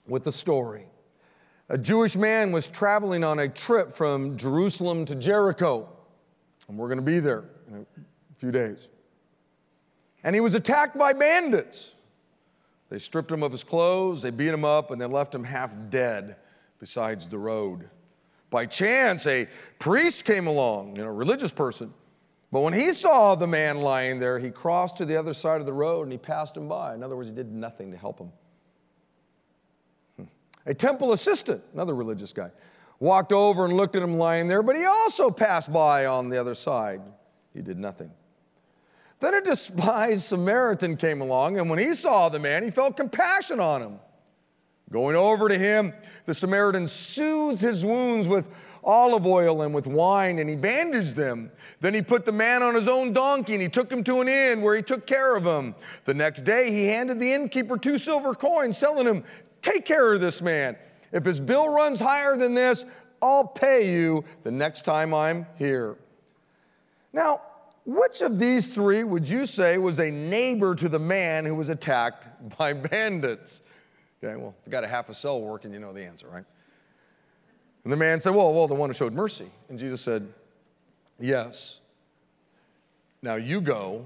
with 0.06 0.24
the 0.24 0.32
story. 0.32 0.86
A 1.68 1.76
Jewish 1.76 2.16
man 2.16 2.50
was 2.50 2.66
traveling 2.66 3.22
on 3.22 3.40
a 3.40 3.48
trip 3.48 3.92
from 3.92 4.36
Jerusalem 4.38 5.04
to 5.04 5.14
Jericho, 5.14 5.86
and 6.66 6.78
we're 6.78 6.88
going 6.88 6.98
to 6.98 7.04
be 7.04 7.20
there 7.20 7.44
in 7.68 7.74
a 7.76 7.86
few 8.38 8.50
days. 8.50 8.88
And 10.24 10.34
he 10.34 10.40
was 10.40 10.54
attacked 10.54 10.96
by 10.96 11.12
bandits. 11.12 11.94
They 12.90 12.98
stripped 12.98 13.30
him 13.30 13.42
of 13.42 13.52
his 13.52 13.64
clothes, 13.64 14.22
they 14.22 14.30
beat 14.30 14.48
him 14.48 14.64
up, 14.64 14.90
and 14.90 15.00
they 15.00 15.06
left 15.06 15.34
him 15.34 15.44
half 15.44 15.76
dead 15.90 16.36
besides 16.78 17.28
the 17.28 17.38
road. 17.38 17.88
By 18.50 18.66
chance, 18.66 19.26
a 19.26 19.46
priest 19.78 20.24
came 20.24 20.46
along, 20.46 20.96
you 20.96 21.02
know, 21.02 21.08
a 21.08 21.12
religious 21.12 21.52
person. 21.52 21.92
But 22.50 22.60
when 22.60 22.72
he 22.72 22.94
saw 22.94 23.34
the 23.34 23.46
man 23.46 23.82
lying 23.82 24.18
there, 24.18 24.38
he 24.38 24.50
crossed 24.50 24.96
to 24.96 25.04
the 25.04 25.16
other 25.16 25.34
side 25.34 25.60
of 25.60 25.66
the 25.66 25.72
road 25.72 26.04
and 26.04 26.12
he 26.12 26.18
passed 26.18 26.56
him 26.56 26.66
by. 26.66 26.94
In 26.94 27.02
other 27.02 27.14
words, 27.14 27.28
he 27.28 27.34
did 27.34 27.52
nothing 27.52 27.90
to 27.90 27.96
help 27.98 28.18
him. 28.18 28.32
Hmm. 30.16 30.24
A 30.64 30.72
temple 30.72 31.12
assistant, 31.12 31.62
another 31.74 31.94
religious 31.94 32.32
guy, 32.32 32.50
walked 33.00 33.32
over 33.32 33.66
and 33.66 33.76
looked 33.76 33.96
at 33.96 34.02
him 34.02 34.14
lying 34.14 34.48
there, 34.48 34.62
but 34.62 34.76
he 34.76 34.86
also 34.86 35.30
passed 35.30 35.70
by 35.70 36.06
on 36.06 36.30
the 36.30 36.38
other 36.38 36.54
side. 36.54 37.02
He 37.52 37.60
did 37.60 37.78
nothing. 37.78 38.10
Then 39.20 39.34
a 39.34 39.40
despised 39.40 40.22
Samaritan 40.22 40.96
came 40.96 41.20
along, 41.20 41.58
and 41.58 41.68
when 41.68 41.78
he 41.78 41.94
saw 41.94 42.28
the 42.28 42.38
man, 42.38 42.62
he 42.62 42.70
felt 42.70 42.96
compassion 42.96 43.58
on 43.58 43.82
him. 43.82 43.98
Going 44.92 45.16
over 45.16 45.48
to 45.48 45.58
him, 45.58 45.92
the 46.24 46.34
Samaritan 46.34 46.86
soothed 46.86 47.60
his 47.60 47.84
wounds 47.84 48.28
with 48.28 48.48
olive 48.84 49.26
oil 49.26 49.62
and 49.62 49.74
with 49.74 49.86
wine, 49.86 50.38
and 50.38 50.48
he 50.48 50.56
bandaged 50.56 51.14
them. 51.14 51.50
Then 51.80 51.94
he 51.94 52.02
put 52.02 52.24
the 52.24 52.32
man 52.32 52.62
on 52.62 52.74
his 52.74 52.88
own 52.88 53.12
donkey 53.12 53.54
and 53.54 53.62
he 53.62 53.68
took 53.68 53.92
him 53.92 54.02
to 54.04 54.20
an 54.20 54.28
inn 54.28 54.62
where 54.62 54.76
he 54.76 54.82
took 54.82 55.06
care 55.06 55.36
of 55.36 55.44
him. 55.44 55.74
The 56.04 56.14
next 56.14 56.44
day, 56.44 56.70
he 56.70 56.86
handed 56.86 57.18
the 57.18 57.32
innkeeper 57.32 57.76
two 57.76 57.98
silver 57.98 58.34
coins, 58.34 58.78
telling 58.78 59.06
him, 59.06 59.24
Take 59.60 59.84
care 59.84 60.14
of 60.14 60.20
this 60.20 60.40
man. 60.40 60.76
If 61.12 61.24
his 61.24 61.40
bill 61.40 61.68
runs 61.68 62.00
higher 62.00 62.36
than 62.36 62.54
this, 62.54 62.84
I'll 63.20 63.46
pay 63.46 63.92
you 63.92 64.24
the 64.44 64.50
next 64.50 64.84
time 64.84 65.12
I'm 65.12 65.46
here. 65.56 65.96
Now, 67.12 67.42
which 67.88 68.20
of 68.20 68.38
these 68.38 68.70
three 68.70 69.02
would 69.02 69.26
you 69.26 69.46
say 69.46 69.78
was 69.78 69.98
a 69.98 70.10
neighbor 70.10 70.74
to 70.74 70.90
the 70.90 70.98
man 70.98 71.46
who 71.46 71.54
was 71.54 71.70
attacked 71.70 72.58
by 72.58 72.74
bandits? 72.74 73.62
Okay, 74.22 74.36
well, 74.36 74.54
if 74.60 74.66
you 74.66 74.70
got 74.70 74.84
a 74.84 74.86
half 74.86 75.08
a 75.08 75.14
cell 75.14 75.40
working, 75.40 75.72
you 75.72 75.78
know 75.78 75.94
the 75.94 76.04
answer, 76.04 76.28
right? 76.28 76.44
And 77.84 77.90
the 77.90 77.96
man 77.96 78.20
said, 78.20 78.34
Well, 78.34 78.52
well, 78.52 78.68
the 78.68 78.74
one 78.74 78.90
who 78.90 78.94
showed 78.94 79.14
mercy. 79.14 79.50
And 79.70 79.78
Jesus 79.78 80.02
said, 80.02 80.28
Yes. 81.18 81.80
Now 83.22 83.36
you 83.36 83.62
go 83.62 84.04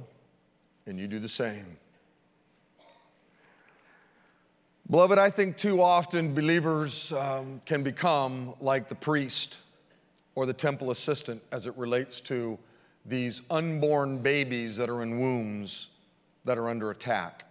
and 0.86 0.96
you 0.96 1.08
do 1.08 1.18
the 1.18 1.28
same. 1.28 1.76
Beloved, 4.88 5.18
I 5.18 5.28
think 5.28 5.56
too 5.56 5.82
often 5.82 6.34
believers 6.34 7.12
um, 7.14 7.60
can 7.66 7.82
become 7.82 8.54
like 8.60 8.88
the 8.88 8.94
priest 8.94 9.56
or 10.36 10.46
the 10.46 10.52
temple 10.52 10.92
assistant 10.92 11.42
as 11.50 11.66
it 11.66 11.76
relates 11.76 12.20
to 12.20 12.60
these 13.04 13.42
unborn 13.50 14.18
babies 14.18 14.76
that 14.76 14.88
are 14.88 15.02
in 15.02 15.18
wombs 15.18 15.88
that 16.44 16.58
are 16.58 16.68
under 16.68 16.90
attack. 16.90 17.44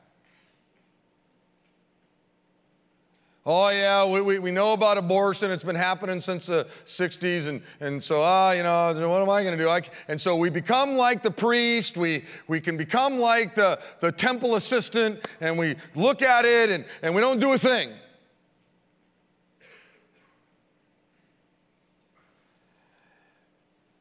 Oh, 3.44 3.70
yeah, 3.70 4.06
we, 4.06 4.22
we, 4.22 4.38
we 4.38 4.52
know 4.52 4.74
about 4.74 5.00
abortion. 5.00 5.50
It's 5.50 5.64
been 5.64 5.76
happening 5.76 6.22
since 6.22 6.46
the 6.46 6.68
60s. 6.86 7.48
And, 7.48 7.64
and 7.80 8.02
so, 8.02 8.22
ah, 8.22 8.52
you 8.52 8.62
know, 8.62 8.94
what 8.94 9.22
am 9.22 9.30
I 9.32 9.42
going 9.42 9.58
to 9.58 9.64
do? 9.64 9.68
I, 9.68 9.82
and 10.08 10.22
so 10.22 10.36
we 10.36 10.52
become 10.52 10.94
like 10.94 11.24
the 11.24 11.32
priest. 11.32 11.98
We, 11.98 12.26
we 12.48 12.62
can 12.62 12.78
become 12.78 13.18
like 13.18 13.56
the, 13.56 13.80
the 14.00 14.12
temple 14.12 14.58
assistant. 14.58 15.28
And 15.40 15.58
we 15.58 15.76
look 15.96 16.22
at 16.22 16.46
it 16.46 16.70
and, 16.70 16.86
and 17.02 17.16
we 17.16 17.22
don't 17.22 17.40
do 17.40 17.54
a 17.54 17.58
thing. 17.58 17.90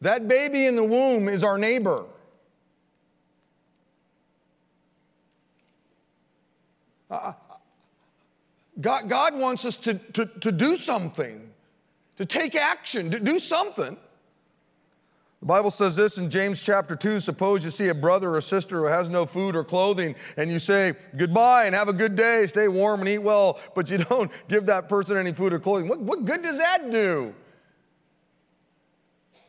That 0.01 0.29
baby 0.29 0.67
in 0.67 0.77
the 0.77 0.85
womb 0.85 1.29
is 1.29 1.45
our 1.45 1.59
neighbor. 1.59 2.07
Uh, 7.11 7.33
God, 8.81 9.09
God 9.09 9.35
wants 9.35 9.65
us 9.65 9.77
to, 9.79 9.95
to, 9.95 10.27
to 10.27 10.53
do 10.53 10.77
something, 10.77 11.51
to 12.17 12.25
take 12.25 12.55
action, 12.55 13.11
to 13.11 13.21
do 13.21 13.39
something. 13.39 13.97
The 15.41 15.47
Bible 15.47 15.71
says 15.71 15.97
this 15.97 16.19
in 16.19 16.31
James 16.31 16.63
chapter 16.63 16.95
2 16.95 17.19
Suppose 17.19 17.65
you 17.65 17.71
see 17.71 17.89
a 17.89 17.95
brother 17.95 18.37
or 18.37 18.41
sister 18.41 18.79
who 18.79 18.85
has 18.87 19.09
no 19.09 19.27
food 19.27 19.57
or 19.57 19.65
clothing, 19.65 20.15
and 20.37 20.51
you 20.51 20.59
say, 20.59 20.95
Goodbye 21.17 21.65
and 21.65 21.75
have 21.75 21.89
a 21.89 21.95
good 21.95 22.15
day, 22.15 22.47
stay 22.47 22.69
warm 22.69 23.01
and 23.01 23.09
eat 23.09 23.19
well, 23.19 23.59
but 23.75 23.91
you 23.91 23.99
don't 24.05 24.31
give 24.49 24.67
that 24.67 24.89
person 24.89 25.17
any 25.17 25.33
food 25.33 25.53
or 25.53 25.59
clothing. 25.59 25.89
What, 25.89 26.01
what 26.01 26.25
good 26.25 26.43
does 26.43 26.59
that 26.59 26.91
do? 26.91 27.35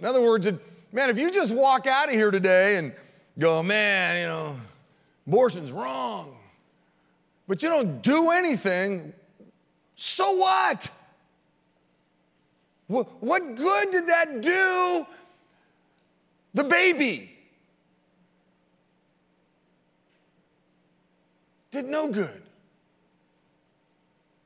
In 0.02 0.08
other 0.08 0.22
words, 0.22 0.48
it, 0.48 0.60
man, 0.92 1.12
if 1.12 1.20
you 1.20 1.32
just 1.32 1.54
walk 1.54 1.86
out 1.86 2.10
of 2.10 2.16
here 2.16 2.32
today 2.32 2.78
and 2.78 2.92
go, 3.38 3.62
Man, 3.62 4.20
you 4.20 4.26
know, 4.26 4.60
abortion's 5.28 5.72
wrong, 5.72 6.36
but 7.48 7.62
you 7.62 7.70
don't 7.70 8.02
do 8.02 8.32
anything, 8.32 9.14
so 9.96 10.32
what? 10.32 10.90
What 12.88 13.56
good 13.56 13.92
did 13.92 14.08
that 14.08 14.42
do 14.42 15.06
the 16.54 16.64
baby? 16.64 17.32
Did 21.70 21.86
no 21.86 22.10
good. 22.10 22.42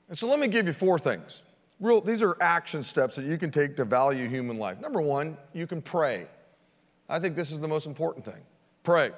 And 0.10 0.18
so 0.18 0.28
let 0.28 0.38
me 0.38 0.48
give 0.48 0.68
you 0.68 0.74
four 0.74 1.00
things. 1.00 1.42
Real, 1.80 2.02
these 2.02 2.22
are 2.22 2.38
action 2.42 2.84
steps 2.84 3.16
that 3.18 3.26
you 3.26 3.38
can 3.38 3.52
take 3.52 3.76
to 3.78 3.86
value 3.86 4.30
human 4.30 4.58
life. 4.58 4.80
Number 4.80 5.02
one, 5.02 5.38
you 5.54 5.68
can 5.68 5.82
pray. 5.82 6.28
I 7.10 7.20
think 7.20 7.36
this 7.36 7.52
is 7.52 7.60
the 7.60 7.68
most 7.68 7.86
important 7.86 8.26
thing. 8.26 8.42
Pray. 8.84 9.12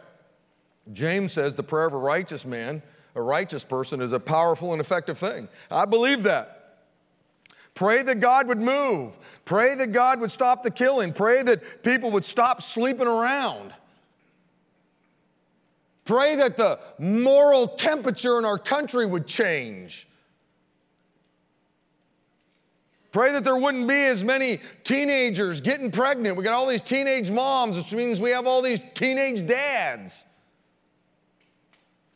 James 0.93 1.33
says 1.33 1.53
the 1.53 1.63
prayer 1.63 1.85
of 1.85 1.93
a 1.93 1.97
righteous 1.97 2.45
man 2.45 2.81
a 3.17 3.21
righteous 3.21 3.63
person 3.63 3.99
is 3.99 4.11
a 4.11 4.19
powerful 4.19 4.73
and 4.73 4.79
effective 4.79 5.17
thing. 5.17 5.49
I 5.71 5.85
believe 5.85 6.21
that. 6.23 6.53
Pray 7.73 8.03
that 8.03 8.19
God 8.19 8.47
would 8.47 8.59
move. 8.59 9.17
Pray 9.43 9.73
that 9.73 9.91
God 9.91 10.19
would 10.19 10.29
stop 10.29 10.61
the 10.61 10.69
killing. 10.69 11.13
Pray 11.13 11.41
that 11.41 11.83
people 11.83 12.11
would 12.11 12.25
stop 12.25 12.61
sleeping 12.61 13.07
around. 13.07 13.73
Pray 16.05 16.35
that 16.35 16.57
the 16.57 16.79
moral 16.99 17.67
temperature 17.67 18.37
in 18.37 18.45
our 18.45 18.59
country 18.59 19.07
would 19.07 19.25
change. 19.25 20.07
Pray 23.17 23.31
that 23.31 23.43
there 23.43 23.57
wouldn't 23.57 23.87
be 23.87 24.05
as 24.05 24.23
many 24.23 24.59
teenagers 24.83 25.59
getting 25.59 25.89
pregnant. 25.89 26.37
We 26.37 26.43
got 26.43 26.53
all 26.53 26.67
these 26.67 26.81
teenage 26.81 27.31
moms, 27.31 27.75
which 27.75 27.91
means 27.91 28.21
we 28.21 28.29
have 28.29 28.45
all 28.45 28.61
these 28.61 28.79
teenage 28.93 29.47
dads. 29.47 30.23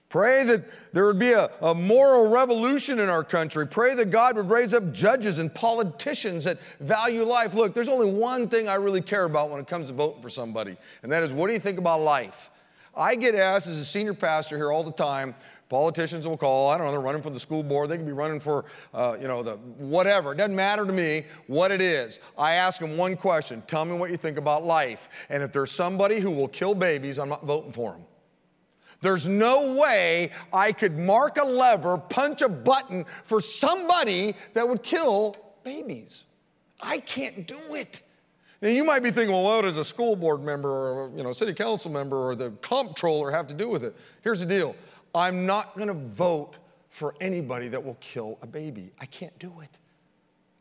Pray 0.09 0.43
that 0.43 0.63
there 0.93 1.07
would 1.07 1.17
be 1.17 1.31
a, 1.31 1.49
a, 1.59 1.73
moral 1.73 2.29
revolution 2.29 2.99
in 2.99 3.09
our 3.09 3.23
country. 3.23 3.65
Pray 3.65 3.95
that 3.95 4.11
God 4.11 4.37
would 4.37 4.51
raise 4.51 4.75
up 4.75 4.91
judges 4.91 5.39
and 5.39 5.51
politicians 5.51 6.43
that 6.43 6.59
value 6.79 7.23
life. 7.23 7.55
Look, 7.55 7.73
there's 7.73 7.89
only 7.89 8.11
one 8.11 8.47
thing 8.47 8.69
I 8.69 8.75
really 8.75 9.01
care 9.01 9.25
about 9.25 9.49
when 9.49 9.59
it 9.59 9.65
comes 9.65 9.87
to 9.87 9.93
voting 9.93 10.21
for 10.21 10.29
somebody, 10.29 10.77
and 11.01 11.11
that 11.11 11.23
is 11.23 11.33
what 11.33 11.47
do 11.47 11.53
you 11.53 11.59
think 11.59 11.79
about 11.79 12.01
life? 12.01 12.51
I 12.95 13.15
get 13.15 13.33
asked 13.33 13.65
as 13.65 13.79
a 13.79 13.85
senior 13.85 14.13
pastor 14.13 14.55
here 14.55 14.71
all 14.71 14.83
the 14.83 14.91
time. 14.91 15.33
Politicians 15.71 16.27
will 16.27 16.35
call. 16.35 16.67
I 16.67 16.77
don't 16.77 16.87
know. 16.87 16.91
They're 16.91 16.99
running 16.99 17.21
for 17.21 17.29
the 17.29 17.39
school 17.39 17.63
board. 17.63 17.87
They 17.87 17.95
could 17.95 18.05
be 18.05 18.11
running 18.11 18.41
for, 18.41 18.65
uh, 18.93 19.15
you 19.21 19.29
know, 19.29 19.41
the 19.41 19.53
whatever. 19.77 20.33
It 20.33 20.37
doesn't 20.37 20.53
matter 20.53 20.85
to 20.85 20.91
me 20.91 21.23
what 21.47 21.71
it 21.71 21.79
is. 21.79 22.19
I 22.37 22.55
ask 22.55 22.81
them 22.81 22.97
one 22.97 23.15
question: 23.15 23.63
Tell 23.67 23.85
me 23.85 23.95
what 23.95 24.11
you 24.11 24.17
think 24.17 24.37
about 24.37 24.65
life. 24.65 25.07
And 25.29 25.41
if 25.41 25.53
there's 25.53 25.71
somebody 25.71 26.19
who 26.19 26.29
will 26.29 26.49
kill 26.49 26.75
babies, 26.75 27.17
I'm 27.17 27.29
not 27.29 27.45
voting 27.45 27.71
for 27.71 27.91
them. 27.93 28.01
There's 28.99 29.29
no 29.29 29.73
way 29.73 30.31
I 30.51 30.73
could 30.73 30.99
mark 30.99 31.37
a 31.37 31.45
lever, 31.45 31.97
punch 31.97 32.41
a 32.41 32.49
button 32.49 33.05
for 33.23 33.39
somebody 33.39 34.35
that 34.53 34.67
would 34.67 34.83
kill 34.83 35.37
babies. 35.63 36.25
I 36.81 36.97
can't 36.97 37.47
do 37.47 37.75
it. 37.75 38.01
Now 38.61 38.67
you 38.67 38.83
might 38.83 39.03
be 39.03 39.09
thinking, 39.09 39.33
well, 39.33 39.43
what 39.43 39.61
does 39.61 39.77
a 39.77 39.85
school 39.85 40.17
board 40.17 40.43
member 40.43 40.69
or 40.69 41.11
you 41.15 41.23
know, 41.23 41.31
city 41.31 41.53
council 41.53 41.89
member 41.89 42.17
or 42.17 42.35
the 42.35 42.51
comptroller 42.61 43.31
have 43.31 43.47
to 43.47 43.53
do 43.53 43.69
with 43.69 43.85
it? 43.85 43.95
Here's 44.21 44.41
the 44.41 44.45
deal. 44.45 44.75
I'm 45.13 45.45
not 45.45 45.75
going 45.75 45.87
to 45.87 45.93
vote 45.93 46.55
for 46.89 47.15
anybody 47.21 47.67
that 47.69 47.83
will 47.83 47.97
kill 47.99 48.37
a 48.41 48.47
baby. 48.47 48.91
I 48.99 49.05
can't 49.05 49.37
do 49.39 49.51
it. 49.61 49.69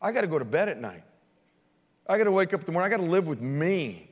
I 0.01 0.11
got 0.11 0.21
to 0.21 0.27
go 0.27 0.39
to 0.39 0.45
bed 0.45 0.69
at 0.69 0.79
night. 0.79 1.03
I 2.07 2.17
got 2.17 2.23
to 2.25 2.31
wake 2.31 2.53
up 2.53 2.61
in 2.61 2.65
the 2.65 2.71
morning. 2.71 2.91
I 2.91 2.95
got 2.95 3.03
to 3.03 3.09
live 3.09 3.27
with 3.27 3.41
me. 3.41 4.09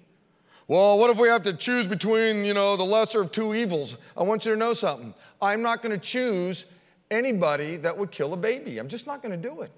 Well, 0.68 1.00
what 1.00 1.10
if 1.10 1.18
we 1.18 1.28
have 1.30 1.42
to 1.44 1.54
choose 1.54 1.88
between, 1.88 2.46
you 2.46 2.54
know, 2.54 2.78
the 2.78 2.84
lesser 2.84 3.22
of 3.22 3.32
two 3.32 3.56
evils? 3.56 3.98
I 4.16 4.22
want 4.24 4.46
you 4.46 4.52
to 4.52 4.58
know 4.58 4.74
something. 4.74 5.16
I'm 5.42 5.64
not 5.64 5.82
going 5.82 5.92
to 5.92 5.98
choose 5.98 6.66
anybody 7.10 7.78
that 7.78 7.98
would 7.98 8.12
kill 8.12 8.34
a 8.34 8.38
baby. 8.38 8.78
I'm 8.78 8.88
just 8.88 9.08
not 9.08 9.24
going 9.24 9.32
to 9.32 9.50
do 9.50 9.62
it. 9.62 9.72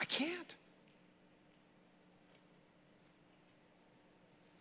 I 0.00 0.04
can't. 0.04 0.54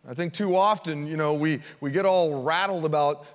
I 0.09 0.13
think 0.13 0.33
too 0.33 0.55
often, 0.55 1.05
you 1.05 1.17
know, 1.17 1.33
we, 1.33 1.61
we 1.81 1.91
get 1.91 2.05
all 2.05 2.41
rattled 2.41 2.85
about 2.85 3.25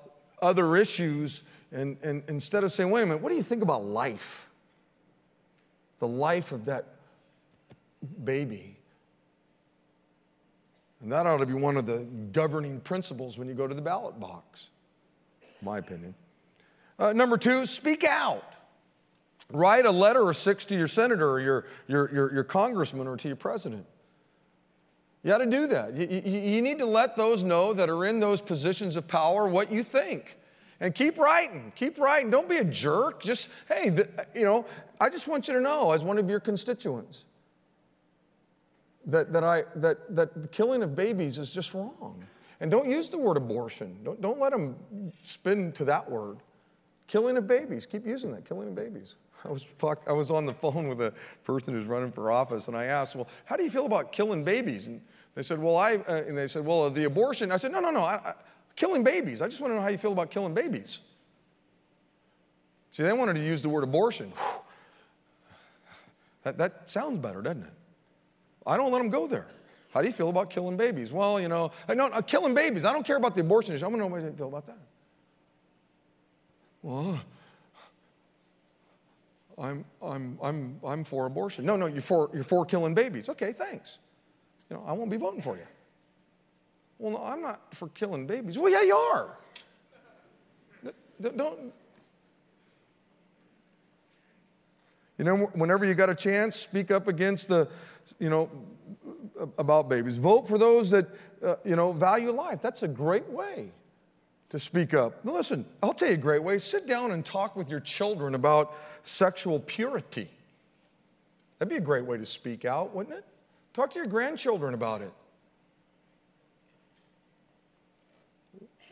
other 0.42 0.76
issues, 0.76 1.44
and, 1.70 1.96
and 2.02 2.22
instead 2.28 2.64
of 2.64 2.72
saying, 2.72 2.90
wait 2.90 3.02
a 3.02 3.06
minute, 3.06 3.22
what 3.22 3.30
do 3.30 3.36
you 3.36 3.42
think 3.42 3.62
about 3.62 3.84
life? 3.84 4.48
The 6.00 6.08
life 6.08 6.52
of 6.52 6.66
that 6.66 6.86
baby. 8.24 8.76
And 11.00 11.10
that 11.12 11.26
ought 11.26 11.38
to 11.38 11.46
be 11.46 11.54
one 11.54 11.76
of 11.76 11.86
the 11.86 12.06
governing 12.32 12.80
principles 12.80 13.38
when 13.38 13.48
you 13.48 13.54
go 13.54 13.66
to 13.66 13.74
the 13.74 13.82
ballot 13.82 14.20
box, 14.20 14.70
my 15.62 15.78
opinion. 15.78 16.14
Uh, 16.98 17.12
number 17.12 17.36
two, 17.36 17.66
speak 17.66 18.04
out. 18.04 18.44
Write 19.50 19.84
a 19.84 19.90
letter 19.90 20.22
or 20.22 20.34
six 20.34 20.64
to 20.66 20.76
your 20.76 20.86
senator 20.86 21.28
or 21.28 21.40
your, 21.40 21.66
your, 21.88 22.14
your, 22.14 22.34
your 22.34 22.44
congressman 22.44 23.06
or 23.06 23.16
to 23.16 23.28
your 23.28 23.36
president. 23.36 23.84
You 25.22 25.28
got 25.28 25.38
to 25.38 25.46
do 25.46 25.66
that. 25.68 25.94
You, 25.94 26.20
you, 26.24 26.40
you 26.40 26.62
need 26.62 26.78
to 26.78 26.86
let 26.86 27.16
those 27.16 27.44
know 27.44 27.72
that 27.72 27.88
are 27.88 28.04
in 28.04 28.18
those 28.18 28.40
positions 28.40 28.96
of 28.96 29.06
power 29.06 29.46
what 29.46 29.70
you 29.70 29.84
think. 29.84 30.36
And 30.80 30.92
keep 30.92 31.16
writing, 31.16 31.72
keep 31.76 31.96
writing. 31.96 32.28
Don't 32.28 32.48
be 32.48 32.56
a 32.56 32.64
jerk. 32.64 33.22
Just, 33.22 33.50
hey, 33.68 33.88
the, 33.88 34.08
you 34.34 34.44
know, 34.44 34.66
I 35.00 35.08
just 35.08 35.28
want 35.28 35.46
you 35.46 35.54
to 35.54 35.60
know, 35.60 35.92
as 35.92 36.02
one 36.02 36.18
of 36.18 36.28
your 36.28 36.40
constituents, 36.40 37.24
that, 39.06 39.32
that, 39.32 39.44
I, 39.44 39.62
that, 39.76 40.14
that 40.16 40.42
the 40.42 40.48
killing 40.48 40.82
of 40.82 40.96
babies 40.96 41.38
is 41.38 41.52
just 41.52 41.72
wrong. 41.72 42.24
And 42.60 42.68
don't 42.68 42.88
use 42.88 43.08
the 43.08 43.18
word 43.18 43.36
abortion. 43.36 43.96
Don't, 44.02 44.20
don't 44.20 44.40
let 44.40 44.50
them 44.50 44.76
spin 45.22 45.70
to 45.72 45.84
that 45.84 46.10
word. 46.10 46.38
Killing 47.06 47.36
of 47.36 47.46
babies. 47.46 47.86
Keep 47.86 48.04
using 48.04 48.32
that, 48.32 48.44
killing 48.44 48.68
of 48.68 48.74
babies. 48.74 49.14
I 49.44 49.50
was, 49.50 49.66
talk, 49.78 50.02
I 50.08 50.12
was 50.12 50.30
on 50.30 50.46
the 50.46 50.54
phone 50.54 50.88
with 50.88 51.00
a 51.00 51.12
person 51.44 51.74
who's 51.74 51.86
running 51.86 52.12
for 52.12 52.30
office, 52.30 52.68
and 52.68 52.76
I 52.76 52.84
asked, 52.84 53.16
well, 53.16 53.28
how 53.44 53.56
do 53.56 53.64
you 53.64 53.70
feel 53.70 53.86
about 53.86 54.12
killing 54.12 54.44
babies? 54.44 54.86
And 54.86 55.00
they 55.34 55.42
said, 55.42 55.58
well, 55.58 55.76
I, 55.76 55.96
uh, 55.96 56.24
and 56.26 56.36
they 56.36 56.48
said, 56.48 56.64
well, 56.64 56.90
the 56.90 57.04
abortion. 57.04 57.50
I 57.52 57.56
said, 57.56 57.72
no, 57.72 57.80
no, 57.80 57.90
no, 57.90 58.00
I, 58.00 58.14
I, 58.14 58.34
killing 58.76 59.02
babies. 59.02 59.40
I 59.40 59.48
just 59.48 59.60
want 59.60 59.70
to 59.72 59.76
know 59.76 59.82
how 59.82 59.88
you 59.88 59.98
feel 59.98 60.12
about 60.12 60.30
killing 60.30 60.54
babies. 60.54 60.98
See, 62.92 63.02
they 63.02 63.12
wanted 63.12 63.34
to 63.34 63.44
use 63.44 63.62
the 63.62 63.70
word 63.70 63.84
abortion. 63.84 64.32
That, 66.42 66.58
that 66.58 66.90
sounds 66.90 67.18
better, 67.18 67.40
doesn't 67.40 67.62
it? 67.62 67.72
I 68.66 68.76
don't 68.76 68.92
let 68.92 68.98
them 68.98 69.10
go 69.10 69.26
there. 69.26 69.46
How 69.94 70.00
do 70.00 70.06
you 70.06 70.12
feel 70.12 70.28
about 70.28 70.50
killing 70.50 70.76
babies? 70.76 71.12
Well, 71.12 71.40
you 71.40 71.48
know, 71.48 71.72
no, 71.88 72.08
no, 72.08 72.22
killing 72.22 72.54
babies. 72.54 72.84
I 72.84 72.92
don't 72.92 73.06
care 73.06 73.16
about 73.16 73.34
the 73.34 73.40
abortion 73.40 73.74
issue. 73.74 73.84
I 73.84 73.88
want 73.88 74.02
to 74.02 74.08
know 74.08 74.14
how 74.14 74.24
you 74.24 74.32
feel 74.32 74.48
about 74.48 74.66
that. 74.66 74.78
Well, 76.82 77.20
I'm, 79.58 79.84
I'm, 80.02 80.38
I'm, 80.42 80.80
I'm 80.84 81.04
for 81.04 81.26
abortion. 81.26 81.64
No, 81.64 81.76
no, 81.76 81.86
you're 81.86 82.02
for, 82.02 82.30
you're 82.34 82.44
for 82.44 82.64
killing 82.64 82.94
babies. 82.94 83.28
Okay, 83.28 83.52
thanks. 83.52 83.98
You 84.72 84.78
know, 84.78 84.84
I 84.86 84.92
won't 84.92 85.10
be 85.10 85.18
voting 85.18 85.42
for 85.42 85.54
you. 85.54 85.66
Well, 86.98 87.12
no, 87.12 87.22
I'm 87.22 87.42
not 87.42 87.74
for 87.74 87.88
killing 87.88 88.26
babies. 88.26 88.56
Well, 88.56 88.72
yeah, 88.72 88.80
you 88.80 88.96
are. 88.96 89.36
Don't. 91.20 91.74
You 95.18 95.26
know, 95.26 95.36
whenever 95.52 95.84
you 95.84 95.92
got 95.92 96.08
a 96.08 96.14
chance, 96.14 96.56
speak 96.56 96.90
up 96.90 97.06
against 97.06 97.48
the, 97.48 97.68
you 98.18 98.30
know, 98.30 98.48
about 99.58 99.90
babies. 99.90 100.16
Vote 100.16 100.48
for 100.48 100.56
those 100.56 100.88
that, 100.88 101.06
uh, 101.44 101.56
you 101.66 101.76
know, 101.76 101.92
value 101.92 102.30
life. 102.30 102.62
That's 102.62 102.82
a 102.82 102.88
great 102.88 103.28
way 103.28 103.72
to 104.48 104.58
speak 104.58 104.94
up. 104.94 105.22
Now, 105.22 105.34
listen, 105.34 105.66
I'll 105.82 105.92
tell 105.92 106.08
you 106.08 106.14
a 106.14 106.16
great 106.16 106.42
way. 106.42 106.56
Sit 106.56 106.86
down 106.86 107.12
and 107.12 107.26
talk 107.26 107.56
with 107.56 107.68
your 107.68 107.80
children 107.80 108.34
about 108.34 108.74
sexual 109.02 109.60
purity. 109.60 110.30
That'd 111.58 111.68
be 111.68 111.76
a 111.76 111.80
great 111.80 112.06
way 112.06 112.16
to 112.16 112.24
speak 112.24 112.64
out, 112.64 112.94
wouldn't 112.94 113.18
it? 113.18 113.24
Talk 113.72 113.90
to 113.92 113.98
your 113.98 114.06
grandchildren 114.06 114.74
about 114.74 115.02
it. 115.02 115.12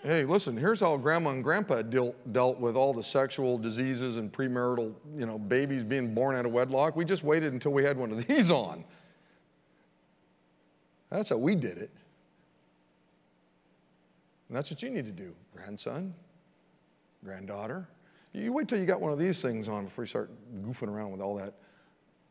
Hey, 0.03 0.25
listen, 0.25 0.57
here's 0.57 0.81
how 0.81 0.97
grandma 0.97 1.31
and 1.31 1.45
grandpa 1.45 1.83
deal, 1.83 2.15
dealt 2.33 2.59
with 2.59 2.75
all 2.75 2.95
the 2.95 3.03
sexual 3.03 3.59
diseases 3.59 4.17
and 4.17 4.33
premarital, 4.33 4.95
you 5.15 5.27
know, 5.27 5.39
babies 5.39 5.83
being 5.83 6.15
born 6.15 6.35
out 6.35 6.47
of 6.47 6.53
wedlock. 6.53 6.97
We 6.97 7.05
just 7.05 7.23
waited 7.23 7.53
until 7.53 7.73
we 7.73 7.85
had 7.85 7.99
one 7.99 8.11
of 8.11 8.27
these 8.27 8.51
on. 8.51 8.85
That's 11.11 11.29
how 11.29 11.37
we 11.37 11.55
did 11.55 11.77
it. 11.77 11.91
And 14.49 14.57
that's 14.57 14.71
what 14.71 14.83
you 14.83 14.89
need 14.89 15.05
to 15.05 15.13
do, 15.13 15.35
grandson, 15.55 16.15
granddaughter. 17.23 17.87
You 18.33 18.55
wait 18.55 18.69
till 18.69 18.79
you 18.79 18.87
got 18.87 19.03
one 19.03 19.13
of 19.13 19.19
these 19.19 19.43
things 19.43 19.69
on 19.69 19.85
before 19.85 20.05
you 20.05 20.09
start 20.09 20.31
goofing 20.63 20.89
around 20.89 21.11
with 21.13 21.21
all 21.21 21.37
that 21.37 21.53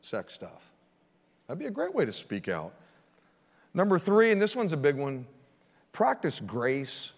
sex 0.02 0.34
stuff. 0.34 0.72
That'd 1.50 1.58
be 1.58 1.66
a 1.66 1.72
great 1.72 1.96
way 1.96 2.06
to 2.06 2.12
speak 2.12 2.48
out. 2.48 2.76
Number 3.74 3.98
three, 3.98 4.32
and 4.32 4.40
this 4.40 4.56
one's 4.56 4.72
a 4.72 4.78
big 4.78 4.96
one 4.96 5.26
practice 5.92 6.40
grace. 6.40 7.12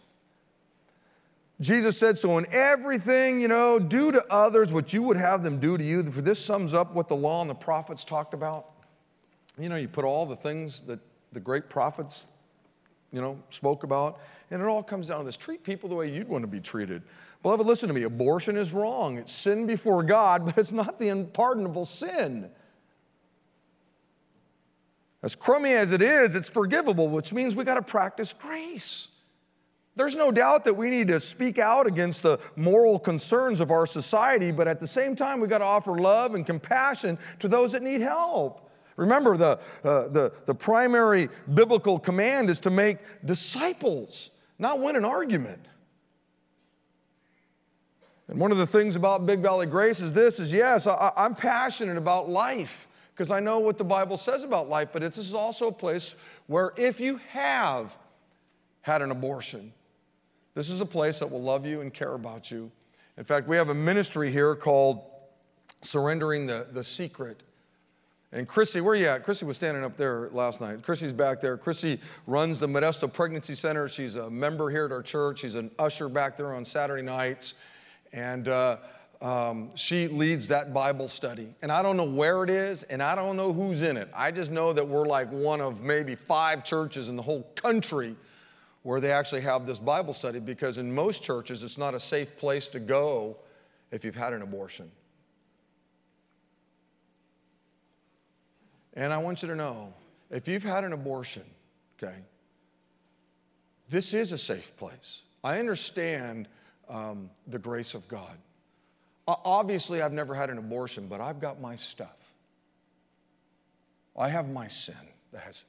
Jesus 1.59 1.97
said, 1.97 2.17
So 2.17 2.37
in 2.37 2.45
everything, 2.49 3.41
you 3.41 3.49
know, 3.49 3.77
do 3.77 4.09
to 4.13 4.25
others 4.31 4.71
what 4.71 4.93
you 4.93 5.03
would 5.03 5.17
have 5.17 5.43
them 5.43 5.59
do 5.59 5.77
to 5.77 5.83
you. 5.83 6.09
For 6.09 6.21
this 6.21 6.39
sums 6.43 6.73
up 6.73 6.93
what 6.93 7.09
the 7.09 7.15
law 7.15 7.41
and 7.41 7.49
the 7.49 7.55
prophets 7.55 8.05
talked 8.05 8.33
about. 8.33 8.67
You 9.59 9.67
know, 9.67 9.75
you 9.75 9.89
put 9.89 10.05
all 10.05 10.25
the 10.25 10.37
things 10.37 10.79
that 10.83 11.01
the 11.33 11.41
great 11.41 11.69
prophets, 11.69 12.27
you 13.11 13.19
know, 13.19 13.37
spoke 13.49 13.83
about, 13.83 14.21
and 14.49 14.61
it 14.61 14.65
all 14.65 14.81
comes 14.81 15.09
down 15.09 15.19
to 15.19 15.25
this 15.25 15.35
treat 15.35 15.61
people 15.61 15.89
the 15.89 15.95
way 15.95 16.09
you'd 16.09 16.29
want 16.29 16.43
to 16.43 16.47
be 16.47 16.61
treated. 16.61 17.01
Beloved, 17.43 17.67
listen 17.67 17.89
to 17.89 17.93
me. 17.93 18.03
Abortion 18.03 18.55
is 18.55 18.71
wrong. 18.71 19.17
It's 19.17 19.33
sin 19.33 19.65
before 19.67 20.03
God, 20.03 20.45
but 20.45 20.57
it's 20.57 20.71
not 20.71 20.99
the 20.99 21.09
unpardonable 21.09 21.83
sin. 21.83 22.49
As 25.23 25.35
crummy 25.35 25.73
as 25.73 25.91
it 25.91 26.01
is, 26.01 26.35
it's 26.35 26.49
forgivable, 26.49 27.07
which 27.09 27.31
means 27.31 27.55
we 27.55 27.63
got 27.63 27.75
to 27.75 27.81
practice 27.81 28.33
grace. 28.33 29.09
There's 29.95 30.15
no 30.15 30.31
doubt 30.31 30.63
that 30.65 30.73
we 30.73 30.89
need 30.89 31.07
to 31.07 31.19
speak 31.19 31.59
out 31.59 31.85
against 31.85 32.23
the 32.23 32.39
moral 32.55 32.97
concerns 32.97 33.59
of 33.59 33.71
our 33.71 33.85
society, 33.85 34.51
but 34.51 34.67
at 34.67 34.79
the 34.79 34.87
same 34.87 35.15
time, 35.15 35.39
we 35.39 35.47
got 35.47 35.59
to 35.59 35.65
offer 35.65 35.95
love 35.97 36.33
and 36.33 36.45
compassion 36.45 37.19
to 37.39 37.47
those 37.47 37.73
that 37.73 37.83
need 37.83 38.01
help. 38.01 38.69
Remember, 38.95 39.37
the, 39.37 39.59
uh, 39.83 40.07
the, 40.07 40.33
the 40.45 40.55
primary 40.55 41.29
biblical 41.53 41.99
command 41.99 42.49
is 42.49 42.59
to 42.61 42.69
make 42.69 42.97
disciples, 43.25 44.31
not 44.59 44.79
win 44.79 44.95
an 44.95 45.05
argument. 45.05 45.65
And 48.27 48.39
one 48.39 48.51
of 48.51 48.57
the 48.57 48.67
things 48.67 48.95
about 48.95 49.25
Big 49.25 49.39
Valley 49.39 49.65
Grace 49.65 49.99
is 49.99 50.13
this 50.13 50.39
is 50.39 50.53
yes, 50.53 50.87
I, 50.87 51.11
I'm 51.17 51.35
passionate 51.35 51.97
about 51.97 52.29
life 52.29 52.87
because 53.21 53.29
I 53.29 53.39
know 53.39 53.59
what 53.59 53.77
the 53.77 53.83
Bible 53.83 54.17
says 54.17 54.41
about 54.41 54.67
life, 54.67 54.89
but 54.91 55.03
this 55.03 55.19
is 55.19 55.35
also 55.35 55.67
a 55.67 55.71
place 55.71 56.15
where 56.47 56.73
if 56.75 56.99
you 56.99 57.17
have 57.29 57.95
had 58.81 59.03
an 59.03 59.11
abortion, 59.11 59.71
this 60.55 60.71
is 60.71 60.81
a 60.81 60.85
place 60.87 61.19
that 61.19 61.29
will 61.29 61.43
love 61.43 61.63
you 61.63 61.81
and 61.81 61.93
care 61.93 62.15
about 62.15 62.49
you. 62.49 62.71
In 63.19 63.23
fact, 63.23 63.47
we 63.47 63.57
have 63.57 63.69
a 63.69 63.75
ministry 63.75 64.31
here 64.31 64.55
called 64.55 65.03
Surrendering 65.81 66.47
the, 66.47 66.65
the 66.71 66.83
Secret. 66.83 67.43
And 68.31 68.47
Chrissy, 68.47 68.81
where 68.81 68.93
are 68.93 68.95
you 68.95 69.07
at? 69.07 69.23
Chrissy 69.23 69.45
was 69.45 69.55
standing 69.55 69.83
up 69.83 69.97
there 69.97 70.29
last 70.31 70.59
night. 70.59 70.81
Chrissy's 70.81 71.13
back 71.13 71.41
there. 71.41 71.57
Chrissy 71.57 72.01
runs 72.25 72.57
the 72.57 72.67
Modesto 72.67 73.13
Pregnancy 73.13 73.53
Center. 73.53 73.87
She's 73.87 74.15
a 74.15 74.31
member 74.31 74.71
here 74.71 74.85
at 74.85 74.91
our 74.91 75.03
church. 75.03 75.41
She's 75.41 75.53
an 75.53 75.69
usher 75.77 76.09
back 76.09 76.37
there 76.37 76.55
on 76.55 76.65
Saturday 76.65 77.03
nights. 77.03 77.53
And 78.13 78.47
uh, 78.47 78.77
um, 79.21 79.69
she 79.75 80.07
leads 80.07 80.47
that 80.47 80.73
Bible 80.73 81.07
study. 81.07 81.53
And 81.61 81.71
I 81.71 81.83
don't 81.83 81.95
know 81.95 82.05
where 82.05 82.43
it 82.43 82.49
is, 82.49 82.83
and 82.83 83.03
I 83.03 83.13
don't 83.13 83.37
know 83.37 83.53
who's 83.53 83.83
in 83.83 83.95
it. 83.95 84.09
I 84.13 84.31
just 84.31 84.51
know 84.51 84.73
that 84.73 84.87
we're 84.87 85.05
like 85.05 85.31
one 85.31 85.61
of 85.61 85.83
maybe 85.83 86.15
five 86.15 86.65
churches 86.65 87.07
in 87.07 87.15
the 87.15 87.21
whole 87.21 87.43
country 87.55 88.15
where 88.83 88.99
they 88.99 89.11
actually 89.11 89.41
have 89.41 89.67
this 89.67 89.79
Bible 89.79 90.13
study 90.13 90.39
because 90.39 90.79
in 90.79 90.91
most 90.91 91.21
churches, 91.21 91.61
it's 91.61 91.77
not 91.77 91.93
a 91.93 91.99
safe 91.99 92.35
place 92.37 92.67
to 92.69 92.79
go 92.79 93.37
if 93.91 94.03
you've 94.03 94.15
had 94.15 94.33
an 94.33 94.41
abortion. 94.41 94.89
And 98.95 99.13
I 99.13 99.17
want 99.19 99.43
you 99.43 99.47
to 99.49 99.55
know 99.55 99.93
if 100.31 100.47
you've 100.47 100.63
had 100.63 100.83
an 100.83 100.93
abortion, 100.93 101.43
okay, 102.01 102.15
this 103.87 104.15
is 104.15 104.31
a 104.31 104.37
safe 104.37 104.75
place. 104.77 105.21
I 105.43 105.59
understand 105.59 106.47
um, 106.89 107.29
the 107.47 107.59
grace 107.59 107.93
of 107.93 108.07
God. 108.07 108.35
Obviously, 109.27 110.01
I've 110.01 110.13
never 110.13 110.35
had 110.35 110.49
an 110.49 110.57
abortion, 110.57 111.07
but 111.07 111.21
I've 111.21 111.39
got 111.39 111.61
my 111.61 111.75
stuff. 111.75 112.33
I 114.17 114.29
have 114.29 114.49
my 114.49 114.67
sin 114.67 114.95
that, 115.31 115.43
has, 115.43 115.63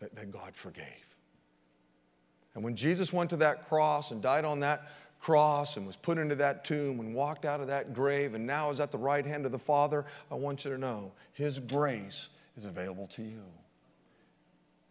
that, 0.00 0.14
that 0.16 0.32
God 0.32 0.54
forgave. 0.54 0.84
And 2.54 2.64
when 2.64 2.76
Jesus 2.76 3.12
went 3.12 3.30
to 3.30 3.36
that 3.36 3.68
cross 3.68 4.10
and 4.10 4.22
died 4.22 4.44
on 4.44 4.60
that 4.60 4.90
cross 5.20 5.76
and 5.76 5.86
was 5.86 5.96
put 5.96 6.18
into 6.18 6.34
that 6.36 6.64
tomb 6.64 7.00
and 7.00 7.14
walked 7.14 7.44
out 7.44 7.60
of 7.60 7.66
that 7.68 7.94
grave 7.94 8.34
and 8.34 8.46
now 8.46 8.70
is 8.70 8.80
at 8.80 8.92
the 8.92 8.98
right 8.98 9.24
hand 9.24 9.46
of 9.46 9.52
the 9.52 9.58
Father, 9.58 10.04
I 10.30 10.34
want 10.34 10.64
you 10.64 10.70
to 10.70 10.78
know 10.78 11.12
His 11.32 11.58
grace 11.58 12.28
is 12.56 12.64
available 12.64 13.06
to 13.08 13.22
you. 13.22 13.42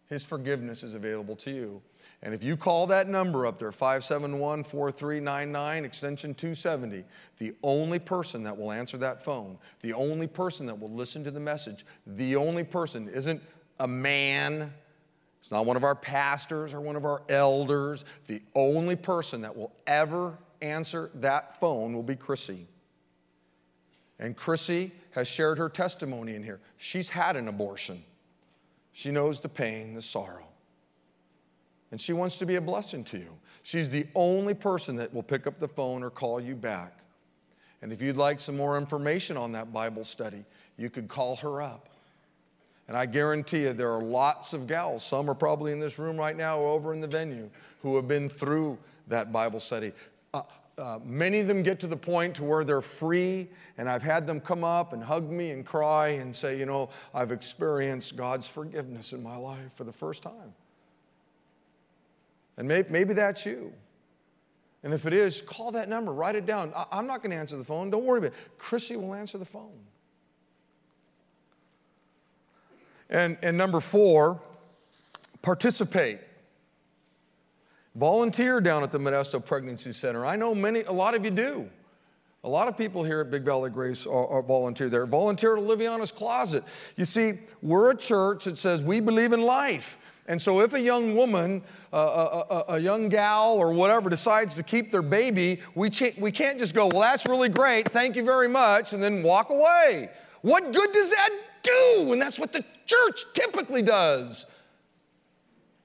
His 0.08 0.24
forgiveness 0.24 0.82
is 0.82 0.94
available 0.94 1.36
to 1.36 1.50
you. 1.50 1.82
And 2.24 2.34
if 2.34 2.42
you 2.42 2.56
call 2.56 2.86
that 2.86 3.06
number 3.06 3.46
up 3.46 3.58
there, 3.58 3.70
571 3.70 4.64
4399, 4.64 5.84
extension 5.84 6.34
270, 6.34 7.04
the 7.38 7.52
only 7.62 7.98
person 7.98 8.42
that 8.44 8.56
will 8.56 8.72
answer 8.72 8.96
that 8.96 9.22
phone, 9.22 9.58
the 9.82 9.92
only 9.92 10.26
person 10.26 10.64
that 10.66 10.80
will 10.80 10.90
listen 10.90 11.22
to 11.24 11.30
the 11.30 11.38
message, 11.38 11.84
the 12.06 12.34
only 12.34 12.64
person 12.64 13.10
isn't 13.10 13.42
a 13.78 13.86
man, 13.86 14.72
it's 15.42 15.50
not 15.50 15.66
one 15.66 15.76
of 15.76 15.84
our 15.84 15.94
pastors 15.94 16.72
or 16.72 16.80
one 16.80 16.96
of 16.96 17.04
our 17.04 17.20
elders. 17.28 18.06
The 18.28 18.40
only 18.54 18.96
person 18.96 19.42
that 19.42 19.54
will 19.54 19.74
ever 19.86 20.38
answer 20.62 21.10
that 21.16 21.60
phone 21.60 21.92
will 21.92 22.02
be 22.02 22.16
Chrissy. 22.16 22.66
And 24.18 24.34
Chrissy 24.34 24.92
has 25.10 25.28
shared 25.28 25.58
her 25.58 25.68
testimony 25.68 26.34
in 26.34 26.42
here. 26.42 26.60
She's 26.78 27.10
had 27.10 27.36
an 27.36 27.48
abortion. 27.48 28.02
She 28.92 29.10
knows 29.10 29.38
the 29.38 29.50
pain, 29.50 29.92
the 29.92 30.00
sorrow 30.00 30.46
and 31.94 32.00
she 32.00 32.12
wants 32.12 32.34
to 32.34 32.44
be 32.44 32.56
a 32.56 32.60
blessing 32.60 33.04
to 33.04 33.18
you. 33.18 33.30
She's 33.62 33.88
the 33.88 34.04
only 34.16 34.52
person 34.52 34.96
that 34.96 35.14
will 35.14 35.22
pick 35.22 35.46
up 35.46 35.60
the 35.60 35.68
phone 35.68 36.02
or 36.02 36.10
call 36.10 36.40
you 36.40 36.56
back. 36.56 36.98
And 37.82 37.92
if 37.92 38.02
you'd 38.02 38.16
like 38.16 38.40
some 38.40 38.56
more 38.56 38.76
information 38.76 39.36
on 39.36 39.52
that 39.52 39.72
Bible 39.72 40.02
study, 40.02 40.44
you 40.76 40.90
could 40.90 41.06
call 41.06 41.36
her 41.36 41.62
up. 41.62 41.90
And 42.88 42.96
I 42.96 43.06
guarantee 43.06 43.62
you, 43.62 43.72
there 43.72 43.92
are 43.92 44.02
lots 44.02 44.54
of 44.54 44.66
gals, 44.66 45.06
some 45.06 45.30
are 45.30 45.36
probably 45.36 45.70
in 45.70 45.78
this 45.78 45.96
room 45.96 46.16
right 46.16 46.36
now 46.36 46.58
or 46.58 46.70
over 46.70 46.92
in 46.92 47.00
the 47.00 47.06
venue, 47.06 47.48
who 47.80 47.94
have 47.94 48.08
been 48.08 48.28
through 48.28 48.76
that 49.06 49.32
Bible 49.32 49.60
study. 49.60 49.92
Uh, 50.32 50.42
uh, 50.76 50.98
many 51.04 51.38
of 51.38 51.46
them 51.46 51.62
get 51.62 51.78
to 51.78 51.86
the 51.86 51.96
point 51.96 52.34
to 52.34 52.42
where 52.42 52.64
they're 52.64 52.82
free, 52.82 53.46
and 53.78 53.88
I've 53.88 54.02
had 54.02 54.26
them 54.26 54.40
come 54.40 54.64
up 54.64 54.94
and 54.94 55.00
hug 55.00 55.30
me 55.30 55.52
and 55.52 55.64
cry 55.64 56.08
and 56.08 56.34
say, 56.34 56.58
you 56.58 56.66
know, 56.66 56.90
I've 57.14 57.30
experienced 57.30 58.16
God's 58.16 58.48
forgiveness 58.48 59.12
in 59.12 59.22
my 59.22 59.36
life 59.36 59.72
for 59.76 59.84
the 59.84 59.92
first 59.92 60.24
time. 60.24 60.52
And 62.56 62.68
maybe, 62.68 62.88
maybe 62.90 63.14
that's 63.14 63.44
you. 63.44 63.72
And 64.82 64.92
if 64.92 65.06
it 65.06 65.12
is, 65.12 65.40
call 65.40 65.72
that 65.72 65.88
number, 65.88 66.12
write 66.12 66.36
it 66.36 66.46
down. 66.46 66.72
I, 66.76 66.84
I'm 66.92 67.06
not 67.06 67.22
going 67.22 67.30
to 67.30 67.36
answer 67.36 67.56
the 67.56 67.64
phone. 67.64 67.90
Don't 67.90 68.04
worry 68.04 68.18
about 68.18 68.32
it. 68.32 68.58
Chrissy 68.58 68.96
will 68.96 69.14
answer 69.14 69.38
the 69.38 69.44
phone. 69.44 69.72
And, 73.08 73.38
and 73.42 73.56
number 73.56 73.80
four, 73.80 74.40
participate. 75.42 76.20
Volunteer 77.94 78.60
down 78.60 78.82
at 78.82 78.90
the 78.90 78.98
Modesto 78.98 79.44
Pregnancy 79.44 79.92
Center. 79.92 80.26
I 80.26 80.36
know 80.36 80.54
many, 80.54 80.82
a 80.82 80.92
lot 80.92 81.14
of 81.14 81.24
you 81.24 81.30
do. 81.30 81.68
A 82.42 82.48
lot 82.48 82.68
of 82.68 82.76
people 82.76 83.02
here 83.02 83.20
at 83.20 83.30
Big 83.30 83.42
Valley 83.42 83.70
Grace 83.70 84.06
are, 84.06 84.26
are 84.28 84.42
volunteer 84.42 84.90
there. 84.90 85.06
Volunteer 85.06 85.56
at 85.56 85.62
Oliviana's 85.62 86.12
Closet. 86.12 86.62
You 86.96 87.06
see, 87.06 87.38
we're 87.62 87.92
a 87.92 87.96
church 87.96 88.44
that 88.44 88.58
says 88.58 88.82
we 88.82 89.00
believe 89.00 89.32
in 89.32 89.40
life. 89.40 89.96
And 90.26 90.40
so, 90.40 90.60
if 90.60 90.72
a 90.72 90.80
young 90.80 91.14
woman, 91.14 91.62
uh, 91.92 91.96
a, 91.96 92.54
a, 92.54 92.64
a, 92.76 92.78
young 92.78 93.10
gal, 93.10 93.52
or 93.52 93.74
whatever 93.74 94.08
decides 94.08 94.54
to 94.54 94.62
keep 94.62 94.90
their 94.90 95.02
baby, 95.02 95.60
we, 95.74 95.90
we 96.18 96.32
can't 96.32 96.58
just 96.58 96.74
go, 96.74 96.86
Well, 96.86 97.02
that's 97.02 97.26
really 97.26 97.50
great, 97.50 97.90
thank 97.90 98.16
you 98.16 98.24
very 98.24 98.48
much, 98.48 98.94
and 98.94 99.02
then 99.02 99.22
walk 99.22 99.50
away. 99.50 100.08
What 100.40 100.72
good 100.72 100.92
does 100.92 101.10
that 101.10 101.30
do? 101.62 102.12
And 102.12 102.22
that's 102.22 102.38
what 102.38 102.52
the 102.52 102.64
church 102.86 103.24
typically 103.34 103.82
does 103.82 104.46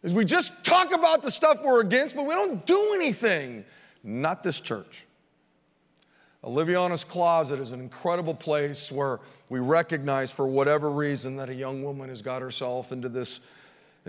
is 0.04 0.14
we 0.14 0.24
just 0.24 0.64
talk 0.64 0.94
about 0.94 1.22
the 1.22 1.32
stuff 1.32 1.62
we're 1.64 1.82
against, 1.82 2.16
but 2.16 2.26
we 2.26 2.34
don't 2.34 2.66
do 2.66 2.94
anything. 2.94 3.66
Not 4.04 4.44
this 4.44 4.62
church. 4.62 5.06
Oliviana's 6.44 7.04
Closet 7.04 7.60
is 7.60 7.74
an 7.74 7.82
incredible 7.82 8.34
place 8.34 8.92
where 8.92 9.20
we 9.50 9.60
recognize, 9.60 10.32
for 10.32 10.48
whatever 10.48 10.90
reason, 10.90 11.36
that 11.36 11.50
a 11.50 11.54
young 11.54 11.84
woman 11.84 12.08
has 12.08 12.22
got 12.22 12.42
herself 12.42 12.94
into 12.94 13.10
this, 13.10 13.42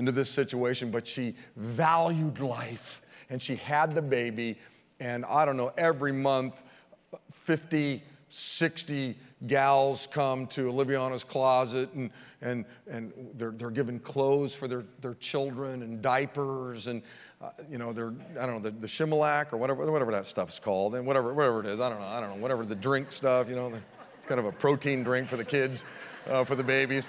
into 0.00 0.12
this 0.12 0.30
situation, 0.30 0.90
but 0.90 1.06
she 1.06 1.34
valued 1.56 2.40
life 2.40 3.02
and 3.28 3.40
she 3.40 3.54
had 3.54 3.92
the 3.92 4.00
baby. 4.02 4.58
And 4.98 5.26
I 5.26 5.44
don't 5.44 5.58
know, 5.58 5.72
every 5.76 6.10
month, 6.10 6.54
50, 7.32 8.02
60 8.30 9.16
gals 9.46 10.08
come 10.10 10.46
to 10.48 10.70
Oliviana's 10.70 11.22
closet 11.22 11.92
and, 11.92 12.10
and, 12.40 12.64
and 12.90 13.12
they're, 13.34 13.50
they're 13.50 13.70
given 13.70 14.00
clothes 14.00 14.54
for 14.54 14.66
their, 14.66 14.84
their 15.02 15.14
children 15.14 15.82
and 15.82 16.00
diapers 16.00 16.86
and, 16.86 17.02
uh, 17.42 17.50
you 17.70 17.76
know, 17.76 17.92
they're, 17.92 18.14
I 18.40 18.46
don't 18.46 18.62
know, 18.62 18.70
the, 18.70 18.70
the 18.70 18.86
Similac 18.86 19.52
or 19.52 19.58
whatever, 19.58 19.90
whatever 19.92 20.12
that 20.12 20.26
stuff's 20.26 20.58
called 20.58 20.94
and 20.94 21.06
whatever, 21.06 21.34
whatever 21.34 21.60
it 21.60 21.66
is. 21.66 21.78
I 21.78 21.90
don't 21.90 22.00
know, 22.00 22.06
I 22.06 22.20
don't 22.20 22.30
know, 22.30 22.42
whatever 22.42 22.64
the 22.64 22.74
drink 22.74 23.12
stuff, 23.12 23.50
you 23.50 23.56
know, 23.56 23.68
it's 23.68 24.26
kind 24.26 24.40
of 24.40 24.46
a 24.46 24.52
protein 24.52 25.04
drink 25.04 25.28
for 25.28 25.36
the 25.36 25.44
kids, 25.44 25.84
uh, 26.26 26.44
for 26.44 26.54
the 26.54 26.64
babies. 26.64 27.04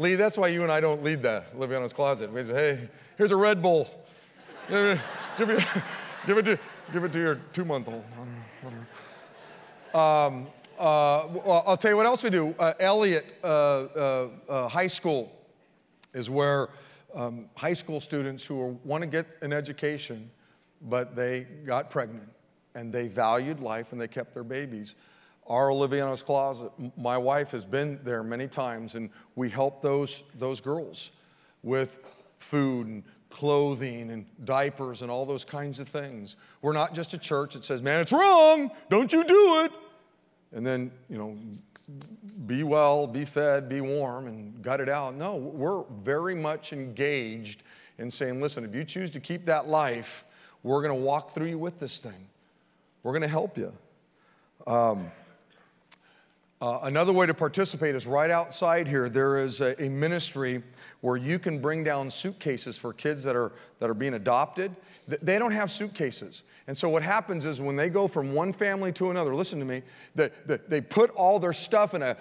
Lee, 0.00 0.14
that's 0.14 0.38
why 0.38 0.48
you 0.48 0.62
and 0.62 0.72
I 0.72 0.80
don't 0.80 1.02
lead 1.02 1.20
the 1.20 1.44
Oliviana's 1.54 1.92
closet. 1.92 2.32
We 2.32 2.42
say, 2.42 2.52
hey, 2.54 2.88
here's 3.18 3.32
a 3.32 3.36
Red 3.36 3.60
Bull. 3.60 3.86
give, 4.70 4.78
it, 4.78 5.00
give, 5.36 5.50
it, 5.50 5.64
give, 6.26 6.38
it 6.38 6.42
to, 6.44 6.58
give 6.90 7.04
it 7.04 7.12
to 7.12 7.18
your 7.20 7.34
two 7.52 7.66
month 7.66 7.86
old. 7.88 8.04
Um, 9.92 10.46
uh, 10.78 11.28
well, 11.28 11.62
I'll 11.66 11.76
tell 11.76 11.90
you 11.90 11.98
what 11.98 12.06
else 12.06 12.22
we 12.22 12.30
do. 12.30 12.54
Uh, 12.58 12.72
Elliott 12.80 13.34
uh, 13.44 13.46
uh, 13.46 14.28
uh, 14.48 14.68
High 14.68 14.86
School 14.86 15.30
is 16.14 16.30
where 16.30 16.70
um, 17.14 17.50
high 17.54 17.74
school 17.74 18.00
students 18.00 18.42
who 18.42 18.78
want 18.84 19.02
to 19.02 19.06
get 19.06 19.26
an 19.42 19.52
education, 19.52 20.30
but 20.80 21.14
they 21.14 21.46
got 21.66 21.90
pregnant 21.90 22.30
and 22.74 22.90
they 22.90 23.06
valued 23.06 23.60
life 23.60 23.92
and 23.92 24.00
they 24.00 24.08
kept 24.08 24.32
their 24.32 24.44
babies. 24.44 24.94
Our 25.46 25.70
Oliviana's 25.70 26.22
Closet, 26.22 26.70
my 26.96 27.18
wife 27.18 27.50
has 27.50 27.64
been 27.64 27.98
there 28.04 28.22
many 28.22 28.46
times, 28.46 28.94
and 28.94 29.10
we 29.34 29.50
help 29.50 29.82
those, 29.82 30.22
those 30.38 30.60
girls 30.60 31.12
with 31.62 31.98
food 32.38 32.86
and 32.86 33.02
clothing 33.28 34.10
and 34.10 34.26
diapers 34.44 35.02
and 35.02 35.10
all 35.10 35.26
those 35.26 35.44
kinds 35.44 35.78
of 35.78 35.88
things. 35.88 36.36
We're 36.62 36.72
not 36.72 36.94
just 36.94 37.14
a 37.14 37.18
church 37.18 37.54
that 37.54 37.64
says, 37.64 37.82
man, 37.82 38.00
it's 38.00 38.12
wrong, 38.12 38.70
don't 38.88 39.12
you 39.12 39.24
do 39.24 39.62
it 39.64 39.72
and 40.52 40.66
then, 40.66 40.90
you 41.08 41.18
know, 41.18 41.36
be 42.46 42.62
well, 42.62 43.06
be 43.06 43.24
fed, 43.24 43.68
be 43.68 43.80
warm, 43.80 44.26
and 44.26 44.62
gut 44.62 44.80
it 44.80 44.88
out. 44.88 45.14
No, 45.14 45.36
we're 45.36 45.84
very 46.02 46.34
much 46.34 46.72
engaged 46.72 47.62
in 47.98 48.10
saying, 48.10 48.40
listen, 48.40 48.64
if 48.64 48.74
you 48.74 48.84
choose 48.84 49.10
to 49.10 49.20
keep 49.20 49.44
that 49.46 49.68
life, 49.68 50.24
we're 50.62 50.82
going 50.82 50.96
to 50.96 51.04
walk 51.04 51.34
through 51.34 51.46
you 51.46 51.58
with 51.58 51.78
this 51.78 51.98
thing. 51.98 52.28
We're 53.02 53.12
going 53.12 53.22
to 53.22 53.28
help 53.28 53.56
you. 53.56 53.72
Um, 54.66 55.10
uh, 56.60 56.80
another 56.82 57.12
way 57.12 57.24
to 57.24 57.32
participate 57.32 57.94
is 57.94 58.06
right 58.06 58.30
outside 58.30 58.86
here. 58.86 59.08
There 59.08 59.38
is 59.38 59.62
a, 59.62 59.82
a, 59.82 59.88
ministry 59.88 60.62
where 61.00 61.16
you 61.16 61.38
can 61.38 61.58
bring 61.58 61.82
down 61.82 62.10
suitcases 62.10 62.76
for 62.76 62.92
kids 62.92 63.24
that 63.24 63.34
are, 63.34 63.52
that 63.78 63.88
are 63.88 63.94
being 63.94 64.12
adopted. 64.12 64.76
They 65.08 65.38
don't 65.38 65.52
have 65.52 65.70
suitcases. 65.70 66.42
And 66.66 66.76
so 66.76 66.90
what 66.90 67.02
happens 67.02 67.46
is 67.46 67.62
when 67.62 67.76
they 67.76 67.88
go 67.88 68.06
from 68.06 68.34
one 68.34 68.52
family 68.52 68.92
to 68.92 69.10
another, 69.10 69.34
listen 69.34 69.58
to 69.58 69.64
me, 69.64 69.82
the, 70.14 70.30
the, 70.44 70.60
they 70.68 70.82
put 70.82 71.08
all 71.12 71.38
their 71.38 71.54
stuff 71.54 71.94
in 71.94 72.02
a 72.02 72.18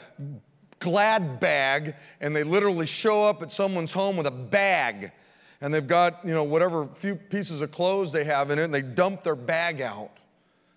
glad 0.80 1.42
bag 1.42 1.96
and 2.22 2.34
they 2.34 2.44
literally 2.44 2.86
show 2.86 3.26
up 3.26 3.42
at 3.42 3.52
someone's 3.52 3.92
home 3.92 4.16
with 4.16 4.26
a 4.26 4.32
bag. 4.32 5.12
And 5.60 5.74
they've 5.74 5.86
got, 5.86 6.22
you 6.24 6.34
know, 6.34 6.46
whatever 6.46 6.88
few 6.88 7.16
pieces 7.16 7.60
of 7.60 7.74
clothes 7.74 8.14
they 8.14 8.24
have 8.24 8.52
in 8.52 8.60
it 8.60 8.64
and 8.64 8.74
they 8.74 8.82
dump 8.82 9.24
their 9.24 9.36
bag 9.36 9.82
out. 9.82 10.12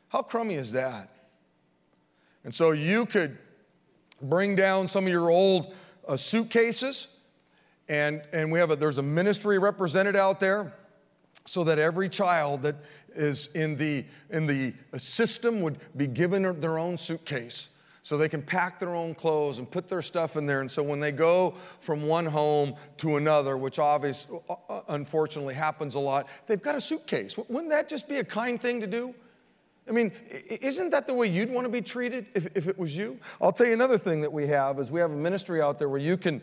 How 0.08 0.22
crummy 0.22 0.56
is 0.56 0.72
that? 0.72 1.08
And 2.44 2.52
so 2.52 2.72
you 2.72 3.06
could 3.06 3.38
bring 4.22 4.56
down 4.56 4.88
some 4.88 5.04
of 5.04 5.10
your 5.10 5.30
old 5.30 5.74
uh, 6.08 6.16
suitcases 6.16 7.08
and, 7.88 8.22
and 8.32 8.50
we 8.50 8.58
have 8.58 8.70
a, 8.70 8.76
there's 8.76 8.98
a 8.98 9.02
ministry 9.02 9.58
represented 9.58 10.16
out 10.16 10.40
there 10.40 10.72
so 11.44 11.64
that 11.64 11.78
every 11.78 12.08
child 12.08 12.62
that 12.62 12.76
is 13.14 13.48
in 13.54 13.76
the, 13.76 14.04
in 14.30 14.46
the 14.46 14.72
system 14.98 15.60
would 15.60 15.78
be 15.96 16.06
given 16.06 16.60
their 16.60 16.78
own 16.78 16.96
suitcase 16.96 17.68
so 18.04 18.16
they 18.16 18.28
can 18.28 18.42
pack 18.42 18.80
their 18.80 18.94
own 18.94 19.14
clothes 19.14 19.58
and 19.58 19.70
put 19.70 19.88
their 19.88 20.02
stuff 20.02 20.36
in 20.36 20.44
there. 20.46 20.60
And 20.60 20.70
so 20.70 20.82
when 20.82 20.98
they 20.98 21.12
go 21.12 21.54
from 21.80 22.02
one 22.02 22.26
home 22.26 22.74
to 22.98 23.16
another, 23.16 23.56
which 23.56 23.78
obviously, 23.78 24.40
uh, 24.48 24.54
uh, 24.68 24.80
unfortunately 24.88 25.54
happens 25.54 25.94
a 25.94 26.00
lot, 26.00 26.26
they've 26.46 26.62
got 26.62 26.74
a 26.74 26.80
suitcase. 26.80 27.36
Wouldn't 27.36 27.70
that 27.70 27.88
just 27.88 28.08
be 28.08 28.16
a 28.16 28.24
kind 28.24 28.60
thing 28.60 28.80
to 28.80 28.86
do? 28.86 29.14
I 29.88 29.92
mean, 29.92 30.12
isn't 30.48 30.90
that 30.90 31.06
the 31.06 31.14
way 31.14 31.26
you'd 31.26 31.50
want 31.50 31.64
to 31.64 31.68
be 31.68 31.82
treated 31.82 32.26
if, 32.34 32.46
if 32.54 32.68
it 32.68 32.78
was 32.78 32.96
you? 32.96 33.18
I'll 33.40 33.52
tell 33.52 33.66
you 33.66 33.72
another 33.72 33.98
thing 33.98 34.20
that 34.20 34.32
we 34.32 34.46
have 34.46 34.78
is 34.78 34.92
we 34.92 35.00
have 35.00 35.10
a 35.10 35.16
ministry 35.16 35.60
out 35.60 35.78
there 35.78 35.88
where 35.88 36.00
you 36.00 36.16
can, 36.16 36.40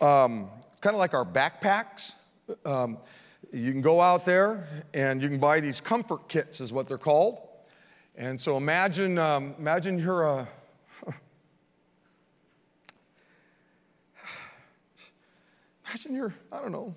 um, 0.00 0.48
kind 0.80 0.94
of 0.94 0.98
like 0.98 1.14
our 1.14 1.24
backpacks. 1.24 2.14
Um, 2.64 2.98
you 3.52 3.70
can 3.70 3.80
go 3.80 4.00
out 4.00 4.24
there 4.24 4.84
and 4.92 5.22
you 5.22 5.28
can 5.28 5.38
buy 5.38 5.60
these 5.60 5.80
comfort 5.80 6.28
kits, 6.28 6.60
is 6.60 6.72
what 6.72 6.88
they're 6.88 6.98
called. 6.98 7.38
And 8.16 8.40
so 8.40 8.56
imagine, 8.56 9.18
um, 9.18 9.54
imagine 9.58 9.96
you're 9.96 10.24
a, 10.24 10.48
imagine 15.86 16.14
you're, 16.16 16.34
I 16.50 16.60
don't 16.60 16.72
know, 16.72 16.92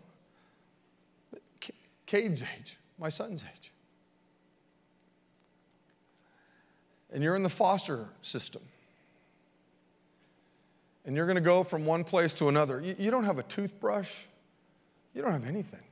Cade's 2.07 2.41
age, 2.41 2.79
my 2.97 3.09
son's 3.09 3.43
age. 3.43 3.60
And 7.11 7.23
you're 7.23 7.35
in 7.35 7.43
the 7.43 7.49
foster 7.49 8.07
system. 8.21 8.61
And 11.05 11.15
you're 11.15 11.25
going 11.25 11.35
to 11.35 11.41
go 11.41 11.63
from 11.63 11.85
one 11.85 12.03
place 12.03 12.33
to 12.35 12.47
another. 12.47 12.79
You, 12.79 12.95
you 12.97 13.11
don't 13.11 13.23
have 13.23 13.39
a 13.39 13.43
toothbrush, 13.43 14.11
you 15.13 15.21
don't 15.21 15.31
have 15.31 15.45
anything. 15.45 15.83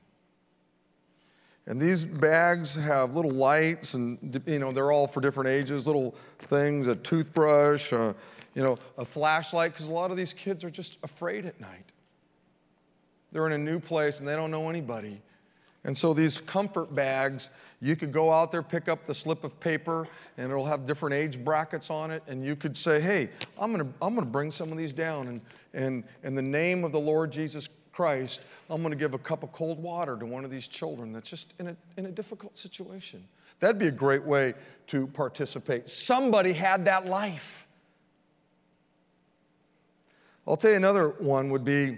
And 1.66 1.80
these 1.80 2.04
bags 2.04 2.74
have 2.76 3.16
little 3.16 3.32
lights, 3.32 3.94
and 3.94 4.42
you 4.48 4.58
know 4.58 4.72
they're 4.72 4.92
all 4.92 5.06
for 5.06 5.22
different 5.22 5.50
ages. 5.50 5.86
Little 5.86 6.16
things, 6.40 6.88
a 6.88 6.96
toothbrush, 6.96 7.92
you 7.92 8.16
know, 8.56 8.80
a 8.98 9.06
flashlight, 9.06 9.74
because 9.74 9.86
a 9.86 9.92
lot 9.92 10.10
of 10.10 10.18
these 10.18 10.34
kids 10.34 10.64
are 10.64 10.72
just 10.72 10.98
afraid 11.04 11.46
at 11.46 11.60
night. 11.62 11.92
They're 13.32 13.46
in 13.46 13.54
a 13.54 13.58
new 13.58 13.80
place 13.80 14.20
and 14.20 14.28
they 14.28 14.36
don't 14.36 14.52
know 14.52 14.70
anybody. 14.70 15.22
And 15.84 15.98
so 15.98 16.14
these 16.14 16.42
comfort 16.42 16.94
bags, 16.94 17.50
you 17.80 17.96
could 17.96 18.12
go 18.12 18.32
out 18.34 18.52
there, 18.52 18.62
pick 18.62 18.90
up 18.90 19.06
the 19.06 19.16
slip 19.16 19.44
of 19.44 19.60
paper, 19.60 20.08
and 20.38 20.52
it'll 20.52 20.66
have 20.66 20.86
different 20.86 21.16
age 21.16 21.44
brackets 21.44 21.90
on 21.90 22.12
it. 22.12 22.22
And 22.28 22.44
you 22.44 22.56
could 22.56 22.76
say, 22.76 23.00
hey, 23.00 23.30
I'm 23.58 23.72
gonna, 23.72 23.88
I'm 24.02 24.14
gonna 24.14 24.26
bring 24.26 24.52
some 24.52 24.72
of 24.72 24.78
these 24.78 24.94
down. 24.94 25.28
And, 25.28 25.42
and 25.74 26.04
in 26.24 26.36
the 26.36 26.42
name 26.42 26.84
of 26.84 26.92
the 26.92 27.00
Lord 27.00 27.32
Jesus 27.32 27.70
Christ, 28.00 28.42
I'm 28.70 28.82
going 28.82 28.92
to 28.92 28.98
give 28.98 29.14
a 29.14 29.18
cup 29.18 29.44
of 29.44 29.52
cold 29.52 29.78
water 29.78 30.18
to 30.18 30.26
one 30.26 30.46
of 30.46 30.52
these 30.52 30.70
children 30.70 31.12
that's 31.12 31.30
just 31.30 31.54
in 31.60 31.68
a, 31.68 31.76
in 31.98 32.06
a 32.06 32.12
difficult 32.12 32.58
situation. 32.58 33.22
That'd 33.60 33.78
be 33.78 33.88
a 33.88 33.92
great 33.92 34.24
way 34.24 34.54
to 34.88 35.08
participate. 35.08 35.90
Somebody 35.90 36.54
had 36.54 36.86
that 36.86 37.08
life. 37.08 37.68
I'll 40.48 40.56
tell 40.56 40.72
you 40.72 40.78
another 40.78 41.10
one 41.10 41.50
would 41.50 41.66
be 41.66 41.98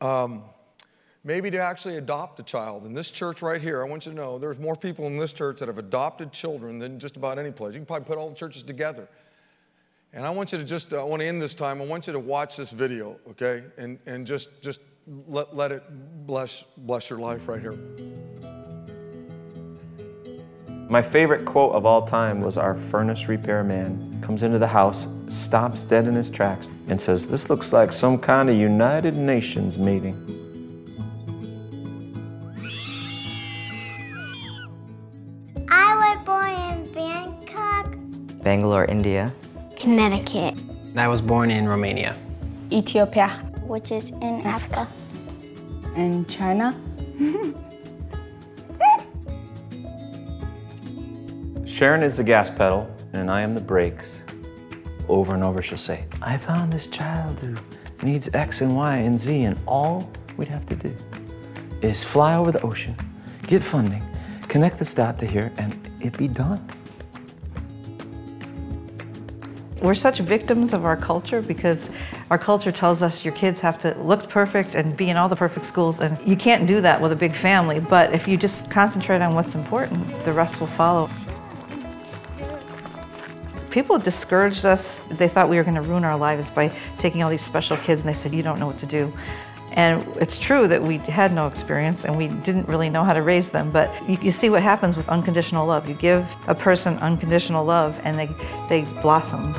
um, 0.00 0.42
maybe 1.24 1.50
to 1.50 1.58
actually 1.58 1.96
adopt 1.96 2.38
a 2.38 2.42
child. 2.42 2.84
In 2.84 2.92
this 2.92 3.10
church 3.10 3.40
right 3.40 3.60
here, 3.60 3.82
I 3.82 3.88
want 3.88 4.04
you 4.04 4.12
to 4.12 4.16
know 4.16 4.38
there's 4.38 4.58
more 4.58 4.76
people 4.76 5.06
in 5.06 5.16
this 5.16 5.32
church 5.32 5.58
that 5.58 5.68
have 5.68 5.78
adopted 5.78 6.30
children 6.30 6.78
than 6.78 7.00
just 7.00 7.16
about 7.16 7.38
any 7.38 7.50
place. 7.50 7.72
You 7.72 7.80
can 7.80 7.86
probably 7.86 8.06
put 8.06 8.18
all 8.18 8.28
the 8.28 8.36
churches 8.36 8.62
together. 8.62 9.08
And 10.12 10.24
I 10.24 10.30
want 10.30 10.52
you 10.52 10.58
to 10.58 10.64
just, 10.64 10.92
I 10.92 11.02
want 11.02 11.22
to 11.22 11.26
end 11.26 11.42
this 11.42 11.54
time. 11.54 11.82
I 11.82 11.86
want 11.86 12.06
you 12.06 12.12
to 12.12 12.20
watch 12.20 12.56
this 12.56 12.70
video, 12.70 13.16
okay? 13.30 13.64
And, 13.78 13.98
and 14.06 14.26
just, 14.26 14.62
just 14.62 14.80
let, 15.26 15.56
let 15.56 15.72
it 15.72 15.82
bless, 16.26 16.62
bless 16.76 17.10
your 17.10 17.18
life 17.18 17.48
right 17.48 17.60
here. 17.60 17.76
My 20.88 21.00
favorite 21.00 21.46
quote 21.46 21.74
of 21.74 21.86
all 21.86 22.02
time 22.02 22.42
was 22.42 22.58
our 22.58 22.74
furnace 22.74 23.26
repairman 23.26 24.20
comes 24.20 24.42
into 24.42 24.58
the 24.58 24.66
house, 24.66 25.08
stops 25.28 25.82
dead 25.82 26.06
in 26.06 26.14
his 26.14 26.30
tracks, 26.30 26.70
and 26.88 27.00
says, 27.00 27.28
This 27.28 27.48
looks 27.48 27.72
like 27.72 27.90
some 27.92 28.18
kind 28.18 28.50
of 28.50 28.56
United 28.56 29.16
Nations 29.16 29.78
meeting. 29.78 30.43
Bangalore, 38.54 38.84
India. 38.84 39.34
Connecticut, 39.74 40.54
I 40.94 41.08
was 41.08 41.20
born 41.20 41.50
in 41.50 41.68
Romania. 41.68 42.14
Ethiopia, 42.70 43.30
which 43.66 43.90
is 43.90 44.10
in 44.10 44.46
Africa, 44.46 44.86
in 45.96 46.24
China. 46.26 46.70
Sharon 51.66 52.04
is 52.04 52.16
the 52.16 52.22
gas 52.22 52.48
pedal, 52.48 52.88
and 53.12 53.28
I 53.28 53.40
am 53.40 53.56
the 53.56 53.60
brakes. 53.60 54.22
Over 55.08 55.34
and 55.34 55.42
over, 55.42 55.60
she'll 55.60 55.76
say, 55.76 56.04
I 56.22 56.36
found 56.36 56.72
this 56.72 56.86
child 56.86 57.40
who 57.40 57.56
needs 58.06 58.30
X 58.34 58.60
and 58.60 58.76
Y 58.76 58.98
and 58.98 59.18
Z, 59.18 59.46
and 59.46 59.58
all 59.66 60.08
we'd 60.36 60.46
have 60.46 60.64
to 60.66 60.76
do 60.76 60.94
is 61.82 62.04
fly 62.04 62.36
over 62.36 62.52
the 62.52 62.62
ocean, 62.62 62.94
get 63.48 63.64
funding, 63.64 64.04
connect 64.42 64.78
this 64.78 64.94
dot 64.94 65.18
to 65.18 65.26
here, 65.26 65.50
and 65.58 65.76
it'd 65.98 66.16
be 66.16 66.28
done. 66.28 66.64
We're 69.84 69.92
such 69.92 70.18
victims 70.20 70.72
of 70.72 70.86
our 70.86 70.96
culture 70.96 71.42
because 71.42 71.90
our 72.30 72.38
culture 72.38 72.72
tells 72.72 73.02
us 73.02 73.22
your 73.22 73.34
kids 73.34 73.60
have 73.60 73.76
to 73.80 73.94
look 73.98 74.30
perfect 74.30 74.74
and 74.76 74.96
be 74.96 75.10
in 75.10 75.18
all 75.18 75.28
the 75.28 75.36
perfect 75.36 75.66
schools, 75.66 76.00
and 76.00 76.16
you 76.26 76.36
can't 76.36 76.66
do 76.66 76.80
that 76.80 76.98
with 77.02 77.12
a 77.12 77.16
big 77.16 77.34
family. 77.34 77.80
But 77.80 78.14
if 78.14 78.26
you 78.26 78.38
just 78.38 78.70
concentrate 78.70 79.20
on 79.20 79.34
what's 79.34 79.54
important, 79.54 80.24
the 80.24 80.32
rest 80.32 80.58
will 80.58 80.68
follow. 80.68 81.10
People 83.68 83.98
discouraged 83.98 84.64
us. 84.64 85.00
They 85.00 85.28
thought 85.28 85.50
we 85.50 85.58
were 85.58 85.64
going 85.64 85.74
to 85.74 85.82
ruin 85.82 86.02
our 86.02 86.16
lives 86.16 86.48
by 86.48 86.74
taking 86.96 87.22
all 87.22 87.28
these 87.28 87.42
special 87.44 87.76
kids, 87.76 88.00
and 88.00 88.08
they 88.08 88.14
said, 88.14 88.32
You 88.32 88.42
don't 88.42 88.58
know 88.58 88.66
what 88.66 88.78
to 88.78 88.86
do. 88.86 89.12
And 89.72 90.02
it's 90.16 90.38
true 90.38 90.66
that 90.66 90.80
we 90.80 90.96
had 90.96 91.34
no 91.34 91.46
experience 91.46 92.04
and 92.04 92.16
we 92.16 92.28
didn't 92.28 92.68
really 92.68 92.88
know 92.88 93.02
how 93.02 93.12
to 93.12 93.22
raise 93.22 93.50
them, 93.50 93.72
but 93.72 93.92
you, 94.08 94.16
you, 94.22 94.30
see 94.30 94.48
what 94.48 94.62
happens 94.62 94.96
with 94.96 95.08
unconditional 95.08 95.66
love. 95.66 95.88
You 95.88 95.96
give 95.96 96.32
a 96.46 96.54
person 96.54 96.96
unconditional 96.98 97.64
love 97.64 98.00
and 98.04 98.16
they, 98.16 98.30
they 98.68 98.82
blossom. 99.02 99.52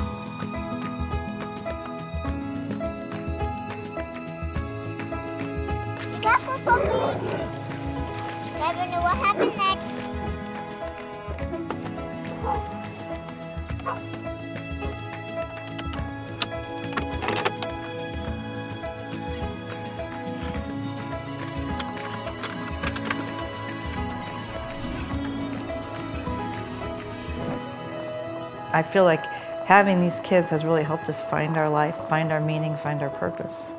I 28.76 28.82
feel 28.82 29.04
like 29.04 29.24
having 29.64 30.00
these 30.00 30.20
kids 30.20 30.50
has 30.50 30.62
really 30.62 30.82
helped 30.82 31.08
us 31.08 31.22
find 31.22 31.56
our 31.56 31.66
life, 31.66 31.96
find 32.10 32.30
our 32.30 32.42
meaning, 32.42 32.76
find 32.76 33.00
our 33.00 33.08
purpose. 33.08 33.72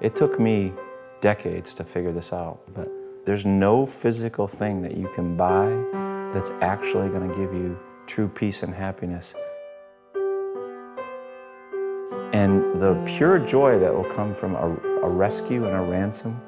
It 0.00 0.16
took 0.16 0.40
me 0.40 0.72
decades 1.20 1.74
to 1.74 1.84
figure 1.84 2.12
this 2.12 2.32
out, 2.32 2.62
but 2.72 2.88
there's 3.26 3.44
no 3.44 3.84
physical 3.84 4.48
thing 4.48 4.80
that 4.80 4.96
you 4.96 5.10
can 5.14 5.36
buy 5.36 5.68
that's 6.32 6.50
actually 6.62 7.10
going 7.10 7.28
to 7.28 7.36
give 7.36 7.52
you 7.52 7.78
true 8.06 8.28
peace 8.28 8.62
and 8.62 8.72
happiness. 8.72 9.34
And 12.32 12.80
the 12.80 13.00
pure 13.06 13.38
joy 13.38 13.78
that 13.78 13.94
will 13.94 14.04
come 14.04 14.34
from 14.34 14.54
a, 14.54 14.76
a, 15.02 15.08
rescue 15.08 15.66
and 15.66 15.76
a 15.76 15.80
ransom 15.80 16.40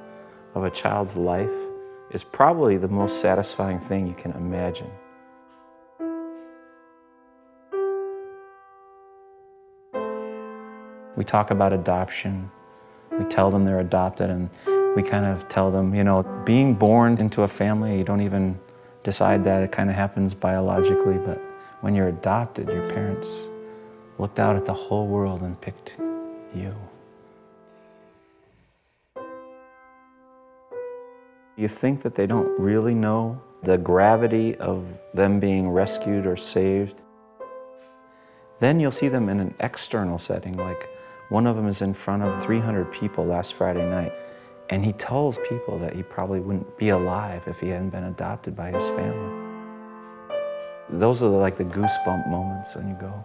of 0.54 0.64
a 0.64 0.70
child's 0.70 1.16
life 1.16 1.52
is 2.10 2.24
probably 2.24 2.76
the 2.76 2.88
most 2.88 3.20
satisfying 3.20 3.78
thing 3.78 4.06
you 4.06 4.14
can 4.14 4.32
imagine. 4.32 4.90
We 11.16 11.24
talk 11.24 11.50
about 11.50 11.72
adoption. 11.72 12.50
We 13.18 13.24
tell 13.24 13.50
them 13.50 13.64
they're 13.64 13.80
adopted, 13.80 14.28
and 14.28 14.50
we 14.96 15.02
kind 15.02 15.24
of 15.24 15.48
tell 15.48 15.70
them, 15.70 15.94
you 15.94 16.04
know, 16.04 16.22
being 16.44 16.74
born 16.74 17.18
into 17.18 17.42
a 17.42 17.48
family, 17.48 17.96
you 17.96 18.04
don't 18.04 18.20
even 18.20 18.58
decide 19.02 19.44
that. 19.44 19.62
It 19.62 19.72
kind 19.72 19.88
of 19.88 19.96
happens 19.96 20.34
biologically, 20.34 21.18
but 21.18 21.40
when 21.80 21.94
you're 21.94 22.08
adopted, 22.08 22.68
your 22.68 22.88
parents 22.90 23.48
looked 24.18 24.38
out 24.38 24.56
at 24.56 24.64
the 24.64 24.72
whole 24.72 25.06
world 25.06 25.42
and 25.42 25.60
picked 25.60 25.96
you. 26.54 26.74
You 31.56 31.68
think 31.68 32.02
that 32.02 32.14
they 32.14 32.26
don't 32.26 32.58
really 32.60 32.94
know 32.94 33.40
the 33.62 33.78
gravity 33.78 34.54
of 34.56 34.86
them 35.14 35.40
being 35.40 35.70
rescued 35.70 36.26
or 36.26 36.36
saved. 36.36 37.00
Then 38.60 38.78
you'll 38.78 38.92
see 38.92 39.08
them 39.08 39.28
in 39.28 39.40
an 39.40 39.54
external 39.60 40.18
setting, 40.18 40.56
like 40.56 40.88
one 41.28 41.46
of 41.46 41.56
them 41.56 41.66
is 41.66 41.82
in 41.82 41.92
front 41.92 42.22
of 42.22 42.42
300 42.42 42.92
people 42.92 43.24
last 43.24 43.54
Friday 43.54 43.88
night, 43.88 44.12
and 44.70 44.84
he 44.84 44.92
tells 44.92 45.38
people 45.48 45.78
that 45.78 45.94
he 45.94 46.02
probably 46.02 46.40
wouldn't 46.40 46.78
be 46.78 46.90
alive 46.90 47.42
if 47.46 47.60
he 47.60 47.68
hadn't 47.68 47.90
been 47.90 48.04
adopted 48.04 48.54
by 48.54 48.70
his 48.70 48.88
family. 48.90 49.42
Those 50.88 51.22
are 51.22 51.28
like 51.28 51.58
the 51.58 51.64
goosebump 51.64 52.28
moments 52.28 52.76
when 52.76 52.88
you 52.88 52.94
go, 52.94 53.24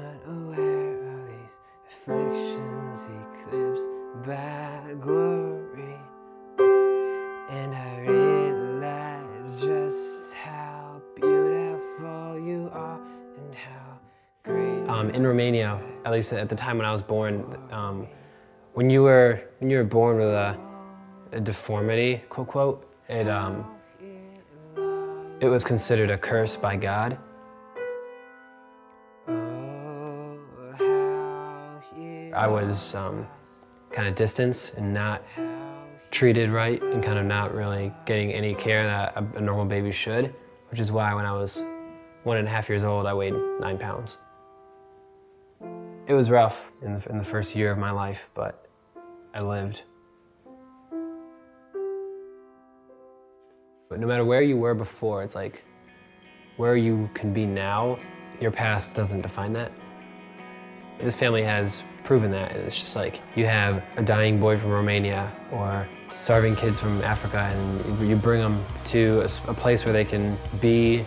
in 15.15 15.25
Romania, 15.25 15.79
at 16.05 16.11
least 16.11 16.33
at 16.33 16.49
the 16.49 16.55
time 16.55 16.77
when 16.77 16.85
I 16.85 16.91
was 16.91 17.01
born, 17.01 17.57
um, 17.71 18.07
when 18.73 18.89
you 18.89 19.03
were 19.03 19.41
when 19.59 19.69
you 19.69 19.77
were 19.77 19.83
born 19.83 20.17
with 20.17 20.27
a, 20.27 20.57
a 21.31 21.39
deformity, 21.39 22.21
quote 22.29 22.47
quote, 22.47 22.93
it 23.09 23.27
um, 23.27 23.65
it 25.39 25.47
was 25.47 25.63
considered 25.63 26.09
a 26.09 26.17
curse 26.17 26.55
by 26.55 26.75
God. 26.75 27.17
I 32.33 32.47
was 32.47 32.95
um, 32.95 33.27
kind 33.91 34.07
of 34.07 34.15
distance 34.15 34.73
and 34.73 34.93
not 34.93 35.23
treated 36.11 36.49
right 36.49 36.81
and 36.81 37.03
kind 37.03 37.17
of 37.17 37.25
not 37.25 37.53
really 37.53 37.93
getting 38.05 38.31
any 38.31 38.53
care 38.53 38.83
that 38.83 39.15
a, 39.15 39.37
a 39.37 39.41
normal 39.41 39.65
baby 39.65 39.91
should, 39.91 40.33
which 40.69 40.79
is 40.79 40.91
why 40.91 41.13
when 41.13 41.25
I 41.25 41.33
was 41.33 41.63
one 42.23 42.37
and 42.37 42.47
a 42.47 42.51
half 42.51 42.69
years 42.69 42.83
old, 42.83 43.05
I 43.05 43.13
weighed 43.13 43.33
nine 43.59 43.77
pounds. 43.77 44.19
It 46.07 46.13
was 46.13 46.29
rough 46.29 46.71
in 46.81 46.99
the, 46.99 47.09
in 47.09 47.17
the 47.17 47.23
first 47.23 47.55
year 47.55 47.71
of 47.71 47.77
my 47.77 47.91
life, 47.91 48.29
but 48.33 48.67
I 49.33 49.41
lived. 49.41 49.83
But 53.89 53.99
no 53.99 54.07
matter 54.07 54.25
where 54.25 54.41
you 54.41 54.57
were 54.57 54.73
before, 54.73 55.23
it's 55.23 55.35
like 55.35 55.63
where 56.57 56.75
you 56.75 57.09
can 57.13 57.33
be 57.33 57.45
now, 57.45 57.99
your 58.39 58.51
past 58.51 58.95
doesn't 58.95 59.21
define 59.21 59.53
that. 59.53 59.71
This 60.99 61.15
family 61.15 61.43
has 61.43 61.83
proven 62.03 62.31
that. 62.31 62.53
And 62.53 62.65
it's 62.65 62.77
just 62.77 62.95
like 62.95 63.21
you 63.35 63.45
have 63.45 63.83
a 63.97 64.03
dying 64.03 64.39
boy 64.39 64.57
from 64.57 64.71
Romania 64.71 65.31
or 65.51 65.87
starving 66.15 66.55
kids 66.55 66.79
from 66.79 67.01
Africa, 67.01 67.39
and 67.39 68.07
you 68.07 68.15
bring 68.15 68.41
them 68.41 68.63
to 68.85 69.21
a, 69.21 69.49
a 69.49 69.53
place 69.53 69.85
where 69.85 69.93
they 69.93 70.05
can 70.05 70.37
be, 70.59 71.03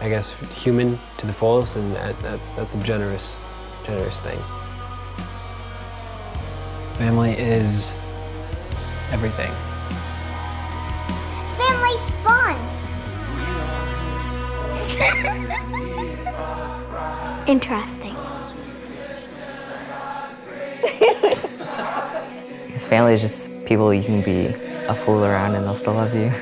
I 0.00 0.08
guess, 0.08 0.38
human 0.62 0.98
to 1.18 1.26
the 1.26 1.32
fullest, 1.32 1.76
and 1.76 1.94
that, 1.94 2.18
that's, 2.20 2.50
that's 2.50 2.74
a 2.74 2.82
generous, 2.82 3.38
generous 3.84 4.20
thing. 4.20 4.38
Family 6.96 7.32
is 7.32 7.94
everything. 9.10 9.52
Family's 11.56 12.10
fun. 12.22 12.56
Interesting. 17.46 18.09
Because 22.66 22.84
family 22.84 23.14
is 23.14 23.20
just 23.20 23.66
people 23.66 23.92
you 23.92 24.02
can 24.02 24.22
be 24.22 24.46
a 24.88 24.94
fool 24.94 25.24
around 25.24 25.54
and 25.54 25.64
they'll 25.66 25.74
still 25.74 25.94
love 25.94 26.14
you. 26.14 26.32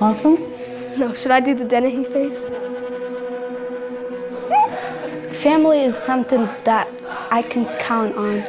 Awesome? 0.00 0.36
No, 0.98 1.14
should 1.14 1.30
I 1.32 1.40
do 1.40 1.54
the 1.54 1.64
Dennehy 1.64 2.04
face? 2.04 2.46
Family 5.42 5.80
is 5.82 5.96
something 5.96 6.48
that 6.64 6.88
I 7.30 7.42
can 7.42 7.64
count 7.78 8.16
on. 8.16 8.44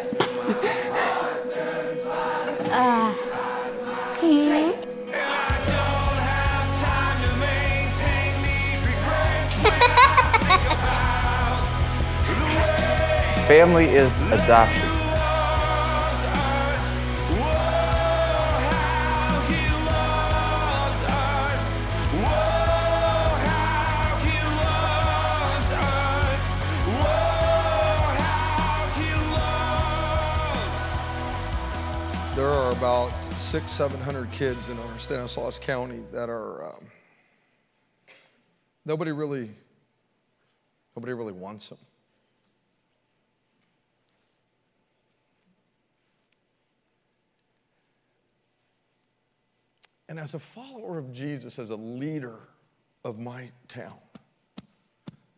Family 13.50 13.86
is 13.86 14.22
adoption. 14.32 14.88
There 32.36 32.45
are 32.45 32.72
about 32.72 33.12
six, 33.36 33.72
seven 33.72 34.00
hundred 34.00 34.32
kids 34.32 34.70
in 34.70 34.78
our 34.78 35.00
Stanislaus 35.00 35.58
County 35.58 36.04
that 36.12 36.30
are, 36.30 36.68
um, 36.68 36.86
nobody 38.86 39.12
really, 39.12 39.50
nobody 40.95 41.14
really 41.14 41.34
wants 41.34 41.70
them. 41.70 41.80
And 50.10 50.20
as 50.20 50.34
a 50.34 50.39
follower 50.39 50.97
of 50.97 51.14
Jesus, 51.14 51.60
as 51.60 51.70
a 51.70 51.76
leader 51.76 52.39
of 53.05 53.20
my 53.20 53.49
town, 53.68 53.99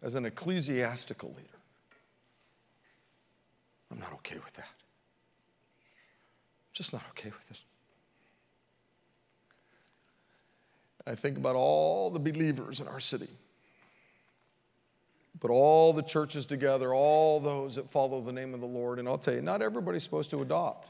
as 0.02 0.16
an 0.16 0.26
ecclesiastical 0.26 1.30
leader, 1.30 1.60
I'm 3.92 4.00
not 4.00 4.14
okay 4.14 4.38
with 4.38 4.54
that. 4.54 4.70
Just 6.72 6.94
not 6.94 7.04
okay 7.10 7.30
with 7.30 7.50
this. 7.50 7.64
I 11.06 11.16
think 11.16 11.38
about 11.38 11.58
all 11.58 12.10
the 12.10 12.20
believers 12.20 12.80
in 12.80 12.88
our 12.88 13.02
city. 13.02 13.28
But 15.42 15.52
all 15.52 15.92
the 15.92 16.04
churches 16.04 16.46
together, 16.46 16.94
all 16.94 17.42
those 17.42 17.76
that 17.76 17.92
follow 17.92 18.22
the 18.22 18.32
name 18.32 18.54
of 18.54 18.62
the 18.62 18.68
Lord, 18.68 19.00
and 19.00 19.08
I'll 19.08 19.18
tell 19.18 19.34
you, 19.34 19.42
not 19.42 19.62
everybody's 19.62 20.04
supposed 20.04 20.30
to 20.30 20.42
adopt. 20.42 20.88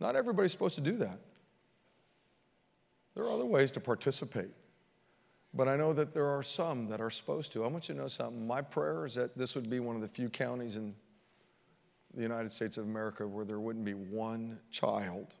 Not 0.00 0.16
everybody's 0.16 0.52
supposed 0.52 0.76
to 0.76 0.80
do 0.80 0.96
that. 0.98 1.18
There 3.14 3.24
are 3.24 3.32
other 3.32 3.44
ways 3.44 3.70
to 3.72 3.80
participate. 3.80 4.50
But 5.54 5.68
I 5.68 5.76
know 5.76 5.92
that 5.92 6.14
there 6.14 6.26
are 6.26 6.42
some 6.42 6.88
that 6.88 7.00
are 7.00 7.10
supposed 7.10 7.52
to. 7.52 7.64
I 7.64 7.66
want 7.66 7.88
you 7.88 7.94
to 7.94 8.00
know 8.00 8.08
something. 8.08 8.46
My 8.46 8.62
prayer 8.62 9.04
is 9.04 9.14
that 9.16 9.36
this 9.36 9.54
would 9.54 9.68
be 9.68 9.80
one 9.80 9.96
of 9.96 10.02
the 10.02 10.08
few 10.08 10.30
counties 10.30 10.76
in 10.76 10.94
the 12.14 12.22
United 12.22 12.50
States 12.50 12.78
of 12.78 12.84
America 12.84 13.26
where 13.26 13.44
there 13.44 13.60
wouldn't 13.60 13.84
be 13.84 13.94
one 13.94 14.58
child 14.70 15.34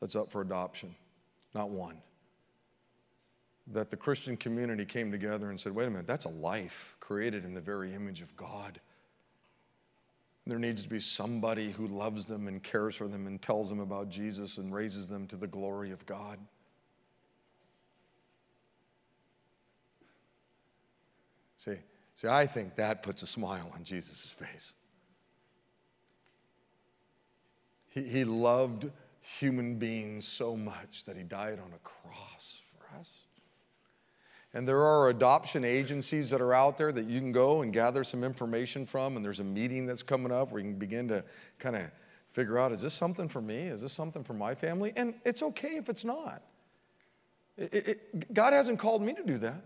that's 0.00 0.16
up 0.16 0.30
for 0.30 0.40
adoption. 0.40 0.94
Not 1.54 1.70
one. 1.70 1.98
That 3.68 3.90
the 3.90 3.96
Christian 3.96 4.36
community 4.36 4.84
came 4.84 5.12
together 5.12 5.50
and 5.50 5.60
said, 5.60 5.72
wait 5.72 5.86
a 5.86 5.90
minute, 5.90 6.06
that's 6.08 6.24
a 6.24 6.30
life 6.30 6.96
created 6.98 7.44
in 7.44 7.54
the 7.54 7.60
very 7.60 7.94
image 7.94 8.22
of 8.22 8.36
God. 8.36 8.80
There 10.50 10.58
needs 10.58 10.82
to 10.82 10.88
be 10.88 10.98
somebody 10.98 11.70
who 11.70 11.86
loves 11.86 12.24
them 12.24 12.48
and 12.48 12.60
cares 12.60 12.96
for 12.96 13.06
them 13.06 13.28
and 13.28 13.40
tells 13.40 13.68
them 13.68 13.78
about 13.78 14.08
Jesus 14.08 14.58
and 14.58 14.74
raises 14.74 15.06
them 15.06 15.28
to 15.28 15.36
the 15.36 15.46
glory 15.46 15.92
of 15.92 16.04
God. 16.06 16.40
See, 21.56 21.76
see, 22.16 22.26
I 22.26 22.48
think 22.48 22.74
that 22.74 23.04
puts 23.04 23.22
a 23.22 23.28
smile 23.28 23.70
on 23.76 23.84
Jesus' 23.84 24.24
face. 24.24 24.72
He, 27.90 28.02
he 28.02 28.24
loved 28.24 28.90
human 29.20 29.76
beings 29.76 30.26
so 30.26 30.56
much 30.56 31.04
that 31.04 31.16
he 31.16 31.22
died 31.22 31.60
on 31.60 31.70
a 31.72 31.78
cross. 31.88 32.59
And 34.52 34.66
there 34.66 34.82
are 34.82 35.10
adoption 35.10 35.64
agencies 35.64 36.30
that 36.30 36.40
are 36.40 36.52
out 36.52 36.76
there 36.76 36.90
that 36.90 37.08
you 37.08 37.20
can 37.20 37.30
go 37.30 37.62
and 37.62 37.72
gather 37.72 38.02
some 38.02 38.24
information 38.24 38.84
from, 38.84 39.16
and 39.16 39.24
there's 39.24 39.38
a 39.40 39.44
meeting 39.44 39.86
that's 39.86 40.02
coming 40.02 40.32
up 40.32 40.50
where 40.50 40.60
you 40.60 40.70
can 40.70 40.78
begin 40.78 41.06
to 41.08 41.22
kind 41.58 41.76
of 41.76 41.90
figure 42.32 42.58
out 42.58 42.72
is 42.72 42.80
this 42.80 42.94
something 42.94 43.28
for 43.28 43.40
me? 43.40 43.68
Is 43.68 43.80
this 43.80 43.92
something 43.92 44.24
for 44.24 44.34
my 44.34 44.54
family? 44.54 44.92
And 44.96 45.14
it's 45.24 45.42
okay 45.42 45.76
if 45.76 45.88
it's 45.88 46.04
not. 46.04 46.42
It, 47.56 47.88
it, 47.88 48.34
God 48.34 48.52
hasn't 48.52 48.78
called 48.78 49.02
me 49.02 49.12
to 49.14 49.22
do 49.22 49.38
that. 49.38 49.62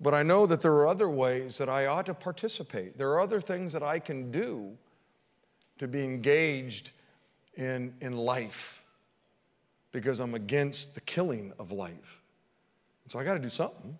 But 0.00 0.14
I 0.14 0.22
know 0.22 0.44
that 0.46 0.60
there 0.60 0.72
are 0.72 0.86
other 0.86 1.08
ways 1.08 1.58
that 1.58 1.68
I 1.68 1.86
ought 1.86 2.06
to 2.06 2.14
participate. 2.14 2.98
There 2.98 3.10
are 3.10 3.20
other 3.20 3.40
things 3.40 3.72
that 3.72 3.82
I 3.82 3.98
can 3.98 4.30
do 4.30 4.76
to 5.78 5.88
be 5.88 6.02
engaged 6.02 6.90
in, 7.54 7.94
in 8.00 8.16
life 8.16 8.82
because 9.92 10.20
I'm 10.20 10.34
against 10.34 10.94
the 10.94 11.00
killing 11.00 11.52
of 11.58 11.72
life. 11.72 12.22
So 13.08 13.18
I 13.18 13.24
got 13.24 13.34
to 13.34 13.40
do 13.40 13.50
something. 13.50 13.96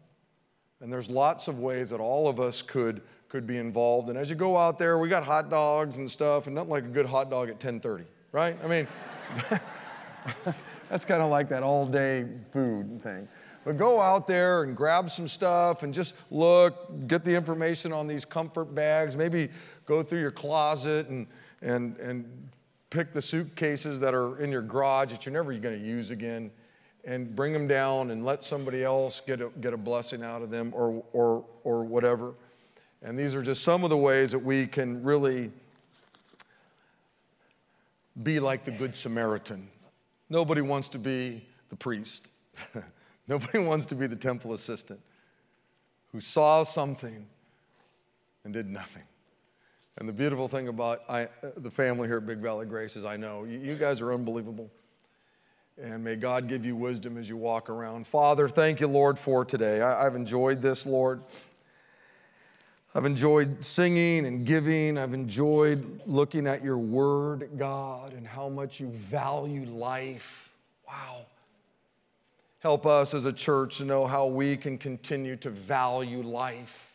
And 0.81 0.93
there's 0.93 1.09
lots 1.09 1.49
of 1.49 1.59
ways 1.59 1.91
that 1.91 2.01
all 2.01 2.29
of 2.29 2.39
us 2.39 2.61
could, 2.61 3.01
could 3.29 3.47
be 3.47 3.57
involved. 3.57 4.09
And 4.09 4.19
as 4.19 4.29
you 4.29 4.37
go 4.37 4.57
out 4.57 4.79
there, 4.79 4.99
we 4.99 5.09
got 5.09 5.25
hot 5.25 5.49
dogs 5.49 5.97
and 5.99 6.11
stuff, 6.11 6.47
and 6.47 6.55
nothing 6.55 6.71
like 6.71 6.85
a 6.85 6.89
good 6.89 7.07
hot 7.07 7.31
dog 7.31 7.49
at 7.49 7.59
10:30, 7.59 8.05
right? 8.33 8.59
I 8.63 8.67
mean, 8.67 8.87
that's 10.89 11.05
kind 11.05 11.23
of 11.23 11.31
like 11.31 11.49
that 11.49 11.63
all-day 11.63 12.27
food 12.53 13.03
thing. 13.03 13.27
But 13.65 13.79
go 13.79 14.01
out 14.01 14.29
there 14.29 14.63
and 14.63 14.77
grab 14.77 15.11
some 15.11 15.27
stuff 15.27 15.83
and 15.83 15.93
just 15.93 16.15
look, 16.31 17.09
get 17.09 17.25
the 17.25 17.35
information 17.35 17.93
on 17.93 18.07
these 18.07 18.25
comfort 18.25 18.75
bags. 18.75 19.17
Maybe 19.17 19.49
go 19.87 20.05
through 20.05 20.21
your 20.21 20.31
closet 20.31 21.09
and, 21.09 21.27
and, 21.63 21.97
and 21.97 22.49
pick 22.91 23.13
the 23.13 23.21
suitcases 23.21 23.99
that 23.99 24.15
are 24.15 24.41
in 24.41 24.53
your 24.53 24.63
garage 24.63 25.11
that 25.11 25.27
you're 25.27 25.33
never 25.33 25.53
going 25.55 25.77
to 25.77 25.85
use 25.85 26.11
again 26.11 26.53
and 27.07 27.35
bring 27.35 27.53
them 27.53 27.69
down 27.69 28.11
and 28.11 28.25
let 28.25 28.45
somebody 28.45 28.83
else 28.83 29.21
get 29.21 29.41
a, 29.41 29.49
get 29.61 29.73
a 29.73 29.77
blessing 29.77 30.25
out 30.25 30.43
of 30.43 30.51
them 30.51 30.73
or, 30.75 31.05
or, 31.13 31.45
or 31.63 31.85
whatever. 31.85 32.35
And 33.01 33.17
these 33.17 33.35
are 33.35 33.43
just 33.43 33.63
some 33.63 33.85
of 33.85 33.91
the 33.91 33.97
ways 33.97 34.33
that 34.33 34.41
we 34.41 34.67
can 34.67 35.03
really 35.05 35.53
be 38.23 38.41
like 38.41 38.65
the 38.65 38.73
Good 38.73 38.97
Samaritan. 38.97 39.69
Nobody 40.29 40.61
wants 40.61 40.89
to 40.91 40.99
be 40.99 41.47
the 41.69 41.77
priest. 41.77 42.29
Nobody 43.29 43.59
wants 43.59 43.87
to 43.87 43.95
be 43.95 44.09
the 44.09 44.17
temple 44.17 44.53
assistant 44.55 45.01
who 46.11 46.21
saw 46.21 46.65
something 46.65 47.25
and 48.45 48.53
did 48.53 48.69
nothing. 48.69 49.03
And 49.99 50.09
the 50.09 50.13
beautiful 50.13 50.49
thing 50.49 50.69
about 50.69 51.03
I, 51.09 51.29
the 51.57 51.71
family 51.71 52.09
here 52.09 52.17
at 52.19 52.27
Big 52.27 52.39
Valley 52.39 52.67
Grace 52.67 52.97
is 52.97 53.05
I 53.05 53.17
know 53.17 53.45
you, 53.45 53.59
you 53.59 53.77
guys 53.77 54.01
are 54.01 54.13
unbelievable. 54.13 54.71
And 55.83 56.03
may 56.03 56.16
God 56.16 56.49
give 56.49 56.64
you 56.64 56.74
wisdom 56.74 57.18
as 57.18 57.29
you 57.29 57.37
walk 57.37 57.68
around. 57.68 58.07
Father, 58.07 58.49
thank 58.49 58.81
you, 58.81 58.87
Lord, 58.87 59.18
for 59.18 59.45
today. 59.45 59.83
I, 59.83 60.07
I've 60.07 60.14
enjoyed 60.14 60.62
this, 60.62 60.87
Lord. 60.87 61.22
I've 62.95 63.05
enjoyed 63.05 63.62
singing 63.62 64.24
and 64.24 64.47
giving. 64.47 64.97
I've 64.97 65.12
enjoyed 65.12 66.01
looking 66.07 66.47
at 66.47 66.64
your 66.64 66.79
word, 66.79 67.51
God, 67.59 68.14
and 68.14 68.27
how 68.27 68.49
much 68.49 68.81
you 68.81 68.89
value 68.89 69.66
life. 69.66 70.49
Wow. 70.89 71.27
Help 72.61 72.87
us 72.87 73.12
as 73.12 73.27
a 73.27 73.33
church 73.33 73.77
to 73.79 73.85
know 73.85 74.07
how 74.07 74.27
we 74.27 74.57
can 74.57 74.79
continue 74.79 75.37
to 75.37 75.51
value 75.51 76.22
life. 76.22 76.95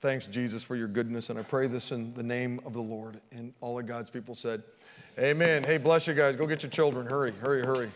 Thanks, 0.00 0.26
Jesus, 0.26 0.62
for 0.62 0.76
your 0.76 0.88
goodness. 0.88 1.28
And 1.28 1.40
I 1.40 1.42
pray 1.42 1.66
this 1.66 1.90
in 1.90 2.14
the 2.14 2.22
name 2.22 2.60
of 2.64 2.72
the 2.72 2.80
Lord. 2.80 3.20
And 3.32 3.52
all 3.60 3.80
of 3.80 3.86
God's 3.86 4.10
people 4.10 4.36
said, 4.36 4.62
Amen. 5.20 5.64
Hey, 5.64 5.76
bless 5.76 6.06
you 6.06 6.14
guys. 6.14 6.34
Go 6.34 6.46
get 6.46 6.62
your 6.62 6.70
children. 6.70 7.06
Hurry, 7.06 7.32
hurry, 7.42 7.60
hurry. 7.60 7.90